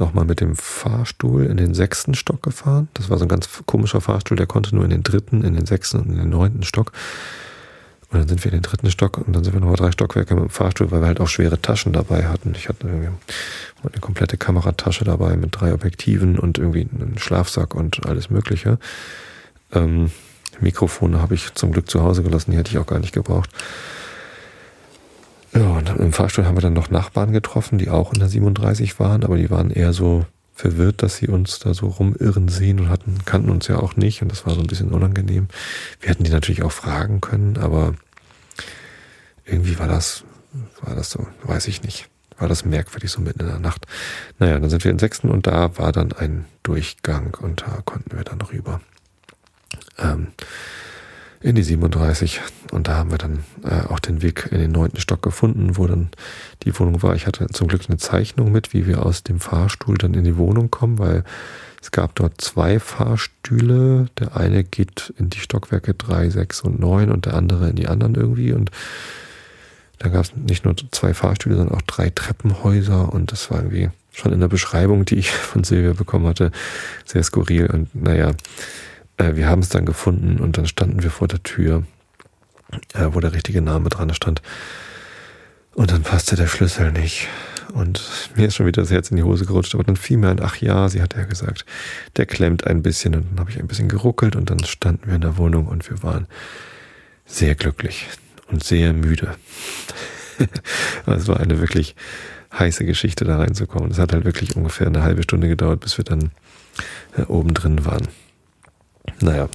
nochmal 0.00 0.24
mit 0.24 0.40
dem 0.40 0.56
Fahrstuhl 0.56 1.46
in 1.46 1.56
den 1.56 1.74
sechsten 1.74 2.14
Stock 2.14 2.42
gefahren. 2.42 2.88
Das 2.94 3.10
war 3.10 3.18
so 3.18 3.24
ein 3.24 3.28
ganz 3.28 3.48
komischer 3.66 4.00
Fahrstuhl, 4.00 4.36
der 4.36 4.46
konnte 4.46 4.74
nur 4.74 4.84
in 4.84 4.90
den 4.90 5.02
dritten, 5.02 5.44
in 5.44 5.54
den 5.54 5.66
sechsten 5.66 6.00
und 6.00 6.10
in 6.10 6.16
den 6.16 6.30
neunten 6.30 6.62
Stock. 6.62 6.92
Und 8.10 8.20
dann 8.20 8.28
sind 8.28 8.44
wir 8.44 8.52
in 8.52 8.58
den 8.58 8.62
dritten 8.62 8.90
Stock 8.90 9.18
und 9.18 9.34
dann 9.34 9.42
sind 9.42 9.52
wir 9.52 9.60
nochmal 9.60 9.76
drei 9.76 9.90
Stockwerke 9.90 10.34
mit 10.34 10.44
dem 10.44 10.50
Fahrstuhl, 10.50 10.90
weil 10.90 11.00
wir 11.00 11.06
halt 11.08 11.20
auch 11.20 11.28
schwere 11.28 11.60
Taschen 11.60 11.92
dabei 11.92 12.26
hatten. 12.26 12.54
Ich 12.56 12.68
hatte 12.68 12.86
eine 12.86 14.00
komplette 14.00 14.36
Kameratasche 14.36 15.04
dabei 15.04 15.36
mit 15.36 15.60
drei 15.60 15.74
Objektiven 15.74 16.38
und 16.38 16.58
irgendwie 16.58 16.82
einen 16.82 17.18
Schlafsack 17.18 17.74
und 17.74 18.06
alles 18.06 18.30
Mögliche. 18.30 18.78
Ähm, 19.72 20.10
Mikrofone 20.60 21.20
habe 21.20 21.34
ich 21.34 21.52
zum 21.54 21.72
Glück 21.72 21.90
zu 21.90 22.02
Hause 22.02 22.22
gelassen, 22.22 22.52
die 22.52 22.56
hätte 22.56 22.70
ich 22.70 22.78
auch 22.78 22.86
gar 22.86 23.00
nicht 23.00 23.12
gebraucht. 23.12 23.50
Ja, 25.56 25.70
und 25.70 25.88
im 25.88 26.12
Fahrstuhl 26.12 26.44
haben 26.44 26.56
wir 26.56 26.60
dann 26.60 26.74
noch 26.74 26.90
Nachbarn 26.90 27.32
getroffen, 27.32 27.78
die 27.78 27.88
auch 27.88 28.12
in 28.12 28.18
der 28.18 28.28
37 28.28 29.00
waren, 29.00 29.24
aber 29.24 29.38
die 29.38 29.48
waren 29.50 29.70
eher 29.70 29.94
so 29.94 30.26
verwirrt, 30.54 31.02
dass 31.02 31.16
sie 31.16 31.28
uns 31.28 31.58
da 31.58 31.72
so 31.72 31.86
rumirren 31.86 32.48
sehen 32.48 32.78
und 32.78 32.90
hatten, 32.90 33.18
kannten 33.24 33.48
uns 33.48 33.66
ja 33.66 33.78
auch 33.78 33.96
nicht 33.96 34.20
und 34.20 34.30
das 34.30 34.44
war 34.44 34.54
so 34.54 34.60
ein 34.60 34.66
bisschen 34.66 34.90
unangenehm. 34.90 35.48
Wir 36.00 36.10
hätten 36.10 36.24
die 36.24 36.30
natürlich 36.30 36.62
auch 36.62 36.72
fragen 36.72 37.22
können, 37.22 37.56
aber 37.56 37.94
irgendwie 39.46 39.78
war 39.78 39.88
das, 39.88 40.24
war 40.82 40.94
das 40.94 41.10
so, 41.10 41.26
weiß 41.44 41.68
ich 41.68 41.82
nicht. 41.82 42.08
War 42.38 42.48
das 42.48 42.66
merkwürdig 42.66 43.10
so 43.10 43.22
mitten 43.22 43.40
in 43.40 43.46
der 43.46 43.58
Nacht. 43.58 43.86
Naja, 44.38 44.58
dann 44.58 44.68
sind 44.68 44.84
wir 44.84 44.90
in 44.90 44.98
Sechsten 44.98 45.30
und 45.30 45.46
da 45.46 45.78
war 45.78 45.90
dann 45.90 46.12
ein 46.12 46.44
Durchgang 46.64 47.34
und 47.40 47.62
da 47.62 47.80
konnten 47.82 48.14
wir 48.14 48.24
dann 48.24 48.42
rüber. 48.42 48.82
Ähm, 49.98 50.28
in 51.40 51.54
die 51.54 51.62
37. 51.62 52.40
Und 52.72 52.88
da 52.88 52.96
haben 52.96 53.10
wir 53.10 53.18
dann 53.18 53.44
äh, 53.64 53.86
auch 53.88 54.00
den 54.00 54.22
Weg 54.22 54.48
in 54.50 54.58
den 54.58 54.72
neunten 54.72 55.00
Stock 55.00 55.22
gefunden, 55.22 55.76
wo 55.76 55.86
dann 55.86 56.08
die 56.64 56.78
Wohnung 56.78 57.02
war. 57.02 57.14
Ich 57.14 57.26
hatte 57.26 57.46
zum 57.48 57.68
Glück 57.68 57.82
eine 57.88 57.98
Zeichnung 57.98 58.52
mit, 58.52 58.72
wie 58.72 58.86
wir 58.86 59.04
aus 59.04 59.22
dem 59.22 59.40
Fahrstuhl 59.40 59.96
dann 59.98 60.14
in 60.14 60.24
die 60.24 60.36
Wohnung 60.36 60.70
kommen, 60.70 60.98
weil 60.98 61.24
es 61.80 61.90
gab 61.90 62.14
dort 62.14 62.40
zwei 62.40 62.80
Fahrstühle. 62.80 64.08
Der 64.18 64.36
eine 64.36 64.64
geht 64.64 65.12
in 65.18 65.30
die 65.30 65.38
Stockwerke 65.38 65.94
3, 65.94 66.30
6 66.30 66.62
und 66.62 66.80
9 66.80 67.10
und 67.10 67.26
der 67.26 67.34
andere 67.34 67.68
in 67.68 67.76
die 67.76 67.86
anderen 67.86 68.14
irgendwie. 68.14 68.52
Und 68.52 68.70
da 69.98 70.08
gab 70.08 70.24
es 70.24 70.34
nicht 70.34 70.64
nur 70.64 70.74
zwei 70.90 71.14
Fahrstühle, 71.14 71.56
sondern 71.56 71.76
auch 71.76 71.82
drei 71.82 72.10
Treppenhäuser. 72.10 73.12
Und 73.12 73.32
das 73.32 73.50
war 73.50 73.58
irgendwie 73.58 73.90
schon 74.12 74.32
in 74.32 74.40
der 74.40 74.48
Beschreibung, 74.48 75.04
die 75.04 75.16
ich 75.16 75.30
von 75.30 75.62
Silvia 75.62 75.92
bekommen 75.92 76.26
hatte, 76.26 76.50
sehr 77.04 77.22
skurril. 77.22 77.66
Und 77.66 77.94
naja, 77.94 78.32
äh, 79.16 79.34
wir 79.34 79.48
haben 79.48 79.62
es 79.62 79.68
dann 79.68 79.86
gefunden 79.86 80.38
und 80.38 80.58
dann 80.58 80.66
standen 80.66 81.02
wir 81.02 81.10
vor 81.10 81.28
der 81.28 81.42
Tür, 81.42 81.84
äh, 82.94 83.08
wo 83.10 83.20
der 83.20 83.32
richtige 83.32 83.62
Name 83.62 83.88
dran 83.88 84.12
stand. 84.14 84.42
Und 85.74 85.90
dann 85.90 86.02
passte 86.02 86.36
der 86.36 86.46
Schlüssel 86.46 86.90
nicht. 86.92 87.28
Und 87.74 88.02
mir 88.34 88.46
ist 88.46 88.54
schon 88.54 88.66
wieder 88.66 88.80
das 88.80 88.90
Herz 88.90 89.10
in 89.10 89.18
die 89.18 89.22
Hose 89.22 89.44
gerutscht. 89.44 89.74
Aber 89.74 89.84
dann 89.84 89.96
fiel 89.96 90.16
mir 90.16 90.30
ein, 90.30 90.40
ach 90.42 90.56
ja, 90.56 90.88
sie 90.88 91.02
hat 91.02 91.14
ja 91.14 91.24
gesagt, 91.24 91.66
der 92.16 92.24
klemmt 92.24 92.66
ein 92.66 92.82
bisschen. 92.82 93.14
Und 93.14 93.26
dann 93.30 93.40
habe 93.40 93.50
ich 93.50 93.58
ein 93.58 93.66
bisschen 93.66 93.88
geruckelt 93.88 94.36
und 94.36 94.48
dann 94.48 94.64
standen 94.64 95.06
wir 95.06 95.14
in 95.14 95.20
der 95.20 95.36
Wohnung 95.36 95.66
und 95.66 95.88
wir 95.90 96.02
waren 96.02 96.26
sehr 97.26 97.54
glücklich 97.54 98.06
und 98.48 98.64
sehr 98.64 98.94
müde. 98.94 99.34
es 101.06 101.28
war 101.28 101.40
eine 101.40 101.60
wirklich 101.60 101.94
heiße 102.58 102.86
Geschichte, 102.86 103.24
da 103.24 103.36
reinzukommen. 103.36 103.90
Es 103.90 103.98
hat 103.98 104.12
halt 104.12 104.24
wirklich 104.24 104.56
ungefähr 104.56 104.86
eine 104.86 105.02
halbe 105.02 105.22
Stunde 105.22 105.48
gedauert, 105.48 105.80
bis 105.80 105.98
wir 105.98 106.04
dann 106.04 106.30
äh, 107.18 107.22
oben 107.22 107.52
drin 107.52 107.84
waren. 107.84 108.08
Naja. 109.20 109.48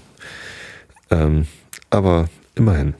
Ähm, 1.10 1.48
aber 1.90 2.30
immerhin 2.56 2.96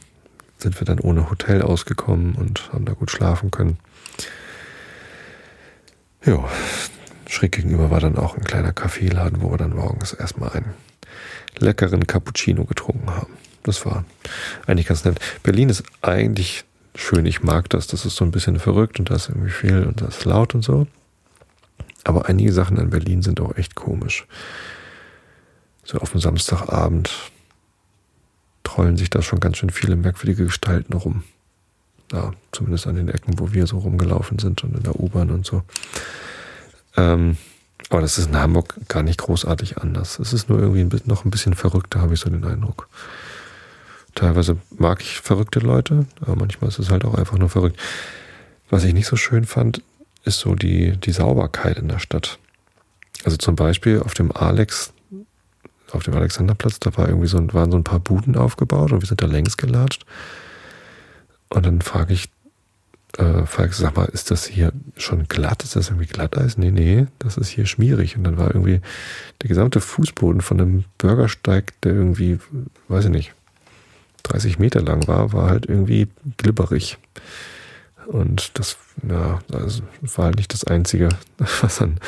sind 0.58 0.80
wir 0.80 0.86
dann 0.86 1.00
ohne 1.00 1.30
Hotel 1.30 1.62
ausgekommen 1.62 2.36
und 2.36 2.72
haben 2.72 2.86
da 2.86 2.94
gut 2.94 3.12
schlafen 3.12 3.52
können. 3.52 3.78
Ja, 6.24 6.48
schräg 7.28 7.54
gegenüber 7.54 7.90
war 7.90 8.00
dann 8.00 8.18
auch 8.18 8.38
ein 8.38 8.44
kleiner 8.44 8.74
Kaffeeladen, 8.74 9.42
wo 9.42 9.52
wir 9.52 9.58
dann 9.58 9.76
morgens 9.76 10.14
erstmal 10.14 10.52
einen 10.52 10.74
leckeren 11.58 12.06
Cappuccino 12.06 12.66
getrunken 12.66 13.10
haben. 13.10 13.34
Das 13.64 13.86
war 13.86 14.06
eigentlich 14.68 14.88
ganz 14.88 15.04
nett. 15.04 15.20
Berlin 15.44 15.70
ist 15.70 15.84
eigentlich 16.02 16.66
schön, 16.96 17.26
ich 17.26 17.42
mag 17.42 17.70
das. 17.70 17.88
Das 17.88 18.06
ist 18.06 18.16
so 18.16 18.26
ein 18.26 18.32
bisschen 18.32 18.60
verrückt 18.60 19.00
und 19.00 19.10
da 19.10 19.16
ist 19.16 19.30
irgendwie 19.30 19.52
viel 19.52 19.86
und 19.86 20.02
das 20.02 20.18
ist 20.18 20.26
laut 20.26 20.54
und 20.54 20.64
so. 20.64 20.88
Aber 22.04 22.28
einige 22.28 22.52
Sachen 22.54 22.78
in 22.78 22.90
Berlin 22.90 23.22
sind 23.22 23.40
auch 23.40 23.56
echt 23.58 23.76
komisch 23.76 24.26
so 25.84 25.98
auf 26.00 26.12
dem 26.12 26.22
Samstagabend 26.22 27.12
trollen 28.64 28.98
sich 28.98 29.10
da 29.10 29.22
schon 29.22 29.40
ganz 29.40 29.58
schön 29.58 29.70
viele 29.70 29.96
merkwürdige 29.96 30.46
Gestalten 30.46 30.94
rum. 30.94 31.24
Ja, 32.12 32.34
zumindest 32.52 32.88
an 32.88 32.96
den 32.96 33.10
Ecken, 33.10 33.40
wo 33.40 33.54
wir 33.54 33.68
so 33.68 33.80
rumgelaufen 33.80 34.38
sind 34.38 34.64
und 34.64 34.76
in 34.76 34.84
der 34.84 35.00
U-Bahn 35.00 35.32
und 35.32 35.46
so. 35.46 35.64
Ähm, 36.98 37.38
aber 37.90 38.02
das 38.02 38.18
ist 38.18 38.28
in 38.28 38.38
Hamburg 38.38 38.76
gar 38.88 39.04
nicht 39.04 39.20
großartig 39.20 39.78
anders. 39.78 40.20
Es 40.20 40.34
ist 40.34 40.50
nur 40.50 40.60
irgendwie 40.60 40.82
ein 40.82 41.02
noch 41.06 41.26
ein 41.26 41.32
bisschen 41.32 41.54
verrückter, 41.54 42.02
habe 42.02 42.14
ich 42.14 42.20
so 42.20 42.30
den 42.30 42.44
Eindruck. 42.44 42.88
Teilweise 44.16 44.58
mag 44.78 45.02
ich 45.02 45.20
verrückte 45.20 45.60
Leute, 45.60 46.06
aber 46.20 46.36
manchmal 46.36 46.70
ist 46.70 46.80
es 46.80 46.90
halt 46.90 47.06
auch 47.06 47.16
einfach 47.16 47.38
nur 47.38 47.50
verrückt. 47.50 47.80
Was 48.70 48.84
ich 48.84 48.94
nicht 48.94 49.08
so 49.08 49.16
schön 49.16 49.46
fand, 49.46 49.82
ist 50.24 50.40
so 50.40 50.56
die, 50.56 50.98
die 50.98 51.12
Sauberkeit 51.12 51.78
in 51.78 51.88
der 51.88 52.00
Stadt. 52.00 52.40
Also 53.24 53.38
zum 53.38 53.56
Beispiel 53.56 54.00
auf 54.00 54.14
dem 54.14 54.32
Alex, 54.32 54.94
auf 55.92 56.04
dem 56.04 56.14
Alexanderplatz, 56.16 56.80
da 56.80 56.96
war 56.98 57.08
irgendwie 57.08 57.28
so, 57.28 57.38
waren 57.54 57.72
so 57.72 57.78
ein 57.78 57.84
paar 57.84 58.00
Buden 58.00 58.36
aufgebaut 58.36 58.92
und 58.92 59.02
wir 59.02 59.08
sind 59.08 59.22
da 59.22 59.28
längs 59.28 59.58
gelatscht. 59.58 60.06
Und 61.50 61.66
dann 61.66 61.82
frage 61.82 62.14
ich 62.14 62.30
äh, 63.18 63.46
Falk, 63.46 63.74
sag 63.74 63.96
mal, 63.96 64.06
ist 64.06 64.32
das 64.32 64.46
hier 64.46 64.72
schon 64.98 65.28
glatt? 65.28 65.64
Ist 65.64 65.76
das 65.76 65.90
irgendwie 65.90 66.08
Glatteis? 66.08 66.58
Nee, 66.58 66.72
nee, 66.72 67.08
das 67.20 67.38
ist 67.38 67.50
hier 67.50 67.66
schmierig. 67.66 68.16
Und 68.16 68.24
dann 68.24 68.38
war 68.38 68.48
irgendwie 68.48 68.82
der 69.42 69.50
gesamte 69.50 69.82
Fußboden 69.82 70.42
von 70.42 70.62
einem 70.62 70.84
Bürgersteig, 70.98 71.74
der 71.82 71.94
irgendwie, 71.94 72.40
weiß 72.88 73.06
ich 73.06 73.12
nicht, 73.12 73.34
30 74.24 74.60
Meter 74.60 74.82
lang 74.82 75.08
war, 75.08 75.34
war 75.34 75.50
halt 75.50 75.66
irgendwie 75.66 76.08
glibberig. 76.38 76.98
Und 78.08 78.58
das, 78.58 78.78
ja, 79.08 79.40
das 79.48 79.82
war 80.16 80.26
halt 80.26 80.38
nicht 80.38 80.54
das 80.54 80.64
Einzige, 80.64 81.10
was 81.62 81.82
an 81.82 82.00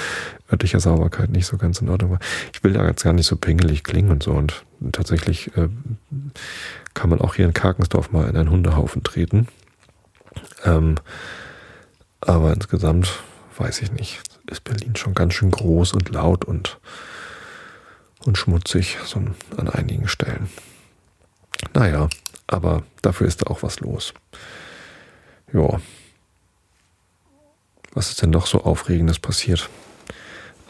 örtlicher 0.53 0.79
Sauberkeit 0.79 1.31
nicht 1.31 1.47
so 1.47 1.57
ganz 1.57 1.81
in 1.81 1.89
Ordnung 1.89 2.11
war. 2.11 2.19
Ich 2.53 2.63
will 2.63 2.73
da 2.73 2.85
jetzt 2.85 3.03
gar 3.03 3.13
nicht 3.13 3.25
so 3.25 3.35
pingelig 3.35 3.83
klingen 3.83 4.11
und 4.11 4.23
so. 4.23 4.31
Und 4.31 4.63
tatsächlich 4.91 5.55
äh, 5.57 5.67
kann 6.93 7.09
man 7.09 7.19
auch 7.19 7.35
hier 7.35 7.45
in 7.45 7.53
Karkensdorf 7.53 8.11
mal 8.11 8.29
in 8.29 8.37
einen 8.37 8.51
Hundehaufen 8.51 9.03
treten. 9.03 9.47
Ähm, 10.63 10.95
aber 12.21 12.53
insgesamt 12.53 13.19
weiß 13.57 13.81
ich 13.81 13.91
nicht, 13.91 14.21
ist 14.49 14.63
Berlin 14.63 14.95
schon 14.95 15.15
ganz 15.15 15.33
schön 15.33 15.51
groß 15.51 15.93
und 15.93 16.09
laut 16.09 16.45
und, 16.45 16.79
und 18.25 18.37
schmutzig, 18.37 18.97
so 19.05 19.19
an 19.57 19.69
einigen 19.69 20.07
Stellen. 20.07 20.49
Naja, 21.73 22.09
aber 22.47 22.83
dafür 23.01 23.27
ist 23.27 23.41
da 23.41 23.47
auch 23.47 23.63
was 23.63 23.79
los. 23.79 24.13
Ja. 25.51 25.79
Was 27.93 28.09
ist 28.09 28.21
denn 28.21 28.31
noch 28.31 28.47
so 28.47 28.63
Aufregendes 28.63 29.19
passiert 29.19 29.69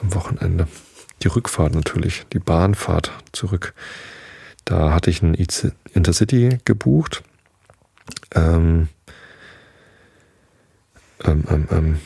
am 0.03 0.13
Wochenende? 0.13 0.67
Die 1.23 1.27
Rückfahrt 1.27 1.73
natürlich, 1.73 2.25
die 2.33 2.39
Bahnfahrt 2.39 3.11
zurück. 3.31 3.73
Da 4.65 4.93
hatte 4.93 5.09
ich 5.09 5.21
ein 5.21 5.35
Intercity 5.93 6.59
gebucht. 6.65 7.23
Ähm, 8.35 8.89
ähm, 11.23 11.43
ähm, 11.49 11.67
ähm, 11.71 11.99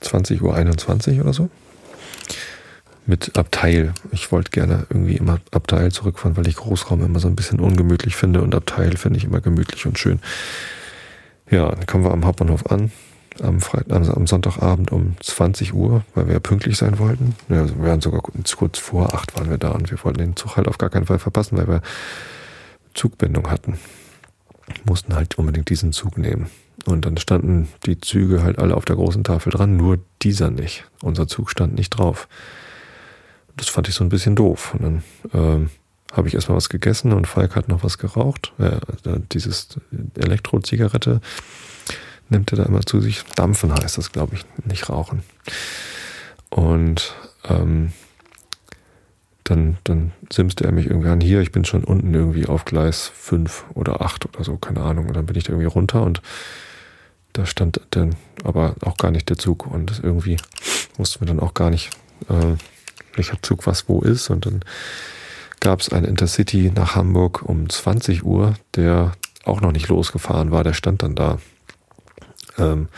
20 0.00 0.42
Uhr 0.42 0.54
21 0.54 1.20
oder 1.20 1.32
so 1.32 1.48
mit 3.06 3.36
Abteil. 3.38 3.94
Ich 4.10 4.32
wollte 4.32 4.50
gerne 4.50 4.86
irgendwie 4.90 5.16
immer 5.16 5.38
Abteil 5.52 5.92
zurückfahren, 5.92 6.36
weil 6.36 6.48
ich 6.48 6.56
Großraum 6.56 7.04
immer 7.04 7.20
so 7.20 7.28
ein 7.28 7.36
bisschen 7.36 7.60
ungemütlich 7.60 8.16
finde 8.16 8.42
und 8.42 8.54
Abteil 8.54 8.96
finde 8.96 9.18
ich 9.18 9.24
immer 9.24 9.40
gemütlich 9.40 9.86
und 9.86 9.98
schön. 9.98 10.20
Ja, 11.48 11.70
dann 11.70 11.86
kommen 11.86 12.04
wir 12.04 12.10
am 12.10 12.26
Hauptbahnhof 12.26 12.66
an, 12.66 12.90
am, 13.42 13.60
Freitag, 13.60 14.08
am 14.16 14.26
Sonntagabend 14.26 14.92
um 14.92 15.16
20 15.20 15.74
Uhr, 15.74 16.04
weil 16.14 16.26
wir 16.26 16.34
ja 16.34 16.40
pünktlich 16.40 16.76
sein 16.76 16.98
wollten. 16.98 17.34
Ja, 17.48 17.60
also 17.60 17.76
wir 17.76 17.88
waren 17.88 18.00
sogar 18.00 18.20
kurz 18.20 18.78
vor 18.78 19.14
acht 19.14 19.38
waren 19.38 19.50
wir 19.50 19.58
da 19.58 19.70
und 19.70 19.90
wir 19.90 20.02
wollten 20.04 20.18
den 20.18 20.36
Zug 20.36 20.56
halt 20.56 20.68
auf 20.68 20.78
gar 20.78 20.90
keinen 20.90 21.06
Fall 21.06 21.18
verpassen, 21.18 21.58
weil 21.58 21.68
wir 21.68 21.82
Zugbindung 22.94 23.50
hatten. 23.50 23.78
Mussten 24.84 25.14
halt 25.14 25.38
unbedingt 25.38 25.70
diesen 25.70 25.92
Zug 25.92 26.18
nehmen. 26.18 26.50
Und 26.84 27.04
dann 27.04 27.16
standen 27.16 27.68
die 27.84 28.00
Züge 28.00 28.42
halt 28.42 28.58
alle 28.58 28.76
auf 28.76 28.84
der 28.84 28.96
großen 28.96 29.24
Tafel 29.24 29.50
dran, 29.50 29.76
nur 29.76 29.98
dieser 30.22 30.50
nicht. 30.50 30.84
Unser 31.02 31.26
Zug 31.26 31.50
stand 31.50 31.74
nicht 31.74 31.90
drauf 31.90 32.28
das 33.56 33.68
fand 33.68 33.88
ich 33.88 33.94
so 33.94 34.04
ein 34.04 34.10
bisschen 34.10 34.36
doof. 34.36 34.74
Und 34.74 34.82
dann 34.82 35.02
ähm, 35.32 35.70
habe 36.12 36.28
ich 36.28 36.34
erstmal 36.34 36.56
was 36.56 36.68
gegessen 36.68 37.12
und 37.12 37.26
Falk 37.26 37.56
hat 37.56 37.68
noch 37.68 37.82
was 37.82 37.98
geraucht. 37.98 38.52
Äh, 38.58 38.78
dieses 39.32 39.80
Elektro-Zigarette 40.16 41.20
nimmt 42.28 42.52
er 42.52 42.58
da 42.58 42.64
immer 42.64 42.82
zu 42.82 43.00
sich. 43.00 43.22
Dampfen 43.34 43.72
heißt 43.72 43.98
das, 43.98 44.12
glaube 44.12 44.36
ich, 44.36 44.44
nicht 44.64 44.88
rauchen. 44.88 45.22
Und 46.50 47.14
ähm, 47.48 47.92
dann, 49.44 49.78
dann 49.84 50.12
simste 50.32 50.64
er 50.64 50.72
mich 50.72 50.86
irgendwie 50.86 51.08
an, 51.08 51.20
hier, 51.20 51.40
ich 51.40 51.52
bin 51.52 51.64
schon 51.64 51.84
unten 51.84 52.12
irgendwie 52.12 52.46
auf 52.46 52.64
Gleis 52.64 53.10
5 53.14 53.66
oder 53.74 54.00
8 54.00 54.26
oder 54.26 54.44
so, 54.44 54.56
keine 54.56 54.80
Ahnung. 54.80 55.06
Und 55.06 55.16
dann 55.16 55.26
bin 55.26 55.36
ich 55.36 55.44
da 55.44 55.52
irgendwie 55.52 55.68
runter 55.68 56.02
und 56.02 56.20
da 57.32 57.46
stand 57.46 57.80
dann 57.90 58.16
aber 58.44 58.74
auch 58.80 58.96
gar 58.96 59.10
nicht 59.10 59.28
der 59.28 59.38
Zug 59.38 59.66
und 59.66 60.00
irgendwie 60.02 60.38
mussten 60.96 61.20
wir 61.20 61.28
dann 61.28 61.40
auch 61.40 61.54
gar 61.54 61.70
nicht 61.70 61.90
äh, 62.28 62.56
welcher 63.14 63.40
Zug 63.42 63.66
was 63.66 63.88
wo 63.88 64.00
ist. 64.00 64.30
Und 64.30 64.46
dann 64.46 64.62
gab 65.60 65.80
es 65.80 65.90
ein 65.90 66.04
Intercity 66.04 66.72
nach 66.74 66.94
Hamburg 66.96 67.42
um 67.42 67.68
20 67.68 68.24
Uhr, 68.24 68.54
der 68.74 69.12
auch 69.44 69.60
noch 69.60 69.72
nicht 69.72 69.88
losgefahren 69.88 70.50
war. 70.50 70.64
Der 70.64 70.72
stand 70.72 71.02
dann 71.02 71.14
da. 71.14 71.38
Ähm, 72.58 72.88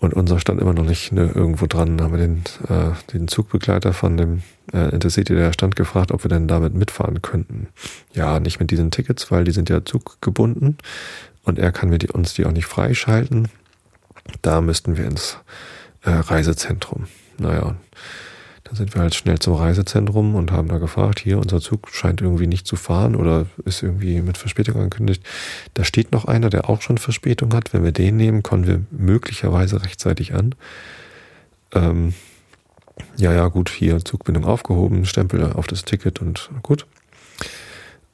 und 0.00 0.14
unser 0.14 0.38
stand 0.38 0.60
immer 0.60 0.74
noch 0.74 0.84
nicht 0.84 1.12
ne, 1.12 1.30
irgendwo 1.34 1.66
dran. 1.66 1.96
Dann 1.96 2.06
haben 2.06 2.12
wir 2.12 2.26
den, 2.26 2.44
äh, 2.68 2.94
den 3.12 3.26
Zugbegleiter 3.26 3.92
von 3.92 4.16
dem 4.16 4.42
äh, 4.72 4.90
Intercity, 4.90 5.34
der 5.34 5.52
stand, 5.52 5.74
gefragt, 5.74 6.12
ob 6.12 6.24
wir 6.24 6.28
denn 6.28 6.46
damit 6.46 6.74
mitfahren 6.74 7.20
könnten. 7.20 7.68
Ja, 8.14 8.38
nicht 8.38 8.60
mit 8.60 8.70
diesen 8.70 8.90
Tickets, 8.90 9.30
weil 9.30 9.44
die 9.44 9.50
sind 9.50 9.68
ja 9.68 9.84
zuggebunden 9.84 10.78
und 11.42 11.58
er 11.58 11.72
kann 11.72 11.90
die, 11.98 12.10
uns 12.10 12.34
die 12.34 12.46
auch 12.46 12.52
nicht 12.52 12.66
freischalten. 12.66 13.48
Da 14.42 14.60
müssten 14.60 14.96
wir 14.96 15.04
ins 15.04 15.38
äh, 16.02 16.10
Reisezentrum. 16.10 17.08
Naja, 17.38 17.74
dann 18.68 18.76
sind 18.76 18.94
wir 18.94 19.00
halt 19.00 19.14
schnell 19.14 19.38
zum 19.38 19.54
Reisezentrum 19.54 20.34
und 20.34 20.52
haben 20.52 20.68
da 20.68 20.76
gefragt, 20.76 21.20
hier, 21.20 21.38
unser 21.38 21.60
Zug 21.60 21.88
scheint 21.90 22.20
irgendwie 22.20 22.46
nicht 22.46 22.66
zu 22.66 22.76
fahren 22.76 23.16
oder 23.16 23.46
ist 23.64 23.82
irgendwie 23.82 24.20
mit 24.20 24.36
Verspätung 24.36 24.76
angekündigt. 24.76 25.24
Da 25.72 25.84
steht 25.84 26.12
noch 26.12 26.26
einer, 26.26 26.50
der 26.50 26.68
auch 26.68 26.82
schon 26.82 26.98
Verspätung 26.98 27.54
hat. 27.54 27.72
Wenn 27.72 27.82
wir 27.82 27.92
den 27.92 28.16
nehmen, 28.16 28.42
kommen 28.42 28.66
wir 28.66 28.84
möglicherweise 28.90 29.82
rechtzeitig 29.82 30.34
an. 30.34 30.54
Ähm, 31.72 32.12
ja, 33.16 33.32
ja, 33.32 33.48
gut, 33.48 33.70
hier 33.70 34.04
Zugbindung 34.04 34.44
aufgehoben, 34.44 35.06
Stempel 35.06 35.52
auf 35.52 35.66
das 35.66 35.84
Ticket 35.84 36.20
und 36.20 36.50
gut. 36.62 36.86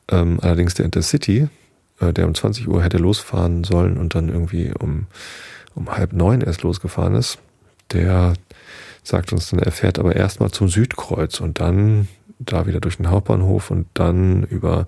Ähm, 0.09 0.39
allerdings 0.41 0.75
der 0.75 0.85
Intercity, 0.85 1.49
äh, 1.99 2.13
der 2.13 2.29
um 2.29 2.35
20 2.35 2.69
Uhr 2.69 2.83
hätte 2.83 2.99
losfahren 2.99 3.65
sollen 3.65 3.97
und 3.97 4.15
dann 4.15 4.29
irgendwie 4.29 4.73
um, 4.79 5.07
um 5.75 5.91
halb 5.91 6.13
neun 6.13 6.43
erst 6.43 6.63
losgefahren 6.63 7.17
ist, 7.17 7.39
der 7.93 8.35
sagt 9.05 9.33
uns 9.33 9.51
dann, 9.51 9.61
er 9.61 9.71
fährt 9.71 9.99
aber 9.99 10.17
erstmal 10.17 10.51
zum 10.51 10.69
Südkreuz 10.69 11.41
und 11.41 11.61
dann 11.61 12.09
da 12.39 12.67
wieder 12.67 12.81
durch 12.81 12.97
den 12.97 13.11
Hauptbahnhof 13.11 13.71
und 13.71 13.87
dann 13.95 14.43
über 14.45 14.87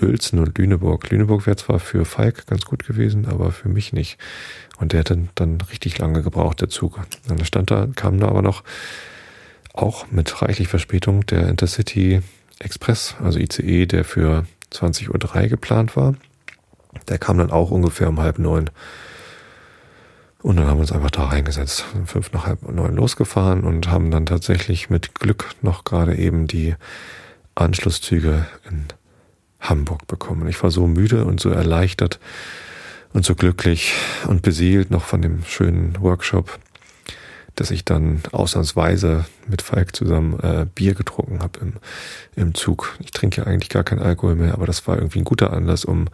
Uelzen 0.00 0.38
und 0.38 0.56
Lüneburg. 0.56 1.10
Lüneburg 1.10 1.46
wäre 1.46 1.56
zwar 1.56 1.80
für 1.80 2.04
Falk 2.04 2.46
ganz 2.46 2.64
gut 2.64 2.86
gewesen, 2.86 3.26
aber 3.26 3.50
für 3.50 3.68
mich 3.68 3.92
nicht. 3.92 4.18
Und 4.78 4.92
der 4.92 5.04
dann, 5.04 5.28
dann 5.34 5.60
richtig 5.60 5.98
lange 5.98 6.22
gebraucht, 6.22 6.60
der 6.60 6.68
Zug. 6.68 7.00
Dann 7.26 7.44
stand 7.44 7.70
da, 7.70 7.88
kam 7.94 8.20
da 8.20 8.28
aber 8.28 8.42
noch 8.42 8.62
auch 9.72 10.06
mit 10.10 10.42
reichlich 10.42 10.68
Verspätung 10.68 11.26
der 11.26 11.48
Intercity 11.48 12.22
Express, 12.60 13.16
also 13.22 13.38
ICE, 13.38 13.86
der 13.86 14.04
für 14.04 14.46
20.03 14.72 15.42
Uhr 15.42 15.48
geplant 15.48 15.96
war. 15.96 16.14
Der 17.08 17.18
kam 17.18 17.38
dann 17.38 17.50
auch 17.50 17.70
ungefähr 17.70 18.08
um 18.08 18.20
halb 18.20 18.38
neun. 18.38 18.70
Und 20.44 20.56
dann 20.56 20.66
haben 20.66 20.76
wir 20.76 20.82
uns 20.82 20.92
einfach 20.92 21.10
da 21.10 21.24
reingesetzt, 21.24 21.86
fünf 22.04 22.30
nach 22.34 22.44
halb 22.44 22.70
neun 22.70 22.96
losgefahren 22.96 23.64
und 23.64 23.88
haben 23.88 24.10
dann 24.10 24.26
tatsächlich 24.26 24.90
mit 24.90 25.14
Glück 25.14 25.48
noch 25.62 25.84
gerade 25.84 26.16
eben 26.16 26.46
die 26.46 26.74
Anschlusszüge 27.54 28.44
in 28.68 28.84
Hamburg 29.58 30.06
bekommen. 30.06 30.46
Ich 30.46 30.62
war 30.62 30.70
so 30.70 30.86
müde 30.86 31.24
und 31.24 31.40
so 31.40 31.48
erleichtert 31.48 32.20
und 33.14 33.24
so 33.24 33.34
glücklich 33.34 33.94
und 34.26 34.42
beseelt 34.42 34.90
noch 34.90 35.06
von 35.06 35.22
dem 35.22 35.44
schönen 35.46 35.98
Workshop, 36.02 36.58
dass 37.54 37.70
ich 37.70 37.86
dann 37.86 38.20
ausnahmsweise 38.30 39.24
mit 39.48 39.62
Falk 39.62 39.96
zusammen 39.96 40.38
äh, 40.40 40.66
Bier 40.74 40.92
getrunken 40.92 41.38
habe 41.42 41.58
im, 41.60 41.72
im 42.36 42.54
Zug. 42.54 42.98
Ich 42.98 43.12
trinke 43.12 43.40
ja 43.40 43.46
eigentlich 43.46 43.70
gar 43.70 43.82
keinen 43.82 44.02
Alkohol 44.02 44.34
mehr, 44.34 44.52
aber 44.52 44.66
das 44.66 44.86
war 44.86 44.96
irgendwie 44.98 45.20
ein 45.20 45.24
guter 45.24 45.54
Anlass, 45.54 45.86
um 45.86 46.08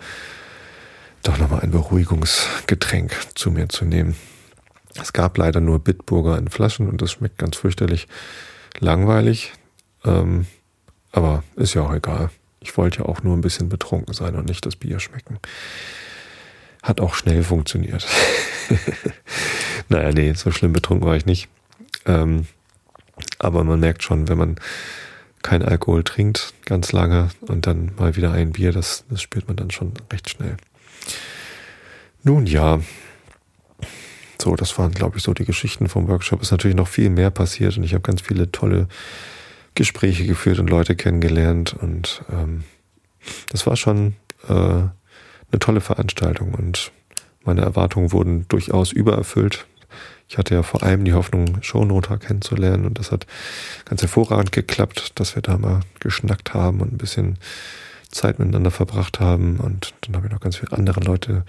doch 1.22 1.38
nochmal 1.38 1.60
ein 1.60 1.70
Beruhigungsgetränk 1.70 3.14
zu 3.34 3.50
mir 3.50 3.68
zu 3.68 3.84
nehmen. 3.84 4.16
Es 5.00 5.12
gab 5.12 5.38
leider 5.38 5.60
nur 5.60 5.78
Bitburger 5.78 6.38
in 6.38 6.48
Flaschen 6.48 6.88
und 6.88 7.00
das 7.02 7.12
schmeckt 7.12 7.38
ganz 7.38 7.56
fürchterlich 7.56 8.08
langweilig. 8.78 9.52
Ähm, 10.04 10.46
aber 11.12 11.44
ist 11.56 11.74
ja 11.74 11.82
auch 11.82 11.94
egal. 11.94 12.30
Ich 12.60 12.76
wollte 12.76 13.00
ja 13.00 13.04
auch 13.06 13.22
nur 13.22 13.36
ein 13.36 13.40
bisschen 13.40 13.68
betrunken 13.68 14.14
sein 14.14 14.34
und 14.34 14.46
nicht 14.46 14.64
das 14.66 14.76
Bier 14.76 15.00
schmecken. 15.00 15.38
Hat 16.82 17.00
auch 17.00 17.14
schnell 17.14 17.42
funktioniert. 17.42 18.06
naja, 19.88 20.12
nee, 20.12 20.32
so 20.32 20.50
schlimm 20.50 20.72
betrunken 20.72 21.06
war 21.06 21.16
ich 21.16 21.26
nicht. 21.26 21.48
Ähm, 22.06 22.46
aber 23.38 23.64
man 23.64 23.80
merkt 23.80 24.02
schon, 24.02 24.28
wenn 24.28 24.38
man 24.38 24.56
kein 25.42 25.62
Alkohol 25.62 26.04
trinkt, 26.04 26.54
ganz 26.64 26.92
lange 26.92 27.30
und 27.42 27.66
dann 27.66 27.92
mal 27.96 28.16
wieder 28.16 28.32
ein 28.32 28.52
Bier, 28.52 28.72
das, 28.72 29.04
das 29.08 29.22
spürt 29.22 29.48
man 29.48 29.56
dann 29.56 29.70
schon 29.70 29.92
recht 30.12 30.28
schnell. 30.28 30.56
Nun 32.22 32.46
ja, 32.46 32.80
so, 34.40 34.56
das 34.56 34.78
waren, 34.78 34.92
glaube 34.92 35.18
ich, 35.18 35.22
so 35.22 35.34
die 35.34 35.44
Geschichten 35.44 35.88
vom 35.88 36.08
Workshop. 36.08 36.42
Ist 36.42 36.50
natürlich 36.50 36.76
noch 36.76 36.88
viel 36.88 37.10
mehr 37.10 37.30
passiert 37.30 37.76
und 37.76 37.84
ich 37.84 37.94
habe 37.94 38.02
ganz 38.02 38.20
viele 38.20 38.50
tolle 38.50 38.88
Gespräche 39.74 40.26
geführt 40.26 40.58
und 40.58 40.68
Leute 40.68 40.96
kennengelernt 40.96 41.74
und 41.74 42.22
ähm, 42.30 42.64
das 43.50 43.66
war 43.66 43.76
schon 43.76 44.16
äh, 44.48 44.52
eine 44.52 45.58
tolle 45.58 45.80
Veranstaltung 45.80 46.54
und 46.54 46.90
meine 47.44 47.62
Erwartungen 47.62 48.12
wurden 48.12 48.46
durchaus 48.48 48.92
übererfüllt. 48.92 49.66
Ich 50.28 50.38
hatte 50.38 50.54
ja 50.54 50.62
vor 50.62 50.82
allem 50.82 51.04
die 51.04 51.12
Hoffnung, 51.12 51.62
Shownoter 51.62 52.18
kennenzulernen 52.18 52.84
und 52.84 52.98
das 52.98 53.12
hat 53.12 53.26
ganz 53.84 54.02
hervorragend 54.02 54.52
geklappt, 54.52 55.12
dass 55.18 55.34
wir 55.34 55.42
da 55.42 55.58
mal 55.58 55.80
geschnackt 55.98 56.54
haben 56.54 56.80
und 56.80 56.92
ein 56.92 56.98
bisschen 56.98 57.38
Zeit 58.10 58.38
miteinander 58.38 58.70
verbracht 58.70 59.20
haben 59.20 59.58
und 59.58 59.94
dann 60.02 60.16
habe 60.16 60.26
ich 60.26 60.32
noch 60.32 60.40
ganz 60.40 60.56
viele 60.56 60.72
andere 60.72 61.00
Leute 61.00 61.44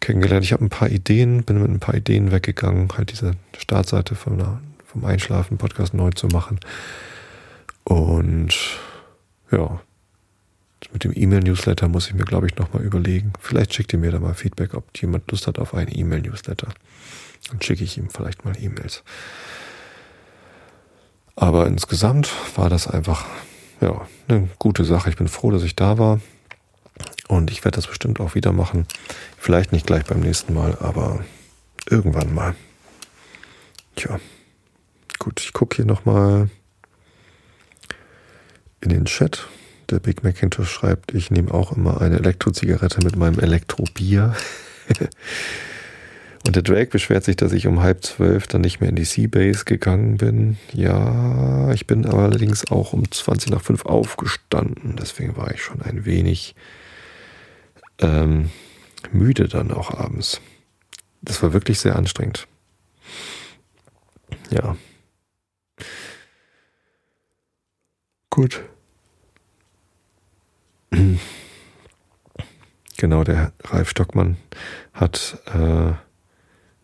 kennengelernt. 0.00 0.44
Ich 0.44 0.52
habe 0.52 0.64
ein 0.64 0.70
paar 0.70 0.90
Ideen, 0.90 1.44
bin 1.44 1.60
mit 1.60 1.70
ein 1.70 1.80
paar 1.80 1.94
Ideen 1.94 2.30
weggegangen, 2.32 2.88
halt 2.96 3.12
diese 3.12 3.32
Startseite 3.56 4.14
vom, 4.14 4.60
vom 4.84 5.04
Einschlafen-Podcast 5.04 5.94
neu 5.94 6.10
zu 6.10 6.28
machen. 6.28 6.60
Und 7.84 8.54
ja, 9.50 9.80
mit 10.92 11.04
dem 11.04 11.12
E-Mail-Newsletter 11.14 11.88
muss 11.88 12.08
ich 12.08 12.14
mir, 12.14 12.24
glaube 12.24 12.46
ich, 12.46 12.56
nochmal 12.56 12.82
überlegen. 12.82 13.32
Vielleicht 13.40 13.74
schickt 13.74 13.92
ihr 13.92 13.98
mir 13.98 14.10
da 14.10 14.18
mal 14.18 14.34
Feedback, 14.34 14.74
ob 14.74 14.84
jemand 14.98 15.30
Lust 15.30 15.46
hat 15.46 15.58
auf 15.58 15.74
einen 15.74 15.90
E-Mail-Newsletter. 15.92 16.68
Dann 17.50 17.62
schicke 17.62 17.84
ich 17.84 17.98
ihm 17.98 18.10
vielleicht 18.10 18.44
mal 18.44 18.54
E-Mails. 18.58 19.02
Aber 21.34 21.66
insgesamt 21.66 22.30
war 22.56 22.70
das 22.70 22.88
einfach 22.88 23.26
ja, 23.80 24.06
eine 24.28 24.48
gute 24.58 24.84
Sache. 24.84 25.10
Ich 25.10 25.16
bin 25.16 25.28
froh, 25.28 25.50
dass 25.50 25.62
ich 25.62 25.76
da 25.76 25.98
war. 25.98 26.20
Und 27.28 27.50
ich 27.50 27.64
werde 27.64 27.76
das 27.76 27.86
bestimmt 27.86 28.20
auch 28.20 28.34
wieder 28.34 28.52
machen. 28.52 28.86
Vielleicht 29.36 29.72
nicht 29.72 29.86
gleich 29.86 30.04
beim 30.04 30.20
nächsten 30.20 30.54
Mal, 30.54 30.76
aber 30.80 31.24
irgendwann 31.88 32.34
mal. 32.34 32.54
Tja. 33.96 34.20
Gut, 35.18 35.40
ich 35.40 35.52
gucke 35.52 35.76
hier 35.76 35.86
nochmal 35.86 36.50
in 38.80 38.90
den 38.90 39.06
Chat. 39.06 39.48
Der 39.90 40.00
Big 40.00 40.24
Macintosh 40.24 40.70
schreibt, 40.70 41.14
ich 41.14 41.30
nehme 41.30 41.52
auch 41.52 41.72
immer 41.72 42.00
eine 42.00 42.16
Elektrozigarette 42.16 43.02
mit 43.02 43.16
meinem 43.16 43.38
Elektrobier. 43.38 44.34
Und 46.46 46.54
der 46.54 46.62
Drake 46.62 46.90
beschwert 46.90 47.24
sich, 47.24 47.34
dass 47.34 47.52
ich 47.52 47.66
um 47.66 47.82
halb 47.82 48.04
zwölf 48.04 48.46
dann 48.46 48.60
nicht 48.60 48.80
mehr 48.80 48.90
in 48.90 48.94
die 48.96 49.04
Seabase 49.04 49.64
gegangen 49.64 50.16
bin. 50.16 50.58
Ja, 50.72 51.72
ich 51.72 51.88
bin 51.88 52.06
allerdings 52.06 52.70
auch 52.70 52.92
um 52.92 53.10
20 53.10 53.50
nach 53.50 53.62
fünf 53.62 53.84
aufgestanden. 53.84 54.94
Deswegen 54.96 55.36
war 55.36 55.52
ich 55.52 55.62
schon 55.62 55.82
ein 55.82 56.04
wenig 56.04 56.54
ähm, 57.98 58.50
müde 59.12 59.48
dann 59.48 59.72
auch 59.72 59.90
abends. 59.92 60.40
Das 61.22 61.42
war 61.42 61.52
wirklich 61.52 61.78
sehr 61.80 61.96
anstrengend. 61.96 62.46
Ja. 64.50 64.76
Gut. 68.30 68.62
Genau, 72.96 73.24
der 73.24 73.52
Ralf 73.64 73.90
Stockmann 73.90 74.36
hat 74.94 75.38
äh, 75.46 75.92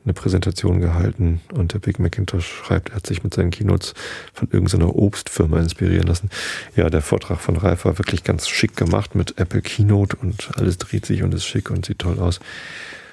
eine 0.05 0.15
Präsentation 0.15 0.81
gehalten 0.81 1.41
und 1.53 1.75
der 1.75 1.79
Big 1.79 1.99
Macintosh 1.99 2.47
schreibt, 2.47 2.91
er 2.91 2.97
hat 2.97 3.07
sich 3.07 3.23
mit 3.23 3.35
seinen 3.35 3.51
Keynotes 3.51 3.95
von 4.33 4.49
irgendeiner 4.51 4.95
Obstfirma 4.95 5.61
inspirieren 5.61 6.07
lassen. 6.07 6.31
Ja, 6.75 6.91
der 6.91 7.03
Vortrag 7.03 7.41
von 7.41 7.57
Ralf 7.57 7.85
war 7.85 7.99
wirklich 7.99 8.25
ganz 8.25 8.49
schick 8.49 8.77
gemacht 8.77 9.15
mit 9.15 9.39
Apple 9.39 9.63
Keynote 9.63 10.17
und 10.17 10.51
alles 10.57 10.79
dreht 10.79 11.07
sich 11.07 11.23
und 11.23 11.33
ist 11.35 11.47
schick 11.47 11.71
und 11.71 11.87
sieht 11.87 12.01
toll 12.01 12.19
aus. 12.19 12.41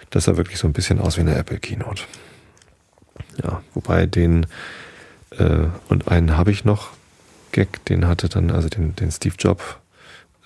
Das 0.09 0.25
sah 0.25 0.37
wirklich 0.37 0.57
so 0.57 0.67
ein 0.67 0.73
bisschen 0.73 0.99
aus 0.99 1.17
wie 1.17 1.21
eine 1.21 1.35
Apple 1.35 1.59
Keynote. 1.59 2.03
Ja, 3.43 3.61
wobei 3.73 4.07
den 4.07 4.47
äh, 5.37 5.67
und 5.87 6.07
einen 6.07 6.37
habe 6.37 6.51
ich 6.51 6.65
noch, 6.65 6.89
Gag, 7.51 7.83
den 7.85 8.07
hatte 8.07 8.29
dann, 8.29 8.51
also 8.51 8.69
den, 8.69 8.95
den 8.95 9.11
Steve 9.11 9.35
Jobs 9.37 9.63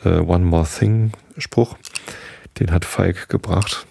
äh, 0.04 0.20
One 0.20 0.46
More 0.46 0.68
Thing 0.68 1.12
Spruch, 1.38 1.78
den 2.60 2.72
hat 2.72 2.86
Falk 2.86 3.30
gebracht 3.30 3.86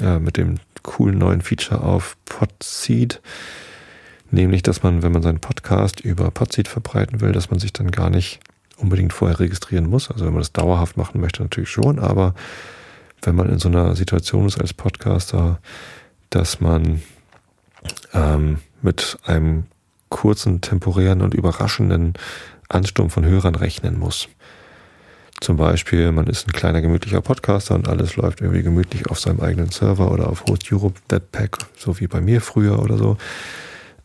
äh, 0.00 0.18
mit 0.18 0.36
dem 0.36 0.58
coolen 0.82 1.18
neuen 1.18 1.40
Feature 1.40 1.82
auf 1.82 2.16
Podseed. 2.24 3.20
Nämlich, 4.30 4.62
dass 4.62 4.82
man, 4.82 5.02
wenn 5.02 5.12
man 5.12 5.22
seinen 5.22 5.40
Podcast 5.40 6.00
über 6.00 6.30
Podseed 6.30 6.68
verbreiten 6.68 7.20
will, 7.20 7.32
dass 7.32 7.50
man 7.50 7.58
sich 7.58 7.72
dann 7.72 7.90
gar 7.90 8.10
nicht 8.10 8.40
unbedingt 8.76 9.12
vorher 9.12 9.40
registrieren 9.40 9.88
muss. 9.88 10.10
Also 10.10 10.24
wenn 10.24 10.32
man 10.32 10.40
das 10.40 10.52
dauerhaft 10.52 10.96
machen 10.96 11.20
möchte, 11.20 11.42
natürlich 11.42 11.70
schon, 11.70 11.98
aber 11.98 12.34
wenn 13.22 13.34
man 13.34 13.48
in 13.48 13.58
so 13.58 13.68
einer 13.68 13.96
Situation 13.96 14.46
ist 14.46 14.60
als 14.60 14.74
Podcaster, 14.74 15.60
dass 16.30 16.60
man 16.60 17.02
ähm, 18.12 18.58
mit 18.82 19.18
einem 19.24 19.64
kurzen, 20.08 20.60
temporären 20.60 21.22
und 21.22 21.34
überraschenden 21.34 22.14
Ansturm 22.68 23.10
von 23.10 23.24
Hörern 23.24 23.54
rechnen 23.54 23.98
muss. 23.98 24.28
Zum 25.40 25.56
Beispiel, 25.56 26.10
man 26.10 26.26
ist 26.26 26.48
ein 26.48 26.52
kleiner 26.52 26.80
gemütlicher 26.80 27.20
Podcaster 27.20 27.74
und 27.74 27.88
alles 27.88 28.16
läuft 28.16 28.40
irgendwie 28.40 28.62
gemütlich 28.62 29.08
auf 29.08 29.20
seinem 29.20 29.40
eigenen 29.40 29.70
Server 29.70 30.10
oder 30.10 30.28
auf 30.28 30.44
Host 30.46 30.72
Europe 30.72 31.00
Webpack, 31.08 31.58
so 31.76 32.00
wie 32.00 32.08
bei 32.08 32.20
mir 32.20 32.40
früher 32.40 32.80
oder 32.80 32.98
so. 32.98 33.16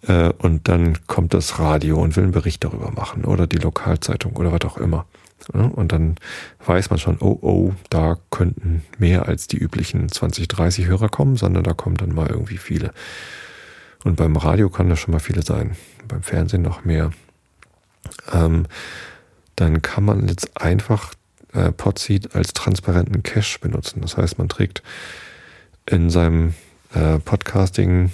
Äh, 0.07 0.31
und 0.37 0.67
dann 0.67 0.99
kommt 1.07 1.33
das 1.33 1.59
Radio 1.59 2.01
und 2.01 2.15
will 2.15 2.23
einen 2.23 2.33
Bericht 2.33 2.63
darüber 2.63 2.91
machen 2.91 3.25
oder 3.25 3.47
die 3.47 3.57
Lokalzeitung 3.57 4.35
oder 4.35 4.51
was 4.51 4.61
auch 4.61 4.77
immer. 4.77 5.05
Und 5.51 5.91
dann 5.91 6.15
weiß 6.65 6.89
man 6.89 6.99
schon, 6.99 7.17
oh, 7.19 7.37
oh, 7.41 7.73
da 7.89 8.17
könnten 8.29 8.83
mehr 8.97 9.27
als 9.27 9.47
die 9.47 9.57
üblichen 9.57 10.09
20, 10.09 10.47
30 10.47 10.85
Hörer 10.85 11.09
kommen, 11.09 11.35
sondern 11.35 11.63
da 11.63 11.73
kommen 11.73 11.97
dann 11.97 12.15
mal 12.15 12.29
irgendwie 12.29 12.57
viele. 12.57 12.93
Und 14.05 14.15
beim 14.15 14.37
Radio 14.37 14.69
kann 14.69 14.89
das 14.89 14.99
schon 14.99 15.11
mal 15.11 15.19
viele 15.19 15.41
sein, 15.41 15.75
beim 16.07 16.23
Fernsehen 16.23 16.61
noch 16.61 16.85
mehr. 16.85 17.11
Ähm, 18.31 18.67
dann 19.57 19.81
kann 19.81 20.05
man 20.05 20.27
jetzt 20.27 20.61
einfach 20.61 21.13
äh, 21.53 21.71
Podseed 21.71 22.35
als 22.35 22.53
transparenten 22.53 23.23
Cache 23.23 23.59
benutzen. 23.59 24.01
Das 24.01 24.17
heißt, 24.17 24.37
man 24.37 24.49
trägt 24.49 24.83
in 25.85 26.09
seinem 26.09 26.53
äh, 26.93 27.19
Podcasting 27.19 28.11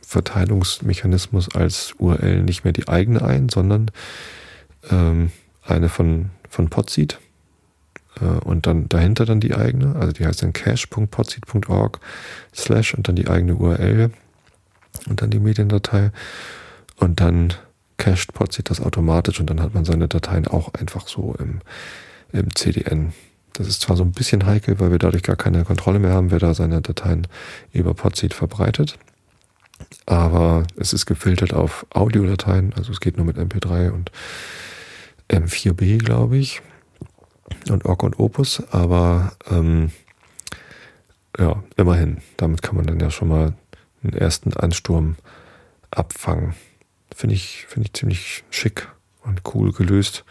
Verteilungsmechanismus 0.00 1.54
als 1.54 1.94
URL 1.98 2.42
nicht 2.42 2.64
mehr 2.64 2.72
die 2.72 2.88
eigene 2.88 3.22
ein, 3.22 3.48
sondern 3.48 3.90
ähm, 4.90 5.30
eine 5.62 5.88
von, 5.88 6.30
von 6.48 6.68
Podseed 6.68 7.18
äh, 8.20 8.24
und 8.24 8.66
dann 8.66 8.88
dahinter 8.88 9.24
dann 9.24 9.40
die 9.40 9.54
eigene, 9.54 9.94
also 9.96 10.12
die 10.12 10.26
heißt 10.26 10.42
dann 10.42 10.52
cache.podseed.org 10.52 12.00
slash 12.54 12.94
und 12.94 13.06
dann 13.06 13.16
die 13.16 13.28
eigene 13.28 13.54
URL 13.54 14.10
und 15.08 15.22
dann 15.22 15.30
die 15.30 15.38
Mediendatei. 15.38 16.10
Und 16.96 17.20
dann 17.20 17.54
cached 17.96 18.34
Podseed 18.34 18.68
das 18.70 18.80
automatisch 18.80 19.40
und 19.40 19.48
dann 19.48 19.60
hat 19.60 19.74
man 19.74 19.84
seine 19.84 20.08
Dateien 20.08 20.46
auch 20.46 20.74
einfach 20.74 21.06
so 21.06 21.34
im 21.38 21.60
im 22.32 22.54
CDN. 22.54 23.12
Das 23.52 23.68
ist 23.68 23.82
zwar 23.82 23.96
so 23.96 24.04
ein 24.04 24.12
bisschen 24.12 24.46
heikel, 24.46 24.80
weil 24.80 24.90
wir 24.90 24.98
dadurch 24.98 25.22
gar 25.22 25.36
keine 25.36 25.64
Kontrolle 25.64 25.98
mehr 25.98 26.12
haben, 26.12 26.30
wer 26.30 26.38
da 26.38 26.54
seine 26.54 26.80
Dateien 26.80 27.26
über 27.72 27.94
Podseed 27.94 28.34
verbreitet. 28.34 28.98
Aber 30.06 30.64
es 30.76 30.92
ist 30.92 31.06
gefiltert 31.06 31.52
auf 31.52 31.86
Audiodateien, 31.90 32.72
also 32.74 32.92
es 32.92 33.00
geht 33.00 33.16
nur 33.16 33.26
mit 33.26 33.38
MP3 33.38 33.90
und 33.90 34.12
M4B, 35.28 35.98
glaube 35.98 36.36
ich. 36.36 36.62
Und 37.68 37.84
Org 37.84 38.02
und 38.02 38.18
Opus, 38.18 38.62
aber 38.70 39.32
ähm, 39.50 39.90
ja, 41.38 41.62
immerhin. 41.76 42.18
Damit 42.36 42.62
kann 42.62 42.76
man 42.76 42.86
dann 42.86 43.00
ja 43.00 43.10
schon 43.10 43.28
mal 43.28 43.54
einen 44.02 44.12
ersten 44.12 44.52
Ansturm 44.54 45.16
abfangen. 45.90 46.54
Finde 47.14 47.34
ich, 47.34 47.66
finde 47.68 47.86
ich 47.86 47.92
ziemlich 47.92 48.44
schick 48.50 48.88
und 49.22 49.42
cool 49.54 49.72
gelöst. 49.72 50.24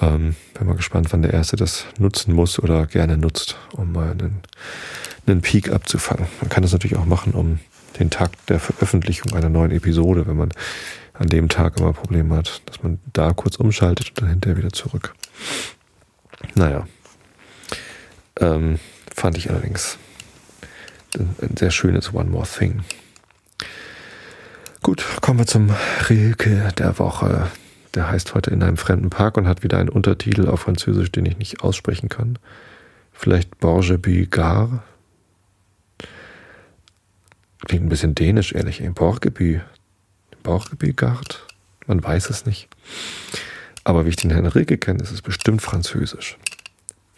Ähm, 0.00 0.34
bin 0.54 0.66
mal 0.66 0.76
gespannt, 0.76 1.08
wann 1.10 1.22
der 1.22 1.32
Erste 1.32 1.56
das 1.56 1.86
nutzen 1.98 2.34
muss 2.34 2.58
oder 2.58 2.86
gerne 2.86 3.16
nutzt, 3.16 3.56
um 3.72 3.92
mal 3.92 4.10
einen, 4.10 4.40
einen 5.26 5.40
Peak 5.40 5.70
abzufangen. 5.70 6.26
Man 6.40 6.48
kann 6.48 6.62
das 6.62 6.72
natürlich 6.72 6.96
auch 6.96 7.06
machen, 7.06 7.32
um 7.32 7.60
den 7.98 8.10
Tag 8.10 8.32
der 8.46 8.58
Veröffentlichung 8.58 9.34
einer 9.34 9.48
neuen 9.48 9.70
Episode, 9.70 10.26
wenn 10.26 10.36
man 10.36 10.50
an 11.12 11.28
dem 11.28 11.48
Tag 11.48 11.78
immer 11.78 11.92
Probleme 11.92 12.36
hat, 12.36 12.62
dass 12.66 12.82
man 12.82 12.98
da 13.12 13.32
kurz 13.32 13.56
umschaltet 13.56 14.10
und 14.10 14.22
dann 14.22 14.30
hinterher 14.30 14.56
wieder 14.56 14.72
zurück. 14.72 15.14
Naja, 16.56 16.86
ähm, 18.40 18.80
fand 19.14 19.38
ich 19.38 19.50
allerdings 19.50 19.96
ein 21.16 21.56
sehr 21.56 21.70
schönes 21.70 22.12
One 22.12 22.30
More 22.30 22.46
Thing. 22.46 22.82
Gut, 24.82 25.04
kommen 25.20 25.38
wir 25.38 25.46
zum 25.46 25.70
Rilke 26.10 26.72
der 26.76 26.98
Woche. 26.98 27.50
Der 27.94 28.10
heißt 28.10 28.34
heute 28.34 28.50
in 28.50 28.62
einem 28.62 28.76
fremden 28.76 29.10
Park 29.10 29.36
und 29.36 29.46
hat 29.46 29.62
wieder 29.62 29.78
einen 29.78 29.88
Untertitel 29.88 30.48
auf 30.48 30.60
Französisch, 30.60 31.12
den 31.12 31.26
ich 31.26 31.38
nicht 31.38 31.62
aussprechen 31.62 32.08
kann. 32.08 32.38
Vielleicht 33.12 33.58
Borge 33.58 33.98
Bugard. 33.98 34.82
Klingt 37.66 37.86
ein 37.86 37.88
bisschen 37.88 38.14
dänisch, 38.14 38.52
ehrlich. 38.52 38.82
Borgebü. 38.94 39.60
Borgebügard? 40.42 41.46
Man 41.86 42.02
weiß 42.02 42.30
es 42.30 42.44
nicht. 42.46 42.68
Aber 43.84 44.04
wie 44.04 44.10
ich 44.10 44.16
den 44.16 44.30
Herrn 44.30 44.46
Rilke 44.46 44.76
kenne, 44.76 45.02
ist 45.02 45.12
es 45.12 45.22
bestimmt 45.22 45.62
Französisch. 45.62 46.36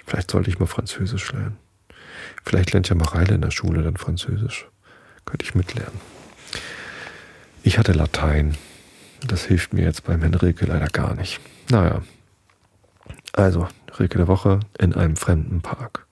Vielleicht 0.05 0.31
sollte 0.31 0.51
ich 0.51 0.59
mal 0.59 0.67
Französisch 0.67 1.33
lernen. 1.33 1.57
Vielleicht 2.45 2.73
lernt 2.73 2.89
ja 2.89 2.95
Mareile 2.95 3.35
in 3.35 3.41
der 3.41 3.51
Schule 3.51 3.83
dann 3.83 3.97
Französisch. 3.97 4.67
Könnte 5.25 5.45
ich 5.45 5.55
mitlernen. 5.55 6.01
Ich 7.63 7.79
hatte 7.79 7.93
Latein. 7.93 8.57
Das 9.29 9.45
hilft 9.45 9.73
mir 9.73 9.83
jetzt 9.83 10.05
beim 10.05 10.21
Herrn 10.21 10.35
Rilke 10.35 10.67
leider 10.67 10.87
gar 10.87 11.15
nicht. 11.15 11.41
Naja. 11.71 12.03
Also, 13.33 13.69
Rilke 13.99 14.19
der 14.19 14.29
Woche 14.29 14.61
in 14.79 14.95
einem 14.95 15.17
fremden 15.17 15.61
Park. 15.63 16.07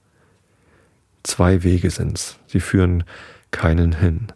Zwei 1.22 1.62
Wege 1.62 1.90
sind's. 1.90 2.38
Sie 2.46 2.60
führen 2.60 3.04
keinen 3.50 3.92
hin. 3.92 4.28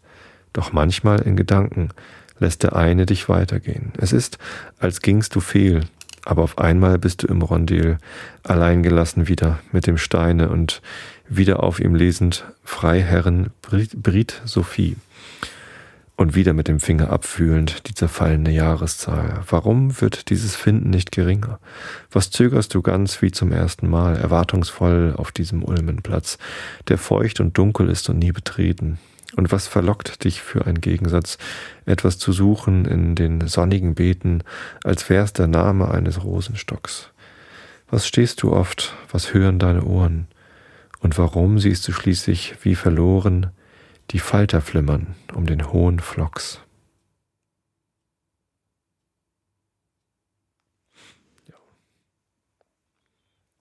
Doch 0.52 0.72
manchmal 0.72 1.20
in 1.20 1.36
Gedanken 1.36 1.90
lässt 2.38 2.62
der 2.62 2.76
eine 2.76 3.04
dich 3.04 3.28
weitergehen. 3.28 3.92
Es 3.98 4.12
ist, 4.12 4.38
als 4.78 5.02
gingst 5.02 5.34
du 5.34 5.40
fehl, 5.40 5.82
aber 6.24 6.42
auf 6.42 6.58
einmal 6.58 6.98
bist 6.98 7.22
du 7.22 7.26
im 7.26 7.42
Rondel, 7.42 7.98
allein 8.42 8.82
gelassen 8.82 9.28
wieder 9.28 9.58
mit 9.72 9.86
dem 9.86 9.98
Steine 9.98 10.48
und 10.48 10.82
wieder 11.28 11.62
auf 11.62 11.80
ihm 11.80 11.94
lesend 11.94 12.44
Freiherren 12.64 13.50
Brit 13.62 14.40
Sophie 14.44 14.96
und 16.18 16.34
wieder 16.34 16.52
mit 16.52 16.66
dem 16.66 16.80
Finger 16.80 17.10
abfühlend 17.10 17.88
die 17.88 17.94
zerfallene 17.94 18.50
Jahreszahl. 18.50 19.40
Warum 19.48 20.00
wird 20.00 20.30
dieses 20.30 20.56
Finden 20.56 20.90
nicht 20.90 21.12
geringer? 21.12 21.60
Was 22.10 22.30
zögerst 22.30 22.74
du 22.74 22.82
ganz 22.82 23.22
wie 23.22 23.30
zum 23.30 23.52
ersten 23.52 23.88
Mal, 23.88 24.16
erwartungsvoll 24.16 25.14
auf 25.16 25.30
diesem 25.30 25.62
Ulmenplatz, 25.62 26.36
der 26.88 26.98
feucht 26.98 27.38
und 27.38 27.56
dunkel 27.56 27.88
ist 27.88 28.08
und 28.10 28.18
nie 28.18 28.32
betreten? 28.32 28.98
Und 29.36 29.52
was 29.52 29.68
verlockt 29.68 30.24
dich 30.24 30.42
für 30.42 30.66
ein 30.66 30.80
Gegensatz, 30.80 31.38
etwas 31.86 32.18
zu 32.18 32.32
suchen 32.32 32.84
in 32.84 33.14
den 33.14 33.46
sonnigen 33.46 33.94
Beeten, 33.94 34.42
als 34.82 35.08
wär's 35.08 35.32
der 35.32 35.46
Name 35.46 35.88
eines 35.88 36.24
Rosenstocks? 36.24 37.10
Was 37.90 38.08
stehst 38.08 38.42
du 38.42 38.52
oft, 38.52 38.92
was 39.12 39.32
hören 39.34 39.60
deine 39.60 39.84
Ohren? 39.84 40.26
Und 40.98 41.16
warum 41.16 41.60
siehst 41.60 41.86
du 41.86 41.92
schließlich 41.92 42.56
wie 42.62 42.74
verloren 42.74 43.52
die 44.10 44.18
Falter 44.18 44.60
flimmern 44.60 45.14
um 45.34 45.46
den 45.46 45.72
hohen 45.72 46.00
Flocks? 46.00 46.60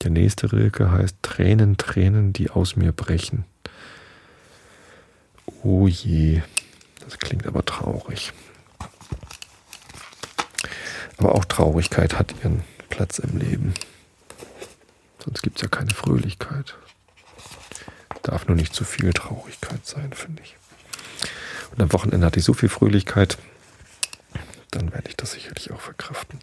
Der 0.03 0.11
nächste 0.11 0.53
Rilke 0.53 0.89
heißt 0.89 1.17
Tränen, 1.21 1.75
Tränen, 1.75 2.31
die 2.31 2.49
aus 2.49 2.77
mir 2.77 2.93
brechen. 2.93 3.43
Oh 5.63 5.87
je, 5.87 6.41
das 7.03 7.17
klingt 7.19 7.45
aber 7.45 7.65
traurig. 7.65 8.31
Aber 11.17 11.35
auch 11.35 11.43
Traurigkeit 11.43 12.17
hat 12.17 12.33
ihren 12.41 12.63
Platz 12.89 13.19
im 13.19 13.37
Leben. 13.37 13.73
Sonst 15.19 15.41
gibt 15.41 15.57
es 15.57 15.63
ja 15.63 15.67
keine 15.67 15.93
Fröhlichkeit. 15.93 16.77
Darf 18.27 18.45
nur 18.45 18.57
nicht 18.57 18.75
zu 18.75 18.83
viel 18.83 19.13
Traurigkeit 19.13 19.85
sein, 19.85 20.11
finde 20.13 20.43
ich. 20.43 20.57
Und 21.71 21.81
am 21.81 21.93
Wochenende 21.93 22.25
hatte 22.25 22.39
ich 22.39 22.45
so 22.45 22.51
viel 22.51 22.67
Fröhlichkeit, 22.67 23.37
dann 24.71 24.91
werde 24.91 25.07
ich 25.07 25.15
das 25.15 25.31
sicherlich 25.31 25.71
auch 25.71 25.79
verkraften. 25.79 26.39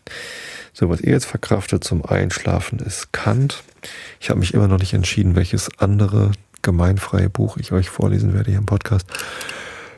So, 0.72 0.88
was 0.88 1.02
ihr 1.02 1.12
jetzt 1.12 1.26
verkraftet 1.26 1.84
zum 1.84 2.02
Einschlafen 2.02 2.78
ist 2.78 3.12
Kant. 3.12 3.62
Ich 4.18 4.30
habe 4.30 4.40
mich 4.40 4.54
immer 4.54 4.66
noch 4.66 4.78
nicht 4.78 4.94
entschieden, 4.94 5.36
welches 5.36 5.68
andere 5.78 6.32
gemeinfreie 6.62 7.28
Buch 7.28 7.58
ich 7.58 7.72
euch 7.72 7.90
vorlesen 7.90 8.32
werde 8.32 8.50
hier 8.50 8.60
im 8.60 8.66
Podcast. 8.66 9.06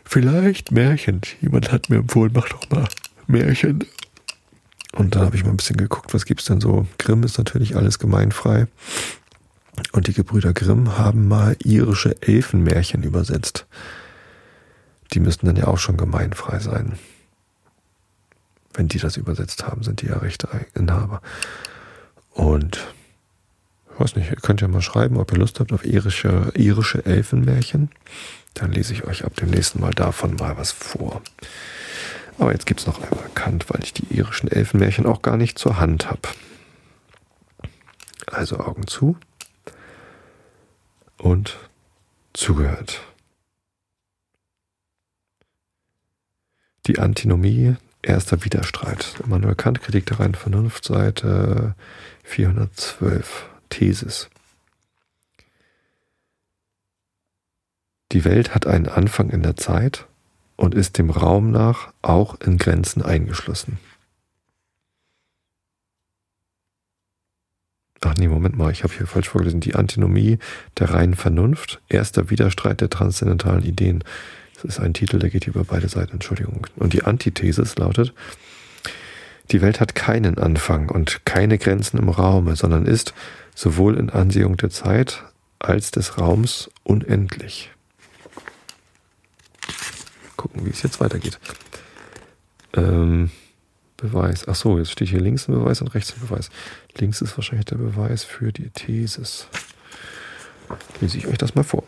Vielleicht 0.05 0.73
Märchen. 0.73 1.21
Jemand 1.41 1.71
hat 1.71 1.89
mir 1.89 1.99
empfohlen, 1.99 2.33
mach 2.35 2.49
doch 2.49 2.69
mal 2.69 2.89
Märchen. 3.29 3.85
Und 4.93 5.15
dann 5.15 5.23
habe 5.23 5.37
ich 5.37 5.45
mal 5.45 5.51
ein 5.51 5.57
bisschen 5.57 5.77
geguckt, 5.77 6.13
was 6.15 6.25
gibt 6.25 6.41
es 6.41 6.47
denn 6.47 6.61
so. 6.61 6.89
Grimm 6.99 7.23
ist 7.23 7.39
natürlich 7.39 7.77
alles 7.77 8.01
gemeinfrei. 8.01 8.67
Und 9.93 10.07
die 10.07 10.13
Gebrüder 10.13 10.53
Grimm 10.53 10.99
haben 10.99 11.29
mal 11.29 11.57
irische 11.63 12.21
Elfenmärchen 12.23 13.03
übersetzt. 13.03 13.67
Die 15.13 15.21
müssten 15.21 15.47
dann 15.47 15.57
ja 15.57 15.67
auch 15.67 15.79
schon 15.79 15.97
gemeinfrei 15.97 16.59
sein. 16.59 16.99
Wenn 18.75 18.89
die 18.89 18.99
das 18.99 19.17
übersetzt 19.17 19.67
haben, 19.67 19.83
sind 19.83 20.03
die 20.03 20.07
ja 20.07 20.19
Rechteinhaber. 20.19 21.23
Und 22.33 22.87
ich 23.95 24.01
weiß 24.01 24.17
nicht, 24.17 24.31
ihr 24.31 24.37
könnt 24.37 24.61
ja 24.61 24.69
mal 24.69 24.83
schreiben, 24.83 25.17
ob 25.17 25.33
ihr 25.33 25.39
Lust 25.39 25.59
habt 25.61 25.73
auf 25.73 25.85
irische, 25.85 26.53
irische 26.55 27.07
Elfenmärchen. 27.07 27.91
Dann 28.53 28.73
lese 28.73 28.93
ich 28.93 29.05
euch 29.05 29.25
ab 29.25 29.35
dem 29.37 29.51
nächsten 29.51 29.81
Mal 29.81 29.93
davon 29.93 30.37
mal 30.37 30.57
was 30.59 30.73
vor. 30.73 31.23
Aber 32.39 32.53
jetzt 32.53 32.67
gibt 32.67 32.81
es 32.81 32.87
noch 32.87 33.01
einmal 33.03 33.31
Kant, 33.35 33.67
weil 33.71 33.83
ich 33.83 33.95
die 33.95 34.15
irischen 34.15 34.51
Elfenmärchen 34.51 35.07
auch 35.07 35.23
gar 35.23 35.39
nicht 35.39 35.59
zur 35.59 35.79
Hand 35.79 36.11
habe. 36.11 36.29
Also 38.27 38.59
Augen 38.59 38.87
zu 38.87 39.17
und 41.19 41.57
zugehört. 42.33 43.01
Die 46.87 46.99
Antinomie, 46.99 47.77
erster 48.03 48.45
Widerstreit. 48.45 49.17
Immanuel 49.25 49.57
Kant, 49.57 49.83
Kritik 49.83 50.07
der 50.07 50.21
reinen 50.21 50.35
Vernunft, 50.35 50.85
Seite 50.85 51.75
412. 52.23 53.51
Thesis. 53.69 54.31
Die 58.13 58.25
Welt 58.25 58.55
hat 58.55 58.67
einen 58.67 58.89
Anfang 58.89 59.31
in 59.31 59.43
der 59.43 59.57
Zeit 59.57 60.07
und 60.57 60.75
ist 60.75 60.99
dem 60.99 61.11
Raum 61.11 61.51
nach 61.51 61.93
auch 62.03 62.41
in 62.41 62.57
Grenzen 62.57 63.03
eingeschlossen. 63.03 63.79
Ach 68.07 68.15
nee, 68.19 68.29
Moment 68.29 68.57
mal, 68.57 68.71
ich 68.71 68.85
habe 68.85 68.95
hier 68.95 69.09
falsch 69.09 69.29
vorgelesen. 69.29 69.59
Die 69.59 69.75
Antinomie 69.75 70.39
der 70.79 70.91
reinen 70.91 71.15
Vernunft, 71.15 71.81
erster 71.89 72.31
Widerstreit 72.31 72.81
der 72.81 72.89
transzendentalen 72.89 73.65
Ideen. 73.65 74.05
Das 74.55 74.65
ist 74.65 74.79
ein 74.79 74.95
Titel, 74.95 75.19
der 75.19 75.29
geht 75.29 75.49
über 75.49 75.65
beide 75.65 75.89
Seiten, 75.89 76.13
Entschuldigung. 76.13 76.69
Und 76.77 76.93
die 76.93 77.03
Antithesis 77.03 77.77
lautet, 77.77 78.15
die 79.51 79.61
Welt 79.61 79.81
hat 79.81 79.97
keinen 79.97 80.39
Anfang 80.39 80.89
und 80.89 81.25
keine 81.25 81.59
Grenzen 81.59 81.99
im 81.99 82.09
Raume, 82.09 82.55
sondern 82.55 82.87
ist, 82.87 83.13
sowohl 83.57 83.97
in 83.99 84.11
Ansehung 84.11 84.57
der 84.57 84.71
Zeit 84.71 85.25
als 85.59 85.91
des 85.91 86.17
Raums 86.17 86.71
unendlich. 86.85 87.73
Gucken, 90.37 90.65
wie 90.65 90.71
es 90.71 90.83
jetzt 90.83 91.01
weitergeht. 91.01 91.41
Ähm, 92.73 93.31
Beweis. 93.97 94.47
Ach 94.49 94.55
so, 94.55 94.79
jetzt 94.79 94.91
steht 94.93 95.09
hier 95.09 95.21
links 95.21 95.49
ein 95.49 95.55
Beweis 95.55 95.81
und 95.81 95.89
rechts 95.89 96.15
ein 96.15 96.21
Beweis. 96.21 96.51
Links 96.99 97.21
ist 97.23 97.37
wahrscheinlich 97.37 97.67
der 97.67 97.77
Beweis 97.77 98.25
für 98.25 98.53
die 98.53 98.71
Thesis. 98.71 99.49
Lese 101.01 101.19
ich 101.19 101.27
euch 101.27 101.39
das 101.39 101.55
mal 101.55 101.65
vor. 101.65 101.85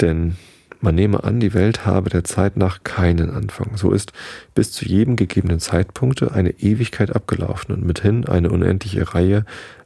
Denn 0.00 0.36
man 0.80 0.96
nehme 0.96 1.22
an, 1.22 1.38
die 1.38 1.54
Welt 1.54 1.86
habe 1.86 2.10
der 2.10 2.24
Zeit 2.24 2.56
nach 2.56 2.82
keinen 2.82 3.30
Anfang. 3.30 3.76
So 3.76 3.92
ist 3.92 4.12
bis 4.52 4.72
zu 4.72 4.84
jedem 4.84 5.14
gegebenen 5.14 5.60
Zeitpunkte 5.60 6.32
eine 6.32 6.50
Ewigkeit 6.50 7.14
abgelaufen 7.14 7.72
und 7.72 7.84
mithin 7.84 8.26
eine 8.26 8.50
unendliche 8.50 9.14
Reihe 9.14 9.44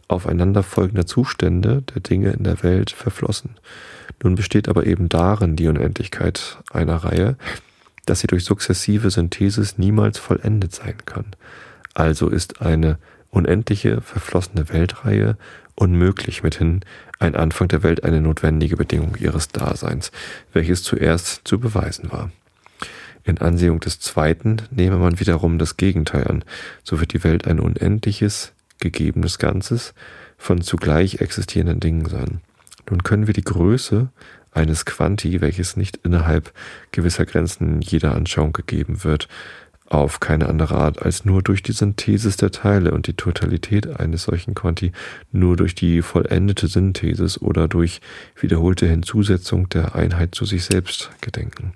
aufeinanderfolgender 0.09 1.05
Zustände 1.05 1.83
der 1.83 2.01
Dinge 2.01 2.31
in 2.31 2.45
der 2.45 2.63
Welt 2.63 2.91
verflossen. 2.93 3.57
Nun 4.23 4.37
besteht 4.37 4.69
aber 4.69 4.87
eben 4.87 5.11
darin 5.11 5.57
die 5.57 5.69
Unendlichkeit 5.69 6.59
einer 6.73 6.97
Reihe, 6.97 7.37
dass 8.07 8.21
sie 8.21 8.27
durch 8.27 8.45
sukzessive 8.45 9.11
Synthesis 9.11 9.79
niemals 9.79 10.19
vollendet 10.19 10.75
sein 10.75 10.97
kann. 11.05 11.27
Also 11.95 12.29
ist 12.29 12.63
eine 12.63 12.99
unendliche 13.31 14.01
verflossene 14.01 14.71
Weltreihe 14.71 15.37
unmöglich 15.75 16.43
mithin 16.43 16.81
ein 17.19 17.37
Anfang 17.37 17.69
der 17.69 17.83
Welt 17.83 18.05
eine 18.05 18.21
notwendige 18.21 18.77
Bedingung 18.77 19.17
ihres 19.19 19.49
Daseins, 19.49 20.11
welches 20.53 20.83
zuerst 20.83 21.43
zu 21.45 21.61
beweisen 21.61 22.11
war. 22.11 22.31
In 23.25 23.39
Ansehung 23.39 23.81
des 23.81 24.01
Zweiten 24.01 24.63
nehme 24.71 24.97
man 24.99 25.21
wiederum 25.21 25.59
das 25.59 25.77
Gegenteil 25.77 26.27
an, 26.29 26.45
so 26.85 27.01
wird 27.01 27.13
die 27.13 27.25
Welt 27.25 27.47
ein 27.47 27.61
unendliches, 27.61 28.53
gegebenes 28.79 29.39
Ganzes 29.39 29.95
von 30.39 30.61
zugleich 30.61 31.21
existierenden 31.21 31.81
Dingen 31.81 32.07
sein. 32.07 32.41
Nun 32.89 33.03
können 33.03 33.27
wir 33.27 33.35
die 33.35 33.43
Größe 33.43 34.11
eines 34.57 34.85
Quanti, 34.85 35.41
welches 35.41 35.77
nicht 35.77 36.01
innerhalb 36.03 36.53
gewisser 36.93 37.27
Grenzen 37.27 37.81
jeder 37.81 38.15
Anschauung 38.15 38.53
gegeben 38.53 39.05
wird, 39.05 39.29
auf 39.89 40.19
keine 40.19 40.49
andere 40.49 40.77
Art 40.77 41.03
als 41.03 41.25
nur 41.25 41.43
durch 41.43 41.63
die 41.63 41.73
Synthesis 41.73 42.37
der 42.37 42.51
Teile 42.51 42.93
und 42.93 43.07
die 43.07 43.15
Totalität 43.15 44.01
eines 44.01 44.25
solchen 44.25 44.55
Quanti 44.55 44.93
nur 45.31 45.57
durch 45.57 45.75
die 45.75 46.03
vollendete 46.03 46.67
Synthesis 46.67 47.41
oder 47.41 47.69
durch 47.69 48.01
wiederholte 48.41 48.87
Hinzusetzung 48.87 49.69
der 49.69 49.95
Einheit 49.95 50.35
zu 50.35 50.45
sich 50.45 50.65
selbst 50.65 51.11
gedenken. 51.21 51.75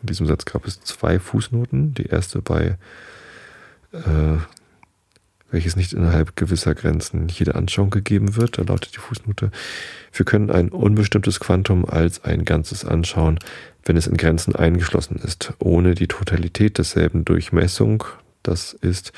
In 0.00 0.06
diesem 0.06 0.26
Satz 0.26 0.44
gab 0.46 0.66
es 0.66 0.80
zwei 0.82 1.18
Fußnoten. 1.18 1.94
Die 1.94 2.06
erste 2.06 2.40
bei 2.40 2.78
äh, 3.92 4.38
welches 5.56 5.74
nicht 5.74 5.94
innerhalb 5.94 6.36
gewisser 6.36 6.74
Grenzen 6.74 7.28
jede 7.28 7.54
Anschauung 7.54 7.88
gegeben 7.88 8.36
wird. 8.36 8.58
Da 8.58 8.62
lautet 8.62 8.94
die 8.94 9.00
Fußnote, 9.00 9.50
wir 10.12 10.26
können 10.26 10.50
ein 10.50 10.68
unbestimmtes 10.68 11.40
Quantum 11.40 11.86
als 11.86 12.22
ein 12.24 12.44
Ganzes 12.44 12.84
anschauen, 12.84 13.38
wenn 13.82 13.96
es 13.96 14.06
in 14.06 14.18
Grenzen 14.18 14.54
eingeschlossen 14.54 15.16
ist, 15.16 15.54
ohne 15.58 15.94
die 15.94 16.08
Totalität 16.08 16.76
desselben 16.76 17.24
Durchmessung, 17.24 18.04
das 18.42 18.74
ist 18.74 19.12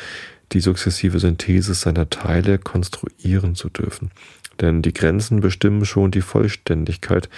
die 0.53 0.61
sukzessive 0.61 1.18
Synthese 1.18 1.74
seiner 1.74 2.09
Teile 2.09 2.59
konstruieren 2.59 3.57
zu 3.57 3.68
dürfen. 3.68 4.12
Denn 4.61 4.80
die 4.80 4.95
Grenzen 4.95 5.41
bestimmen 5.41 5.84
schon 5.84 6.12
die 6.12 6.22
Vollständigkeit, 6.22 7.28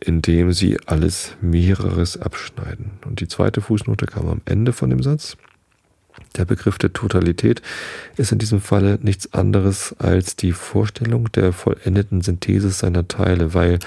indem 0.00 0.52
sie 0.52 0.78
alles 0.86 1.36
mehreres 1.40 2.16
abschneiden. 2.16 2.92
Und 3.04 3.18
die 3.18 3.26
zweite 3.26 3.60
Fußnote 3.60 4.06
kam 4.06 4.28
am 4.28 4.40
Ende 4.44 4.72
von 4.72 4.90
dem 4.90 5.02
Satz. 5.02 5.36
Der 6.36 6.44
Begriff 6.44 6.78
der 6.78 6.92
Totalität 6.92 7.62
ist 8.16 8.32
in 8.32 8.38
diesem 8.38 8.60
Falle 8.60 8.98
nichts 9.02 9.32
anderes 9.32 9.94
als 9.98 10.36
die 10.36 10.52
Vorstellung 10.52 11.30
der 11.32 11.52
vollendeten 11.52 12.20
Synthese 12.20 12.70
seiner 12.70 13.08
Teile, 13.08 13.54
weil 13.54 13.78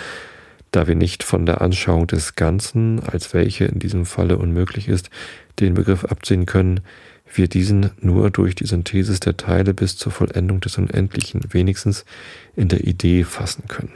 da 0.71 0.88
wir 0.88 0.95
nicht 0.95 1.23
von 1.23 1.45
der 1.45 1.61
Anschauung 1.61 2.07
des 2.07 2.36
Ganzen, 2.36 3.01
als 3.01 3.34
welche 3.34 3.65
in 3.65 3.79
diesem 3.79 4.05
Falle 4.05 4.38
unmöglich 4.38 4.88
ist, 4.88 5.09
den 5.59 5.73
Begriff 5.73 6.05
abziehen 6.05 6.45
können, 6.45 6.79
wir 7.34 7.47
diesen 7.47 7.91
nur 7.99 8.29
durch 8.29 8.55
die 8.55 8.65
Synthesis 8.65 9.19
der 9.19 9.38
Teile 9.38 9.73
bis 9.73 9.97
zur 9.97 10.11
Vollendung 10.11 10.59
des 10.59 10.77
Unendlichen 10.77 11.41
wenigstens 11.53 12.05
in 12.55 12.67
der 12.67 12.86
Idee 12.86 13.23
fassen 13.23 13.63
können. 13.67 13.93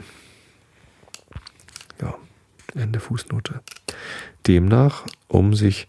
Ja, 2.00 2.14
Ende 2.74 3.00
Fußnote. 3.00 3.60
Demnach, 4.46 5.04
um 5.28 5.54
sich 5.54 5.86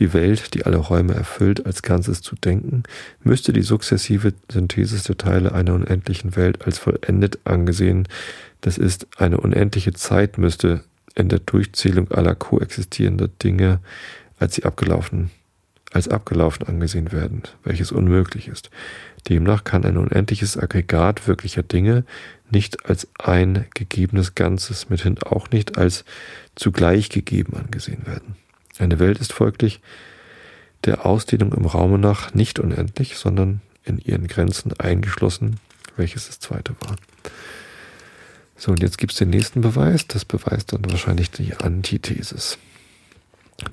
die 0.00 0.12
Welt, 0.12 0.54
die 0.54 0.64
alle 0.66 0.78
Räume 0.78 1.14
erfüllt, 1.14 1.66
als 1.66 1.82
Ganzes 1.82 2.22
zu 2.22 2.34
denken, 2.34 2.82
müsste 3.22 3.52
die 3.52 3.62
sukzessive 3.62 4.32
Synthesis 4.50 5.04
der 5.04 5.18
Teile 5.18 5.52
einer 5.52 5.74
unendlichen 5.74 6.34
Welt 6.34 6.66
als 6.66 6.78
vollendet 6.78 7.38
angesehen, 7.44 8.08
das 8.62 8.76
ist, 8.76 9.06
eine 9.16 9.38
unendliche 9.38 9.92
Zeit 9.92 10.36
müsste 10.36 10.82
in 11.14 11.28
der 11.28 11.38
Durchzählung 11.38 12.10
aller 12.10 12.34
koexistierender 12.34 13.28
Dinge 13.28 13.80
als 14.38 14.54
sie 14.54 14.64
abgelaufen 14.64 15.30
als 15.92 16.08
abgelaufen 16.08 16.66
angesehen 16.66 17.12
werden, 17.12 17.42
welches 17.64 17.92
unmöglich 17.92 18.48
ist. 18.48 18.70
Demnach 19.28 19.64
kann 19.64 19.84
ein 19.84 19.96
unendliches 19.96 20.56
Aggregat 20.56 21.26
wirklicher 21.26 21.62
Dinge 21.62 22.04
nicht 22.50 22.86
als 22.88 23.08
ein 23.18 23.66
gegebenes 23.74 24.34
Ganzes, 24.34 24.88
mithin 24.88 25.18
auch 25.22 25.50
nicht 25.50 25.78
als 25.78 26.04
zugleich 26.54 27.10
gegeben 27.10 27.56
angesehen 27.56 28.06
werden. 28.06 28.36
Eine 28.80 28.98
Welt 28.98 29.18
ist 29.18 29.32
folglich 29.32 29.80
der 30.84 31.04
Ausdehnung 31.04 31.52
im 31.52 31.66
Raume 31.66 31.98
nach 31.98 32.32
nicht 32.32 32.58
unendlich, 32.58 33.16
sondern 33.16 33.60
in 33.84 33.98
ihren 33.98 34.26
Grenzen 34.26 34.72
eingeschlossen, 34.78 35.60
welches 35.96 36.26
das 36.26 36.40
zweite 36.40 36.74
war. 36.80 36.96
So, 38.56 38.72
und 38.72 38.82
jetzt 38.82 38.98
gibt 38.98 39.12
es 39.12 39.18
den 39.18 39.30
nächsten 39.30 39.60
Beweis. 39.60 40.06
Das 40.06 40.24
beweist 40.24 40.72
dann 40.72 40.90
wahrscheinlich 40.90 41.30
die 41.30 41.54
Antithesis. 41.54 42.58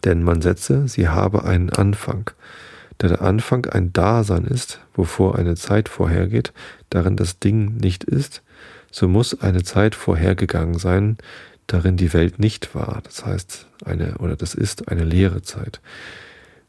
Denn 0.03 0.23
man 0.23 0.41
setze, 0.41 0.87
sie 0.87 1.07
habe 1.07 1.45
einen 1.45 1.69
Anfang. 1.69 2.31
Da 2.97 3.07
der 3.07 3.21
Anfang 3.21 3.65
ein 3.67 3.93
Dasein 3.93 4.43
ist, 4.43 4.81
wovor 4.93 5.37
eine 5.37 5.55
Zeit 5.55 5.87
vorhergeht, 5.87 6.51
darin 6.89 7.15
das 7.15 7.39
Ding 7.39 7.77
nicht 7.77 8.03
ist, 8.03 8.41
so 8.91 9.07
muss 9.07 9.39
eine 9.39 9.63
Zeit 9.63 9.95
vorhergegangen 9.95 10.79
sein, 10.79 11.17
darin 11.67 11.97
die 11.97 12.13
Welt 12.13 12.39
nicht 12.39 12.73
war. 12.73 13.01
Das 13.03 13.25
heißt, 13.25 13.67
eine, 13.85 14.17
oder 14.17 14.35
das 14.35 14.55
ist 14.55 14.89
eine 14.89 15.03
leere 15.03 15.41
Zeit. 15.41 15.81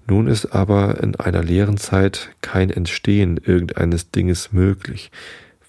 Nun 0.07 0.27
ist 0.27 0.47
aber 0.47 1.03
in 1.03 1.17
einer 1.17 1.43
leeren 1.43 1.77
Zeit 1.77 2.31
kein 2.41 2.71
Entstehen 2.71 3.37
irgendeines 3.37 4.11
Dinges 4.11 4.53
möglich, 4.53 5.11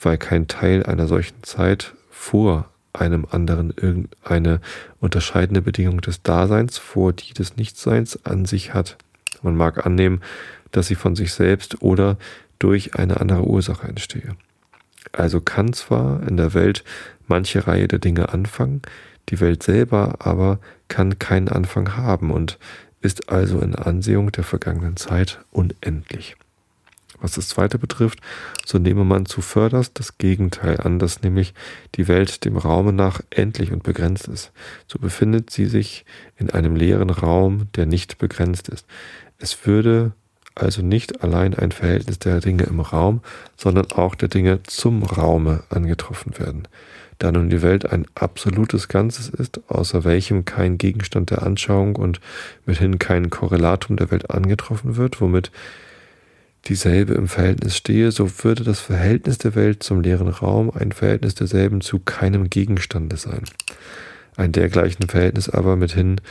weil 0.02 0.18
kein 0.18 0.48
Teil 0.48 0.84
einer 0.84 1.08
solchen 1.08 1.44
Zeit 1.44 1.94
vor 2.10 2.70
einem 2.94 3.28
anderen 3.30 3.72
irgendeine 3.76 4.62
unterscheidende 5.00 5.62
Bedingung 5.62 6.02
des 6.02 6.24
Daseins 6.24 6.78
vor 6.78 7.14
die 7.14 7.34
des 7.34 7.58
Nichtseins 7.58 8.26
an 8.26 8.46
sich 8.46 8.74
hat. 8.74 8.98
Man 9.42 9.56
mag 9.56 9.86
annehmen, 9.86 10.22
dass 10.72 10.88
sie 10.88 10.96
von 10.96 11.16
sich 11.16 11.34
selbst 11.34 11.82
oder 11.82 12.18
durch 12.60 12.96
eine 12.96 13.20
andere 13.20 13.44
Ursache 13.44 13.88
entstehe. 13.88 14.36
Also 15.12 15.42
kann 15.42 15.74
zwar 15.74 16.28
in 16.28 16.38
der 16.38 16.54
Welt 16.54 16.84
manche 17.28 17.68
Reihe 17.68 17.88
der 17.88 18.00
Dinge 18.00 18.30
anfangen, 18.30 18.82
die 19.30 19.40
Welt 19.40 19.64
selber 19.64 20.16
aber 20.20 20.60
kann 20.88 21.20
keinen 21.20 21.50
Anfang 21.50 21.96
haben 21.96 22.32
und 22.32 22.58
ist 23.02 23.30
also 23.30 23.60
in 23.60 23.76
Ansehung 23.76 24.32
der 24.32 24.44
vergangenen 24.44 24.98
Zeit 24.98 25.40
unendlich. 25.52 26.36
Was 27.22 27.34
das 27.34 27.50
zweite 27.50 27.78
betrifft, 27.78 28.20
so 28.66 28.78
nehme 28.78 29.04
man 29.04 29.26
zuvörderst 29.26 30.00
das 30.00 30.18
Gegenteil 30.18 30.80
an, 30.80 31.00
dass 31.00 31.22
nämlich 31.22 31.54
die 31.96 32.08
Welt 32.08 32.46
dem 32.46 32.56
Raume 32.56 32.94
nach 32.94 33.22
endlich 33.30 33.72
und 33.72 33.84
begrenzt 33.84 34.28
ist. 34.28 34.52
So 34.88 35.00
befindet 35.00 35.50
sie 35.50 35.66
sich 35.66 36.06
in 36.38 36.50
einem 36.50 36.76
leeren 36.76 37.10
Raum, 37.10 37.68
der 37.76 37.86
nicht 37.86 38.20
begrenzt 38.20 38.70
ist. 38.70 38.86
Es 39.38 39.66
würde 39.66 40.14
also 40.56 40.82
nicht 40.82 41.24
allein 41.24 41.54
ein 41.54 41.72
Verhältnis 41.72 42.20
der 42.20 42.40
Dinge 42.40 42.64
im 42.64 42.80
Raum, 42.80 43.22
sondern 43.58 43.92
auch 43.92 44.16
der 44.16 44.30
Dinge 44.30 44.64
zum 44.64 45.04
Raume 45.04 45.64
angetroffen 45.70 46.38
werden. 46.40 46.68
Da 47.20 47.34
nun 47.34 47.50
die 47.50 47.62
Welt 47.62 47.92
ein 47.92 48.06
absolutes 48.16 48.88
Ganzes 48.88 49.28
ist, 49.28 49.60
außer 49.70 50.06
welchem 50.06 50.46
kein 50.46 50.78
Gegenstand 50.78 51.30
der 51.32 51.44
Anschauung 51.44 51.98
und 51.98 52.22
mithin 52.66 52.98
kein 52.98 53.30
Korrelatum 53.30 53.98
der 53.98 54.10
Welt 54.10 54.32
angetroffen 54.32 54.96
wird, 54.96 55.20
womit 55.20 55.52
dieselbe 56.66 57.14
im 57.14 57.28
Verhältnis 57.28 57.76
stehe, 57.76 58.12
so 58.12 58.30
würde 58.44 58.64
das 58.64 58.80
Verhältnis 58.80 59.38
der 59.38 59.56
Welt 59.56 59.84
zum 59.84 60.02
leeren 60.02 60.30
Raum 60.30 60.72
ein 60.72 60.94
Verhältnis 60.94 61.36
derselben 61.36 61.82
zu 61.82 62.00
keinem 62.00 62.50
Gegenstande 62.50 63.18
sein. 63.18 63.44
Ein 64.38 64.54
dergleichen 64.54 65.10
Verhältnis 65.10 65.50
aber 65.50 65.76
mithin 65.76 66.22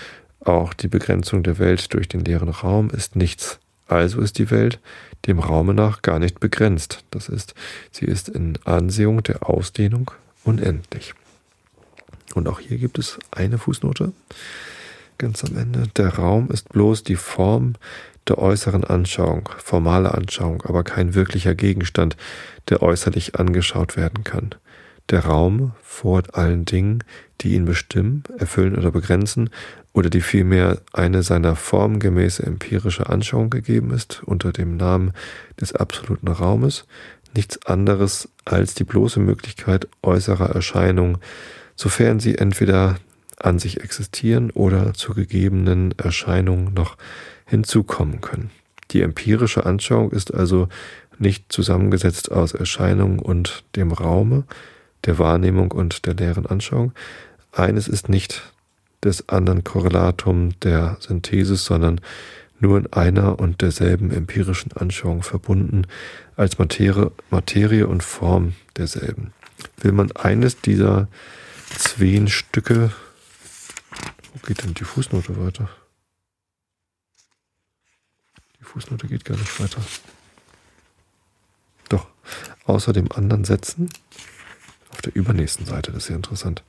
auch 0.40 0.72
die 0.72 0.88
Begrenzung 0.88 1.42
der 1.42 1.58
Welt 1.58 1.92
durch 1.92 2.08
den 2.08 2.20
leeren 2.20 2.48
Raum 2.48 2.88
ist 2.88 3.14
nichts. 3.14 3.58
Also 3.86 4.20
ist 4.20 4.38
die 4.38 4.50
Welt 4.50 4.78
dem 5.26 5.38
Raume 5.38 5.74
nach 5.74 6.00
gar 6.00 6.18
nicht 6.18 6.40
begrenzt. 6.40 7.04
Das 7.10 7.28
ist, 7.28 7.54
sie 7.90 8.06
ist 8.06 8.28
in 8.28 8.58
Ansehung 8.64 9.22
der 9.22 9.48
Ausdehnung 9.48 10.10
unendlich. 10.44 11.14
Und 12.34 12.48
auch 12.48 12.60
hier 12.60 12.78
gibt 12.78 12.98
es 12.98 13.18
eine 13.30 13.58
Fußnote 13.58 14.12
ganz 15.18 15.44
am 15.44 15.56
Ende. 15.56 15.88
Der 15.96 16.14
Raum 16.14 16.50
ist 16.50 16.68
bloß 16.70 17.02
die 17.02 17.16
Form 17.16 17.74
der 18.28 18.38
äußeren 18.38 18.84
Anschauung, 18.84 19.48
formale 19.58 20.14
Anschauung, 20.14 20.62
aber 20.62 20.84
kein 20.84 21.14
wirklicher 21.14 21.54
Gegenstand, 21.54 22.16
der 22.68 22.82
äußerlich 22.82 23.36
angeschaut 23.36 23.96
werden 23.96 24.24
kann. 24.24 24.54
Der 25.10 25.24
Raum 25.24 25.72
vor 25.82 26.22
allen 26.32 26.66
Dingen, 26.66 27.02
die 27.40 27.54
ihn 27.54 27.64
bestimmen, 27.64 28.24
erfüllen 28.38 28.76
oder 28.76 28.90
begrenzen, 28.90 29.50
oder 29.94 30.10
die 30.10 30.20
vielmehr 30.20 30.80
eine 30.92 31.22
seiner 31.22 31.56
formgemäße 31.56 32.44
empirische 32.44 33.08
Anschauung 33.08 33.50
gegeben 33.50 33.90
ist, 33.90 34.22
unter 34.24 34.52
dem 34.52 34.76
Namen 34.76 35.12
des 35.60 35.74
absoluten 35.74 36.28
Raumes, 36.28 36.84
nichts 37.38 37.64
anderes 37.66 38.28
als 38.44 38.74
die 38.74 38.82
bloße 38.82 39.20
Möglichkeit 39.20 39.86
äußerer 40.02 40.50
Erscheinung, 40.50 41.18
sofern 41.76 42.18
sie 42.18 42.36
entweder 42.36 42.96
an 43.38 43.60
sich 43.60 43.80
existieren 43.80 44.50
oder 44.50 44.92
zur 44.92 45.14
gegebenen 45.14 45.94
Erscheinung 45.98 46.74
noch 46.74 46.96
hinzukommen 47.46 48.20
können. 48.20 48.50
Die 48.90 49.02
empirische 49.02 49.64
Anschauung 49.64 50.10
ist 50.10 50.34
also 50.34 50.68
nicht 51.18 51.52
zusammengesetzt 51.52 52.32
aus 52.32 52.54
Erscheinung 52.54 53.20
und 53.20 53.62
dem 53.76 53.92
Raume, 53.92 54.42
der 55.04 55.20
Wahrnehmung 55.20 55.70
und 55.70 56.06
der 56.06 56.14
leeren 56.14 56.46
Anschauung. 56.46 56.92
Eines 57.52 57.86
ist 57.86 58.08
nicht 58.08 58.52
des 59.04 59.28
anderen 59.28 59.62
Korrelatum 59.62 60.58
der 60.60 60.96
Synthesis, 60.98 61.64
sondern 61.64 62.00
nur 62.60 62.78
in 62.78 62.92
einer 62.92 63.38
und 63.38 63.62
derselben 63.62 64.10
empirischen 64.10 64.72
Anschauung 64.72 65.22
verbunden 65.22 65.86
als 66.36 66.58
Materie, 66.58 67.12
Materie 67.30 67.86
und 67.86 68.02
Form 68.02 68.54
derselben. 68.76 69.32
Will 69.78 69.92
man 69.92 70.12
eines 70.12 70.60
dieser 70.60 71.08
zwei 71.76 72.26
Stücke, 72.26 72.92
wo 74.32 74.46
geht 74.46 74.62
denn 74.64 74.74
die 74.74 74.84
Fußnote 74.84 75.44
weiter? 75.44 75.68
Fußnote 78.68 79.08
geht 79.08 79.24
gar 79.24 79.36
nicht 79.36 79.60
weiter. 79.60 79.80
Doch, 81.88 82.06
außer 82.64 82.92
dem 82.92 83.10
anderen 83.10 83.44
Sätzen, 83.44 83.88
auf 84.98 85.02
der 85.02 85.14
übernächsten 85.14 85.64
Seite, 85.64 85.92
das 85.92 86.04
ist 86.04 86.08
ja 86.08 86.16
interessant, 86.16 86.64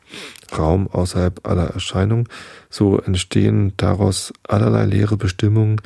Raum 0.55 0.87
außerhalb 0.87 1.47
aller 1.47 1.71
Erscheinung, 1.71 2.29
so 2.69 2.99
entstehen 2.99 3.73
daraus 3.77 4.31
allerlei 4.47 4.85
leere 4.85 5.17
Bestimmungen 5.17 5.81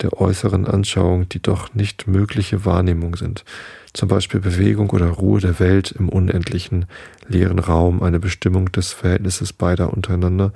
der 0.00 0.12
äußeren 0.20 0.64
Anschauung, 0.64 1.28
die 1.28 1.42
doch 1.42 1.74
nicht 1.74 2.06
mögliche 2.06 2.64
Wahrnehmung 2.64 3.16
sind. 3.16 3.44
Zum 3.94 4.08
Beispiel 4.08 4.38
Bewegung 4.38 4.90
oder 4.90 5.08
Ruhe 5.08 5.40
der 5.40 5.58
Welt 5.58 5.90
im 5.90 6.08
unendlichen 6.08 6.86
leeren 7.26 7.58
Raum, 7.58 8.00
eine 8.04 8.20
Bestimmung 8.20 8.70
des 8.70 8.92
Verhältnisses 8.92 9.52
beider 9.52 9.92
untereinander, 9.92 10.52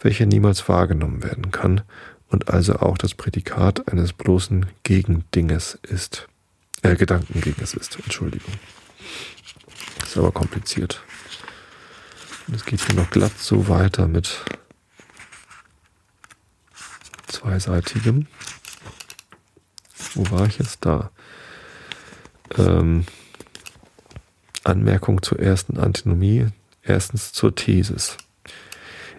welche 0.00 0.26
niemals 0.26 0.68
wahrgenommen 0.68 1.22
werden 1.22 1.52
kann 1.52 1.82
und 2.30 2.50
also 2.50 2.74
auch 2.74 2.98
das 2.98 3.14
Prädikat 3.14 3.88
eines 3.92 4.12
bloßen 4.12 4.66
Gegendinges 4.82 5.78
ist. 5.82 6.26
Äh, 6.82 6.96
Gedankendinges 6.96 7.74
ist, 7.74 7.96
Entschuldigung. 7.96 8.54
Ist 10.04 10.16
aber 10.16 10.32
kompliziert. 10.32 11.02
Es 12.52 12.64
geht 12.64 12.80
hier 12.80 12.96
noch 12.96 13.10
glatt 13.10 13.38
so 13.38 13.68
weiter 13.68 14.08
mit 14.08 14.44
zweiseitigem. 17.28 18.26
Wo 20.14 20.30
war 20.30 20.46
ich 20.46 20.58
jetzt 20.58 20.84
da? 20.84 21.10
ähm, 22.58 23.04
Anmerkung 24.64 25.22
zur 25.22 25.40
ersten 25.40 25.78
Antinomie. 25.78 26.46
Erstens 26.82 27.32
zur 27.32 27.54
Thesis. 27.54 28.16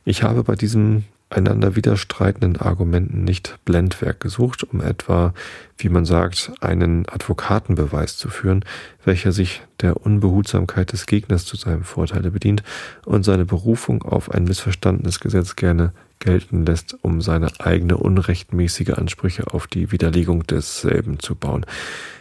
Ich 0.04 0.24
habe 0.24 0.44
bei 0.44 0.56
diesem 0.56 1.06
einander 1.32 1.76
widerstreitenden 1.76 2.58
Argumenten 2.58 3.24
nicht 3.24 3.60
Blendwerk 3.66 4.20
gesucht, 4.20 4.64
um 4.64 4.82
etwa, 4.82 5.34
wie 5.78 5.90
man 5.90 6.06
sagt, 6.06 6.52
einen 6.62 7.08
Advokatenbeweis 7.08 8.18
zu 8.18 8.30
führen, 8.30 8.66
welcher 9.06 9.32
sich 9.32 9.62
der 9.82 9.98
Unbehutsamkeit 9.98 10.92
des 10.92 11.06
Gegners 11.06 11.46
zu 11.46 11.56
seinem 11.56 11.84
Vorteile 11.84 12.32
bedient 12.32 12.64
und 13.06 13.24
seine 13.24 13.46
Berufung 13.46 14.04
auf 14.04 14.32
ein 14.32 14.44
missverstandenes 14.44 15.20
Gesetz 15.20 15.56
gerne 15.56 15.94
gelten 16.20 16.66
lässt, 16.66 16.98
um 17.02 17.22
seine 17.22 17.48
eigene 17.60 17.98
unrechtmäßige 17.98 18.92
Ansprüche 18.92 19.54
auf 19.54 19.68
die 19.68 19.92
Widerlegung 19.92 20.46
desselben 20.46 21.20
zu 21.20 21.36
bauen. 21.36 21.66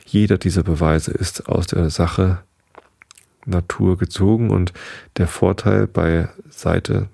Jeder 0.07 0.39
dieser 0.39 0.63
Beweise 0.63 1.13
ist 1.13 1.49
aus 1.49 1.67
der 1.67 1.91
Sache 1.91 2.39
Natur 3.51 3.99
gezogen 3.99 4.51
und 4.51 4.73
der 5.17 5.27
Vorteil 5.27 5.87
beiseite 5.87 7.09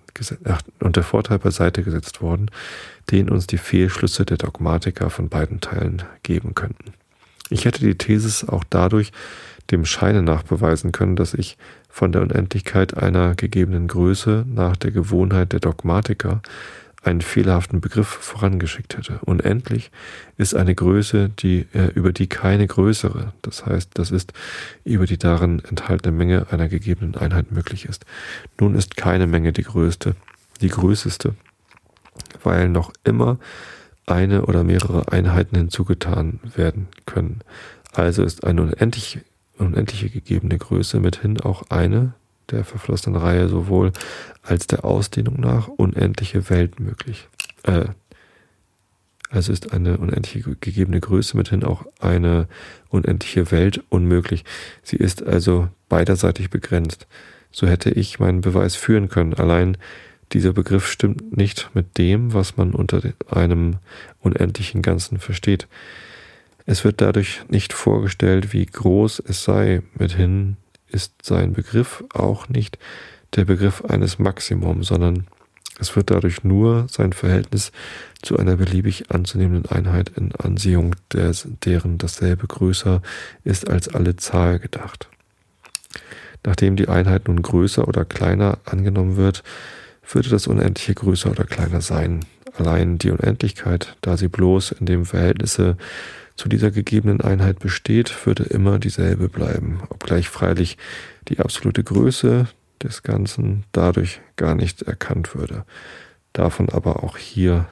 und 0.80 0.96
der 0.96 1.02
Vorteil 1.02 1.38
beiseite 1.38 1.82
gesetzt 1.82 2.22
worden, 2.22 2.50
den 3.10 3.28
uns 3.28 3.46
die 3.46 3.58
Fehlschlüsse 3.58 4.24
der 4.24 4.38
Dogmatiker 4.38 5.10
von 5.10 5.28
beiden 5.28 5.60
Teilen 5.60 6.02
geben 6.22 6.54
könnten. 6.54 6.94
Ich 7.50 7.64
hätte 7.64 7.80
die 7.80 7.98
Thesis 7.98 8.48
auch 8.48 8.64
dadurch 8.68 9.12
dem 9.70 9.84
Scheine 9.84 10.22
nach 10.22 10.42
beweisen 10.42 10.92
können, 10.92 11.16
dass 11.16 11.34
ich 11.34 11.56
von 11.88 12.12
der 12.12 12.22
Unendlichkeit 12.22 12.96
einer 12.96 13.34
gegebenen 13.34 13.88
Größe 13.88 14.44
nach 14.48 14.76
der 14.76 14.90
Gewohnheit 14.90 15.52
der 15.52 15.60
Dogmatiker 15.60 16.42
einen 17.06 17.20
fehlerhaften 17.20 17.80
Begriff 17.80 18.08
vorangeschickt 18.08 18.96
hätte. 18.96 19.20
Unendlich 19.24 19.90
ist 20.36 20.54
eine 20.54 20.74
Größe, 20.74 21.28
die, 21.28 21.66
äh, 21.72 21.86
über 21.94 22.12
die 22.12 22.26
keine 22.26 22.66
größere, 22.66 23.32
das 23.42 23.64
heißt, 23.64 23.90
das 23.94 24.10
ist 24.10 24.32
über 24.84 25.06
die 25.06 25.18
darin 25.18 25.62
enthaltene 25.68 26.14
Menge 26.16 26.46
einer 26.50 26.68
gegebenen 26.68 27.14
Einheit 27.14 27.52
möglich 27.52 27.84
ist. 27.84 28.04
Nun 28.60 28.74
ist 28.74 28.96
keine 28.96 29.26
Menge 29.26 29.52
die 29.52 29.62
größte, 29.62 30.16
die 30.60 30.68
größeste, 30.68 31.34
weil 32.42 32.68
noch 32.68 32.92
immer 33.04 33.38
eine 34.06 34.46
oder 34.46 34.64
mehrere 34.64 35.12
Einheiten 35.12 35.56
hinzugetan 35.56 36.40
werden 36.54 36.88
können. 37.06 37.40
Also 37.92 38.22
ist 38.22 38.44
eine 38.44 38.62
unendlich, 38.62 39.20
unendliche 39.58 40.10
gegebene 40.10 40.58
Größe 40.58 41.00
mithin 41.00 41.40
auch 41.40 41.70
eine, 41.70 42.14
der 42.50 42.64
verflossenen 42.64 43.20
Reihe 43.20 43.48
sowohl 43.48 43.92
als 44.42 44.66
der 44.66 44.84
Ausdehnung 44.84 45.40
nach 45.40 45.68
unendliche 45.68 46.48
Welt 46.50 46.80
möglich. 46.80 47.28
Äh, 47.64 47.86
also 49.30 49.52
ist 49.52 49.72
eine 49.72 49.98
unendliche 49.98 50.56
gegebene 50.60 51.00
Größe 51.00 51.36
mithin 51.36 51.64
auch 51.64 51.84
eine 52.00 52.46
unendliche 52.88 53.50
Welt 53.50 53.82
unmöglich. 53.88 54.44
Sie 54.82 54.96
ist 54.96 55.26
also 55.26 55.68
beiderseitig 55.88 56.50
begrenzt. 56.50 57.06
So 57.50 57.66
hätte 57.66 57.90
ich 57.90 58.20
meinen 58.20 58.40
Beweis 58.40 58.76
führen 58.76 59.08
können. 59.08 59.34
Allein 59.34 59.76
dieser 60.32 60.52
Begriff 60.52 60.88
stimmt 60.88 61.36
nicht 61.36 61.70
mit 61.74 61.98
dem, 61.98 62.34
was 62.34 62.56
man 62.56 62.72
unter 62.72 63.00
einem 63.28 63.76
unendlichen 64.20 64.82
Ganzen 64.82 65.18
versteht. 65.18 65.66
Es 66.64 66.84
wird 66.84 67.00
dadurch 67.00 67.42
nicht 67.48 67.72
vorgestellt, 67.72 68.52
wie 68.52 68.66
groß 68.66 69.22
es 69.26 69.44
sei, 69.44 69.82
mithin 69.94 70.56
ist 70.88 71.14
sein 71.22 71.52
Begriff 71.52 72.04
auch 72.12 72.48
nicht 72.48 72.78
der 73.34 73.44
Begriff 73.44 73.84
eines 73.84 74.18
Maximum, 74.18 74.82
sondern 74.82 75.26
es 75.78 75.94
wird 75.94 76.10
dadurch 76.10 76.42
nur 76.42 76.86
sein 76.88 77.12
Verhältnis 77.12 77.70
zu 78.22 78.38
einer 78.38 78.56
beliebig 78.56 79.10
anzunehmenden 79.10 79.70
Einheit 79.70 80.10
in 80.16 80.34
Ansehung 80.34 80.96
des, 81.12 81.46
deren 81.64 81.98
dasselbe 81.98 82.46
größer 82.46 83.02
ist 83.44 83.68
als 83.68 83.88
alle 83.88 84.16
Zahl 84.16 84.58
gedacht. 84.58 85.08
Nachdem 86.44 86.76
die 86.76 86.88
Einheit 86.88 87.28
nun 87.28 87.42
größer 87.42 87.86
oder 87.86 88.04
kleiner 88.04 88.58
angenommen 88.64 89.16
wird, 89.16 89.42
würde 90.08 90.30
das 90.30 90.46
Unendliche 90.46 90.94
größer 90.94 91.30
oder 91.30 91.44
kleiner 91.44 91.80
sein. 91.80 92.24
Allein 92.56 92.96
die 92.96 93.10
Unendlichkeit, 93.10 93.96
da 94.00 94.16
sie 94.16 94.28
bloß 94.28 94.72
in 94.72 94.86
dem 94.86 95.04
Verhältnisse 95.04 95.76
zu 96.36 96.48
dieser 96.48 96.70
gegebenen 96.70 97.20
Einheit 97.20 97.58
besteht, 97.58 98.26
würde 98.26 98.44
immer 98.44 98.78
dieselbe 98.78 99.28
bleiben, 99.28 99.80
obgleich 99.88 100.28
freilich 100.28 100.76
die 101.28 101.40
absolute 101.40 101.82
Größe 101.82 102.46
des 102.82 103.02
Ganzen 103.02 103.64
dadurch 103.72 104.20
gar 104.36 104.54
nicht 104.54 104.82
erkannt 104.82 105.34
würde, 105.34 105.64
davon 106.32 106.68
aber 106.68 107.02
auch 107.02 107.16
hier 107.16 107.68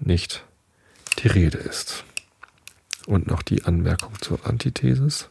nicht 0.00 0.44
die 1.18 1.28
Rede 1.28 1.58
ist. 1.58 2.04
Und 3.06 3.26
noch 3.26 3.42
die 3.42 3.64
Anmerkung 3.64 4.12
zur 4.20 4.46
Antithesis. 4.46 5.30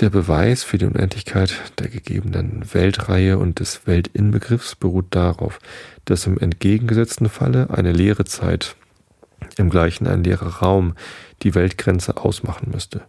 Der 0.00 0.10
Beweis 0.10 0.62
für 0.62 0.78
die 0.78 0.86
Unendlichkeit 0.86 1.54
der 1.78 1.88
gegebenen 1.88 2.72
Weltreihe 2.72 3.38
und 3.38 3.60
des 3.60 3.86
Weltinbegriffs 3.86 4.74
beruht 4.74 5.06
darauf, 5.10 5.58
dass 6.04 6.26
im 6.26 6.38
entgegengesetzten 6.38 7.28
Falle 7.28 7.70
eine 7.70 7.92
leere 7.92 8.24
Zeit 8.24 8.76
im 9.56 9.70
gleichen 9.70 10.06
ein 10.06 10.24
leerer 10.24 10.62
Raum 10.62 10.94
die 11.42 11.54
Weltgrenze 11.54 12.16
ausmachen 12.16 12.70
müsste. 12.72 13.02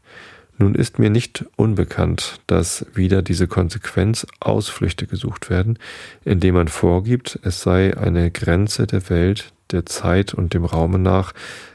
Nun 0.58 0.76
ist 0.76 1.00
mir 1.00 1.10
nicht 1.10 1.46
unbekannt, 1.56 2.40
dass 2.46 2.86
wieder 2.94 3.24
diese 3.24 3.48
Konsequenz 3.48 4.28
Ausflüchte 4.40 5.08
gesucht 5.08 5.50
werden, 5.50 5.80
indem 6.24 6.56
man 6.56 6.68
vorgibt, 6.68 7.40
es 7.44 7.62
sei 7.62 7.98
eine 7.98 8.30
Grenze 8.30 8.86
der 8.86 9.10
Welt, 9.10 9.54
der 9.72 9.86
Zeit 9.86 10.34
und 10.34 10.54
dem 10.54 10.66
Raume 10.66 11.00
nach 11.00 11.34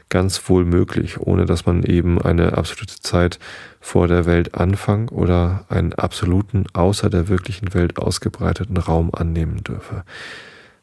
ganz 0.09 0.47
wohl 0.47 0.63
möglich, 0.63 1.19
ohne 1.19 1.45
dass 1.45 1.65
man 1.65 1.83
eben 1.83 2.21
eine 2.21 2.57
absolute 2.57 3.01
Zeit 3.01 3.39
vor 3.81 4.07
der 4.07 4.25
Welt 4.25 4.55
Anfang 4.55 5.09
oder 5.09 5.65
einen 5.69 5.93
absoluten 5.93 6.65
außer 6.71 7.09
der 7.09 7.27
wirklichen 7.27 7.73
Welt 7.73 7.97
ausgebreiteten 7.97 8.77
Raum 8.77 9.13
annehmen 9.13 9.63
dürfe, 9.63 10.03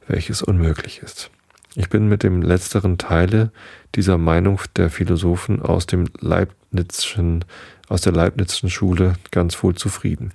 welches 0.07 0.43
unmöglich 0.43 1.01
ist. 1.03 1.31
Ich 1.77 1.89
bin 1.89 2.09
mit 2.09 2.23
dem 2.23 2.41
letzteren 2.41 2.99
Teile 2.99 3.51
dieser 3.97 4.17
Meinung 4.17 4.61
der 4.77 4.91
Philosophen 4.91 5.61
aus 5.61 5.87
dem 5.87 6.05
Leibnizschen, 6.21 7.45
aus 7.89 8.01
der 8.01 8.13
Leibnizschen 8.13 8.71
Schule 8.71 9.15
ganz 9.33 9.61
wohl 9.63 9.75
zufrieden. 9.75 10.33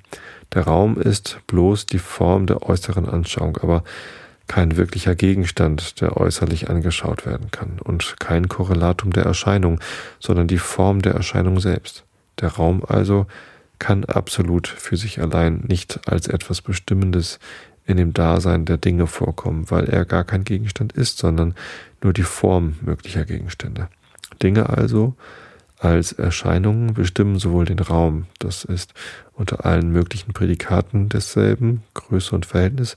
Der 0.53 0.63
Raum 0.63 0.99
ist 0.99 1.39
bloß 1.47 1.85
die 1.85 1.99
Form 1.99 2.45
der 2.45 2.63
äußeren 2.63 3.07
Anschauung, 3.07 3.57
aber 3.57 3.83
kein 4.47 4.75
wirklicher 4.75 5.15
Gegenstand, 5.15 6.01
der 6.01 6.17
äußerlich 6.17 6.69
angeschaut 6.69 7.25
werden 7.25 7.51
kann 7.51 7.79
und 7.81 8.15
kein 8.19 8.49
Korrelatum 8.49 9.13
der 9.13 9.23
Erscheinung, 9.23 9.79
sondern 10.19 10.47
die 10.47 10.57
Form 10.57 11.01
der 11.01 11.13
Erscheinung 11.13 11.61
selbst. 11.61 12.03
Der 12.41 12.49
Raum 12.49 12.83
also 12.85 13.27
kann 13.77 14.03
absolut 14.03 14.67
für 14.67 14.97
sich 14.97 15.21
allein 15.21 15.63
nicht 15.67 16.07
als 16.09 16.27
etwas 16.27 16.61
Bestimmendes 16.61 17.39
in 17.89 17.97
dem 17.97 18.13
Dasein 18.13 18.65
der 18.65 18.77
Dinge 18.77 19.07
vorkommen, 19.07 19.69
weil 19.69 19.85
er 19.85 20.05
gar 20.05 20.23
kein 20.23 20.43
Gegenstand 20.43 20.93
ist, 20.93 21.17
sondern 21.17 21.55
nur 22.03 22.13
die 22.13 22.23
Form 22.23 22.75
möglicher 22.81 23.25
Gegenstände. 23.25 23.89
Dinge 24.41 24.69
also 24.69 25.15
als 25.79 26.11
Erscheinungen 26.11 26.93
bestimmen 26.93 27.39
sowohl 27.39 27.65
den 27.65 27.79
Raum, 27.79 28.27
das 28.37 28.63
ist 28.63 28.93
unter 29.33 29.65
allen 29.65 29.91
möglichen 29.91 30.33
Prädikaten 30.33 31.09
desselben, 31.09 31.83
Größe 31.93 32.35
und 32.35 32.45
Verhältnis, 32.45 32.95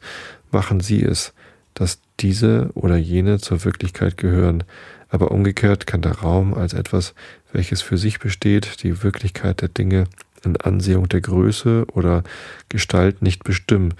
machen 0.50 0.80
sie 0.80 1.02
es, 1.02 1.32
dass 1.74 2.00
diese 2.20 2.70
oder 2.74 2.96
jene 2.96 3.38
zur 3.38 3.64
Wirklichkeit 3.64 4.18
gehören, 4.18 4.64
aber 5.08 5.30
umgekehrt 5.30 5.86
kann 5.86 6.02
der 6.02 6.18
Raum 6.18 6.52
als 6.54 6.74
etwas, 6.74 7.14
welches 7.52 7.80
für 7.80 7.96
sich 7.96 8.18
besteht, 8.18 8.82
die 8.82 9.02
Wirklichkeit 9.02 9.62
der 9.62 9.68
Dinge 9.68 10.04
in 10.44 10.56
Ansehung 10.56 11.08
der 11.08 11.20
Größe 11.20 11.86
oder 11.92 12.24
Gestalt 12.68 13.22
nicht 13.22 13.44
bestimmen, 13.44 13.94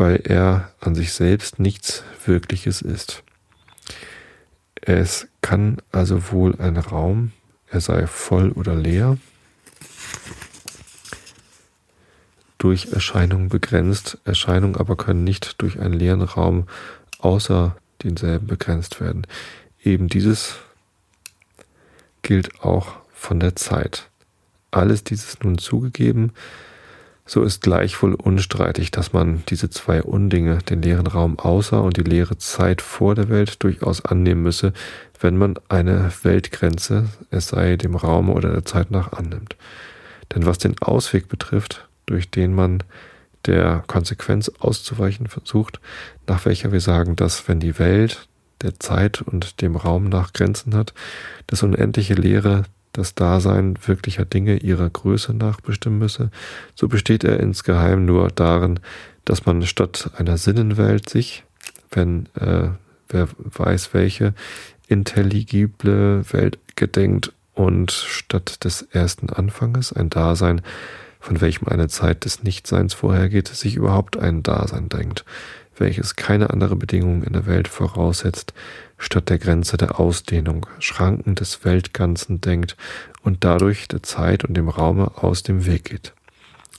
weil 0.00 0.22
er 0.24 0.72
an 0.80 0.94
sich 0.94 1.12
selbst 1.12 1.58
nichts 1.58 2.04
Wirkliches 2.24 2.80
ist. 2.80 3.22
Es 4.80 5.28
kann 5.42 5.76
also 5.92 6.32
wohl 6.32 6.58
ein 6.58 6.78
Raum, 6.78 7.32
er 7.68 7.82
sei 7.82 8.06
voll 8.06 8.50
oder 8.52 8.74
leer, 8.74 9.18
durch 12.56 12.92
Erscheinungen 12.92 13.50
begrenzt, 13.50 14.16
Erscheinungen 14.24 14.76
aber 14.76 14.96
können 14.96 15.22
nicht 15.22 15.60
durch 15.60 15.78
einen 15.78 15.92
leeren 15.92 16.22
Raum 16.22 16.66
außer 17.18 17.76
denselben 18.02 18.46
begrenzt 18.46 19.02
werden. 19.02 19.26
Eben 19.84 20.08
dieses 20.08 20.54
gilt 22.22 22.62
auch 22.62 22.94
von 23.12 23.38
der 23.38 23.54
Zeit. 23.54 24.08
Alles 24.70 25.04
dieses 25.04 25.40
nun 25.40 25.58
zugegeben, 25.58 26.32
so 27.30 27.44
ist 27.44 27.62
gleichwohl 27.62 28.14
unstreitig, 28.14 28.90
dass 28.90 29.12
man 29.12 29.44
diese 29.48 29.70
zwei 29.70 30.02
Undinge, 30.02 30.58
den 30.68 30.82
leeren 30.82 31.06
Raum 31.06 31.38
außer 31.38 31.80
und 31.80 31.96
die 31.96 32.02
leere 32.02 32.38
Zeit 32.38 32.82
vor 32.82 33.14
der 33.14 33.28
Welt, 33.28 33.62
durchaus 33.62 34.04
annehmen 34.04 34.42
müsse, 34.42 34.72
wenn 35.20 35.36
man 35.36 35.54
eine 35.68 36.10
Weltgrenze, 36.24 37.08
es 37.30 37.46
sei 37.46 37.76
dem 37.76 37.94
Raum 37.94 38.30
oder 38.30 38.50
der 38.50 38.64
Zeit 38.64 38.90
nach, 38.90 39.12
annimmt. 39.12 39.54
Denn 40.34 40.44
was 40.44 40.58
den 40.58 40.76
Ausweg 40.80 41.28
betrifft, 41.28 41.86
durch 42.04 42.32
den 42.32 42.52
man 42.52 42.82
der 43.46 43.84
Konsequenz 43.86 44.50
auszuweichen 44.58 45.28
versucht, 45.28 45.78
nach 46.26 46.44
welcher 46.46 46.72
wir 46.72 46.80
sagen, 46.80 47.14
dass 47.14 47.46
wenn 47.46 47.60
die 47.60 47.78
Welt 47.78 48.26
der 48.62 48.80
Zeit 48.80 49.22
und 49.22 49.60
dem 49.60 49.76
Raum 49.76 50.08
nach 50.08 50.32
Grenzen 50.32 50.74
hat, 50.74 50.94
das 51.46 51.62
unendliche 51.62 52.14
Leere 52.14 52.64
das 52.92 53.14
Dasein 53.14 53.76
wirklicher 53.86 54.24
Dinge 54.24 54.56
ihrer 54.56 54.90
Größe 54.90 55.34
nach 55.34 55.60
bestimmen 55.60 55.98
müsse, 55.98 56.30
so 56.74 56.88
besteht 56.88 57.24
er 57.24 57.40
insgeheim 57.40 58.04
nur 58.04 58.28
darin, 58.28 58.80
dass 59.24 59.46
man 59.46 59.64
statt 59.66 60.10
einer 60.16 60.38
Sinnenwelt 60.38 61.08
sich, 61.08 61.44
wenn 61.90 62.26
äh, 62.34 62.70
wer 63.08 63.28
weiß 63.36 63.94
welche, 63.94 64.34
intelligible 64.88 66.24
Welt 66.32 66.58
gedenkt 66.76 67.32
und 67.54 67.92
statt 67.92 68.64
des 68.64 68.82
ersten 68.82 69.30
Anfanges 69.30 69.92
ein 69.92 70.10
Dasein, 70.10 70.62
von 71.20 71.40
welchem 71.40 71.68
eine 71.68 71.88
Zeit 71.88 72.24
des 72.24 72.42
Nichtseins 72.42 72.94
vorhergeht, 72.94 73.48
sich 73.48 73.76
überhaupt 73.76 74.16
ein 74.16 74.42
Dasein 74.42 74.88
denkt, 74.88 75.24
welches 75.80 76.14
keine 76.14 76.50
andere 76.50 76.76
Bedingung 76.76 77.22
in 77.22 77.32
der 77.32 77.46
Welt 77.46 77.66
voraussetzt, 77.66 78.54
statt 78.98 79.28
der 79.28 79.38
Grenze 79.38 79.76
der 79.76 79.98
Ausdehnung, 79.98 80.66
Schranken 80.78 81.34
des 81.34 81.64
Weltganzen 81.64 82.40
denkt 82.40 82.76
und 83.22 83.44
dadurch 83.44 83.88
der 83.88 84.02
Zeit 84.02 84.44
und 84.44 84.56
dem 84.56 84.68
Raume 84.68 85.12
aus 85.16 85.42
dem 85.42 85.66
Weg 85.66 85.84
geht. 85.84 86.12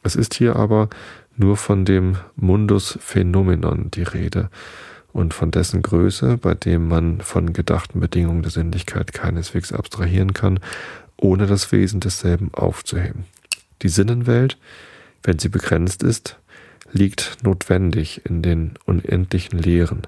Es 0.04 0.16
ist 0.16 0.34
hier 0.36 0.56
aber 0.56 0.90
nur 1.36 1.58
von 1.58 1.86
dem 1.86 2.18
Mundus 2.36 2.98
Phänomenon 3.02 3.92
die 3.92 4.04
Rede 4.04 4.50
und 5.14 5.34
von 5.34 5.52
dessen 5.52 5.82
Größe, 5.82 6.38
bei 6.38 6.54
dem 6.54 6.88
man 6.88 7.22
von 7.22 7.54
gedachten 7.54 8.00
Bedingungen 8.00 8.44
der 8.44 8.52
Sinnlichkeit 8.52 9.14
keineswegs 9.14 9.74
abstrahieren 9.74 10.34
kann, 10.34 10.60
ohne 11.18 11.48
das 11.48 11.72
Wesen 11.72 12.00
desselben 12.00 12.54
aufzuheben. 12.54 13.26
Die 13.82 13.90
Sinnenwelt, 13.90 14.58
wenn 15.24 15.40
sie 15.40 15.50
begrenzt 15.50 16.04
ist, 16.04 16.38
liegt 16.92 17.38
notwendig 17.44 18.22
in 18.26 18.42
den 18.42 18.74
unendlichen 18.86 19.60
Lehren. 19.60 20.08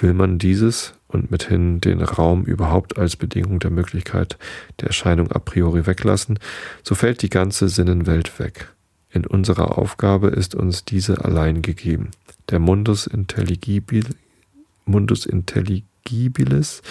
Will 0.00 0.12
man 0.12 0.38
dieses 0.38 0.94
und 1.08 1.30
mithin 1.30 1.80
den 1.80 2.02
Raum 2.02 2.44
überhaupt 2.44 2.98
als 2.98 3.16
Bedingung 3.16 3.60
der 3.60 3.70
Möglichkeit 3.70 4.36
der 4.80 4.88
Erscheinung 4.88 5.30
a 5.32 5.38
priori 5.38 5.86
weglassen, 5.86 6.38
so 6.82 6.94
fällt 6.94 7.22
die 7.22 7.30
ganze 7.30 7.68
Sinnenwelt 7.68 8.38
weg. 8.38 8.72
In 9.10 9.24
unserer 9.24 9.78
Aufgabe 9.78 10.28
ist 10.28 10.54
uns 10.54 10.84
diese 10.84 11.24
allein 11.24 11.62
gegeben. 11.62 12.10
Der 12.50 12.58
Mundus, 12.58 13.06
intelligibil, 13.06 14.04
Mundus 14.84 15.26
intelligibilis 15.26 16.82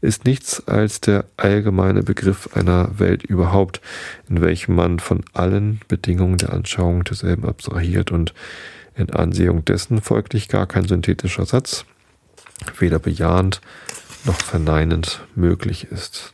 ist 0.00 0.24
nichts 0.24 0.66
als 0.66 1.00
der 1.00 1.26
allgemeine 1.36 2.02
Begriff 2.02 2.48
einer 2.54 2.98
Welt 2.98 3.22
überhaupt, 3.22 3.80
in 4.28 4.40
welchem 4.40 4.74
man 4.74 4.98
von 4.98 5.22
allen 5.32 5.80
Bedingungen 5.88 6.38
der 6.38 6.52
Anschauung 6.52 7.04
derselben 7.04 7.44
abstrahiert 7.44 8.10
und 8.10 8.32
in 8.96 9.10
Ansehung 9.10 9.64
dessen 9.64 10.00
folglich 10.00 10.48
gar 10.48 10.66
kein 10.66 10.86
synthetischer 10.86 11.46
Satz, 11.46 11.84
weder 12.78 12.98
bejahend 12.98 13.60
noch 14.24 14.40
verneinend 14.40 15.20
möglich 15.34 15.84
ist. 15.90 16.32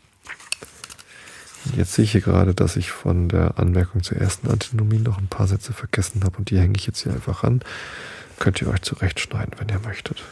Jetzt 1.77 1.95
sehe 1.95 2.05
ich 2.05 2.13
hier 2.13 2.21
gerade, 2.21 2.55
dass 2.55 2.77
ich 2.77 2.91
von 2.91 3.29
der 3.29 3.59
Anmerkung 3.59 4.03
zur 4.03 4.17
ersten 4.17 4.49
Antinomie 4.49 4.99
noch 4.99 5.19
ein 5.19 5.29
paar 5.29 5.47
Sätze 5.47 5.73
vergessen 5.73 6.25
habe 6.25 6.39
und 6.39 6.51
die 6.51 6.59
hänge 6.59 6.75
ich 6.77 6.87
jetzt 6.87 7.03
hier 7.03 7.13
einfach 7.13 7.45
an. 7.45 7.61
Könnt 8.39 8.61
ihr 8.61 8.69
euch 8.69 8.83
zurechtschneiden, 8.83 9.55
wenn 9.59 9.69
ihr 9.69 9.81
möchtet. 9.81 10.25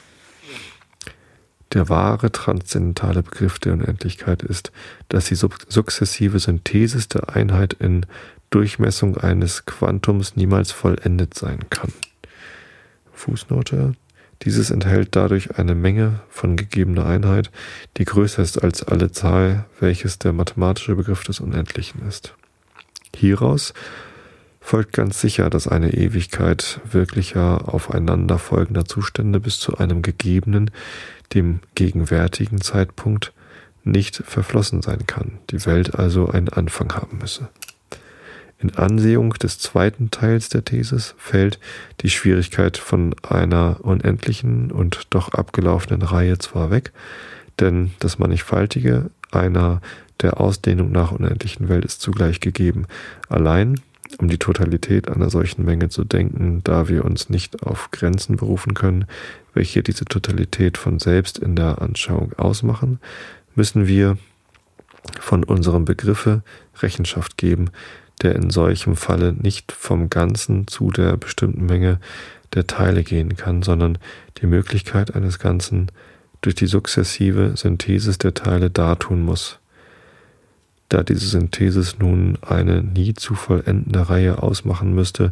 Der 1.72 1.88
wahre 1.88 2.32
transzendentale 2.32 3.22
Begriff 3.22 3.60
der 3.60 3.74
Unendlichkeit 3.74 4.42
ist, 4.42 4.72
dass 5.08 5.26
die 5.26 5.36
sukzessive 5.36 6.40
Synthesis 6.40 7.06
der 7.06 7.36
Einheit 7.36 7.74
in 7.74 8.06
Durchmessung 8.50 9.16
eines 9.16 9.66
Quantums 9.66 10.34
niemals 10.34 10.72
vollendet 10.72 11.34
sein 11.34 11.60
kann. 11.70 11.92
Fußnote. 13.20 13.94
Dieses 14.42 14.70
enthält 14.70 15.14
dadurch 15.14 15.58
eine 15.58 15.74
Menge 15.74 16.20
von 16.30 16.56
gegebener 16.56 17.04
Einheit, 17.06 17.50
die 17.98 18.06
größer 18.06 18.42
ist 18.42 18.62
als 18.62 18.82
alle 18.82 19.12
Zahl, 19.12 19.66
welches 19.78 20.18
der 20.18 20.32
mathematische 20.32 20.96
Begriff 20.96 21.24
des 21.24 21.40
Unendlichen 21.40 22.06
ist. 22.08 22.34
Hieraus 23.14 23.74
folgt 24.60 24.94
ganz 24.94 25.20
sicher, 25.20 25.50
dass 25.50 25.68
eine 25.68 25.92
Ewigkeit 25.92 26.80
wirklicher 26.90 27.72
aufeinanderfolgender 27.72 28.86
Zustände 28.86 29.40
bis 29.40 29.58
zu 29.58 29.76
einem 29.76 30.00
gegebenen, 30.00 30.70
dem 31.34 31.60
gegenwärtigen 31.74 32.60
Zeitpunkt 32.60 33.32
nicht 33.84 34.16
verflossen 34.16 34.82
sein 34.82 35.06
kann, 35.06 35.38
die 35.50 35.64
Welt 35.66 35.94
also 35.96 36.28
einen 36.28 36.48
Anfang 36.48 36.94
haben 36.94 37.18
müsse. 37.18 37.48
In 38.60 38.74
Ansehung 38.76 39.32
des 39.34 39.58
zweiten 39.58 40.10
Teils 40.10 40.50
der 40.50 40.64
Thesis 40.64 41.14
fällt 41.16 41.58
die 42.02 42.10
Schwierigkeit 42.10 42.76
von 42.76 43.14
einer 43.26 43.78
unendlichen 43.80 44.70
und 44.70 45.06
doch 45.10 45.32
abgelaufenen 45.32 46.02
Reihe 46.02 46.38
zwar 46.38 46.70
weg, 46.70 46.92
denn 47.58 47.92
das 48.00 48.18
Mannigfaltige 48.18 49.10
einer 49.30 49.80
der 50.20 50.40
Ausdehnung 50.40 50.92
nach 50.92 51.12
unendlichen 51.12 51.70
Welt 51.70 51.86
ist 51.86 52.02
zugleich 52.02 52.40
gegeben. 52.40 52.86
Allein, 53.30 53.80
um 54.18 54.28
die 54.28 54.38
Totalität 54.38 55.08
einer 55.08 55.30
solchen 55.30 55.64
Menge 55.64 55.88
zu 55.88 56.04
denken, 56.04 56.60
da 56.62 56.88
wir 56.88 57.06
uns 57.06 57.30
nicht 57.30 57.62
auf 57.62 57.90
Grenzen 57.90 58.36
berufen 58.36 58.74
können, 58.74 59.06
welche 59.54 59.82
diese 59.82 60.04
Totalität 60.04 60.76
von 60.76 60.98
selbst 60.98 61.38
in 61.38 61.56
der 61.56 61.80
Anschauung 61.80 62.34
ausmachen, 62.34 62.98
müssen 63.54 63.86
wir 63.86 64.18
von 65.18 65.44
unserem 65.44 65.86
Begriffe 65.86 66.42
Rechenschaft 66.82 67.38
geben, 67.38 67.70
der 68.22 68.34
in 68.34 68.50
solchem 68.50 68.96
Falle 68.96 69.32
nicht 69.32 69.72
vom 69.72 70.10
Ganzen 70.10 70.66
zu 70.66 70.90
der 70.90 71.16
bestimmten 71.16 71.66
Menge 71.66 71.98
der 72.54 72.66
Teile 72.66 73.02
gehen 73.02 73.36
kann, 73.36 73.62
sondern 73.62 73.98
die 74.40 74.46
Möglichkeit 74.46 75.14
eines 75.14 75.38
Ganzen 75.38 75.90
durch 76.40 76.54
die 76.54 76.66
sukzessive 76.66 77.52
Synthesis 77.56 78.18
der 78.18 78.34
Teile 78.34 78.70
dartun 78.70 79.22
muss. 79.22 79.58
Da 80.88 81.04
diese 81.04 81.26
Synthesis 81.26 81.98
nun 82.00 82.36
eine 82.42 82.82
nie 82.82 83.14
zu 83.14 83.34
vollendende 83.34 84.08
Reihe 84.10 84.42
ausmachen 84.42 84.92
müsste, 84.92 85.30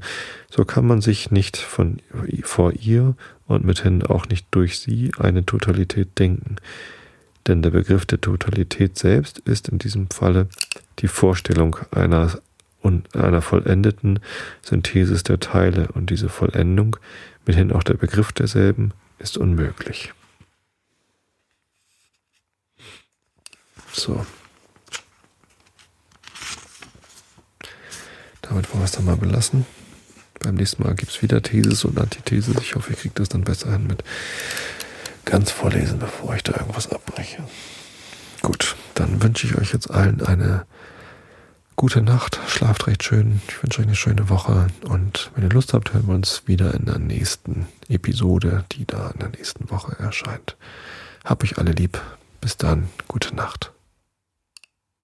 so 0.48 0.64
kann 0.64 0.86
man 0.86 1.00
sich 1.00 1.32
nicht 1.32 1.56
von, 1.56 2.00
vor 2.44 2.74
ihr 2.74 3.16
und 3.46 3.64
mithin 3.64 4.04
auch 4.04 4.28
nicht 4.28 4.46
durch 4.52 4.78
sie 4.78 5.10
eine 5.18 5.44
Totalität 5.44 6.16
denken. 6.18 6.56
Denn 7.48 7.62
der 7.62 7.70
Begriff 7.70 8.06
der 8.06 8.20
Totalität 8.20 8.98
selbst 8.98 9.40
ist 9.40 9.68
in 9.68 9.78
diesem 9.78 10.10
Falle 10.10 10.48
die 11.00 11.08
Vorstellung 11.08 11.76
einer 11.90 12.38
und 12.80 13.14
einer 13.16 13.42
vollendeten 13.42 14.20
Synthesis 14.62 15.22
der 15.22 15.40
Teile 15.40 15.88
und 15.92 16.10
diese 16.10 16.28
Vollendung, 16.28 16.96
mithin 17.46 17.72
auch 17.72 17.82
der 17.82 17.94
Begriff 17.94 18.32
derselben, 18.32 18.92
ist 19.18 19.36
unmöglich. 19.36 20.12
So. 23.92 24.24
Damit 28.42 28.70
wollen 28.70 28.80
wir 28.80 28.84
es 28.84 28.92
dann 28.92 29.04
mal 29.04 29.16
belassen. 29.16 29.66
Beim 30.40 30.54
nächsten 30.54 30.84
Mal 30.84 30.94
gibt 30.94 31.10
es 31.10 31.20
wieder 31.20 31.42
Thesis 31.42 31.84
und 31.84 31.98
Antithesis. 31.98 32.56
Ich 32.60 32.76
hoffe, 32.76 32.92
ich 32.92 33.00
kriege 33.00 33.14
das 33.16 33.28
dann 33.28 33.42
besser 33.42 33.72
hin 33.72 33.86
mit 33.86 34.04
ganz 35.24 35.50
vorlesen, 35.50 35.98
bevor 35.98 36.34
ich 36.36 36.44
da 36.44 36.52
irgendwas 36.52 36.90
abbreche. 36.90 37.42
Gut, 38.40 38.76
dann 38.94 39.22
wünsche 39.22 39.46
ich 39.46 39.56
euch 39.56 39.72
jetzt 39.72 39.90
allen 39.90 40.22
eine 40.22 40.64
gute 41.78 42.02
Nacht, 42.02 42.40
schlaft 42.48 42.88
recht 42.88 43.04
schön. 43.04 43.40
Ich 43.46 43.62
wünsche 43.62 43.80
euch 43.80 43.86
eine 43.86 43.94
schöne 43.94 44.28
Woche 44.28 44.66
und 44.88 45.30
wenn 45.34 45.44
ihr 45.44 45.50
Lust 45.50 45.72
habt, 45.72 45.94
hören 45.94 46.08
wir 46.08 46.14
uns 46.16 46.42
wieder 46.46 46.74
in 46.74 46.86
der 46.86 46.98
nächsten 46.98 47.68
Episode, 47.88 48.64
die 48.72 48.84
da 48.84 49.10
in 49.12 49.20
der 49.20 49.28
nächsten 49.28 49.70
Woche 49.70 49.96
erscheint. 49.96 50.56
Hab 51.24 51.44
euch 51.44 51.56
alle 51.56 51.70
lieb. 51.70 52.00
Bis 52.40 52.56
dann, 52.56 52.88
gute 53.06 53.32
Nacht. 53.36 53.70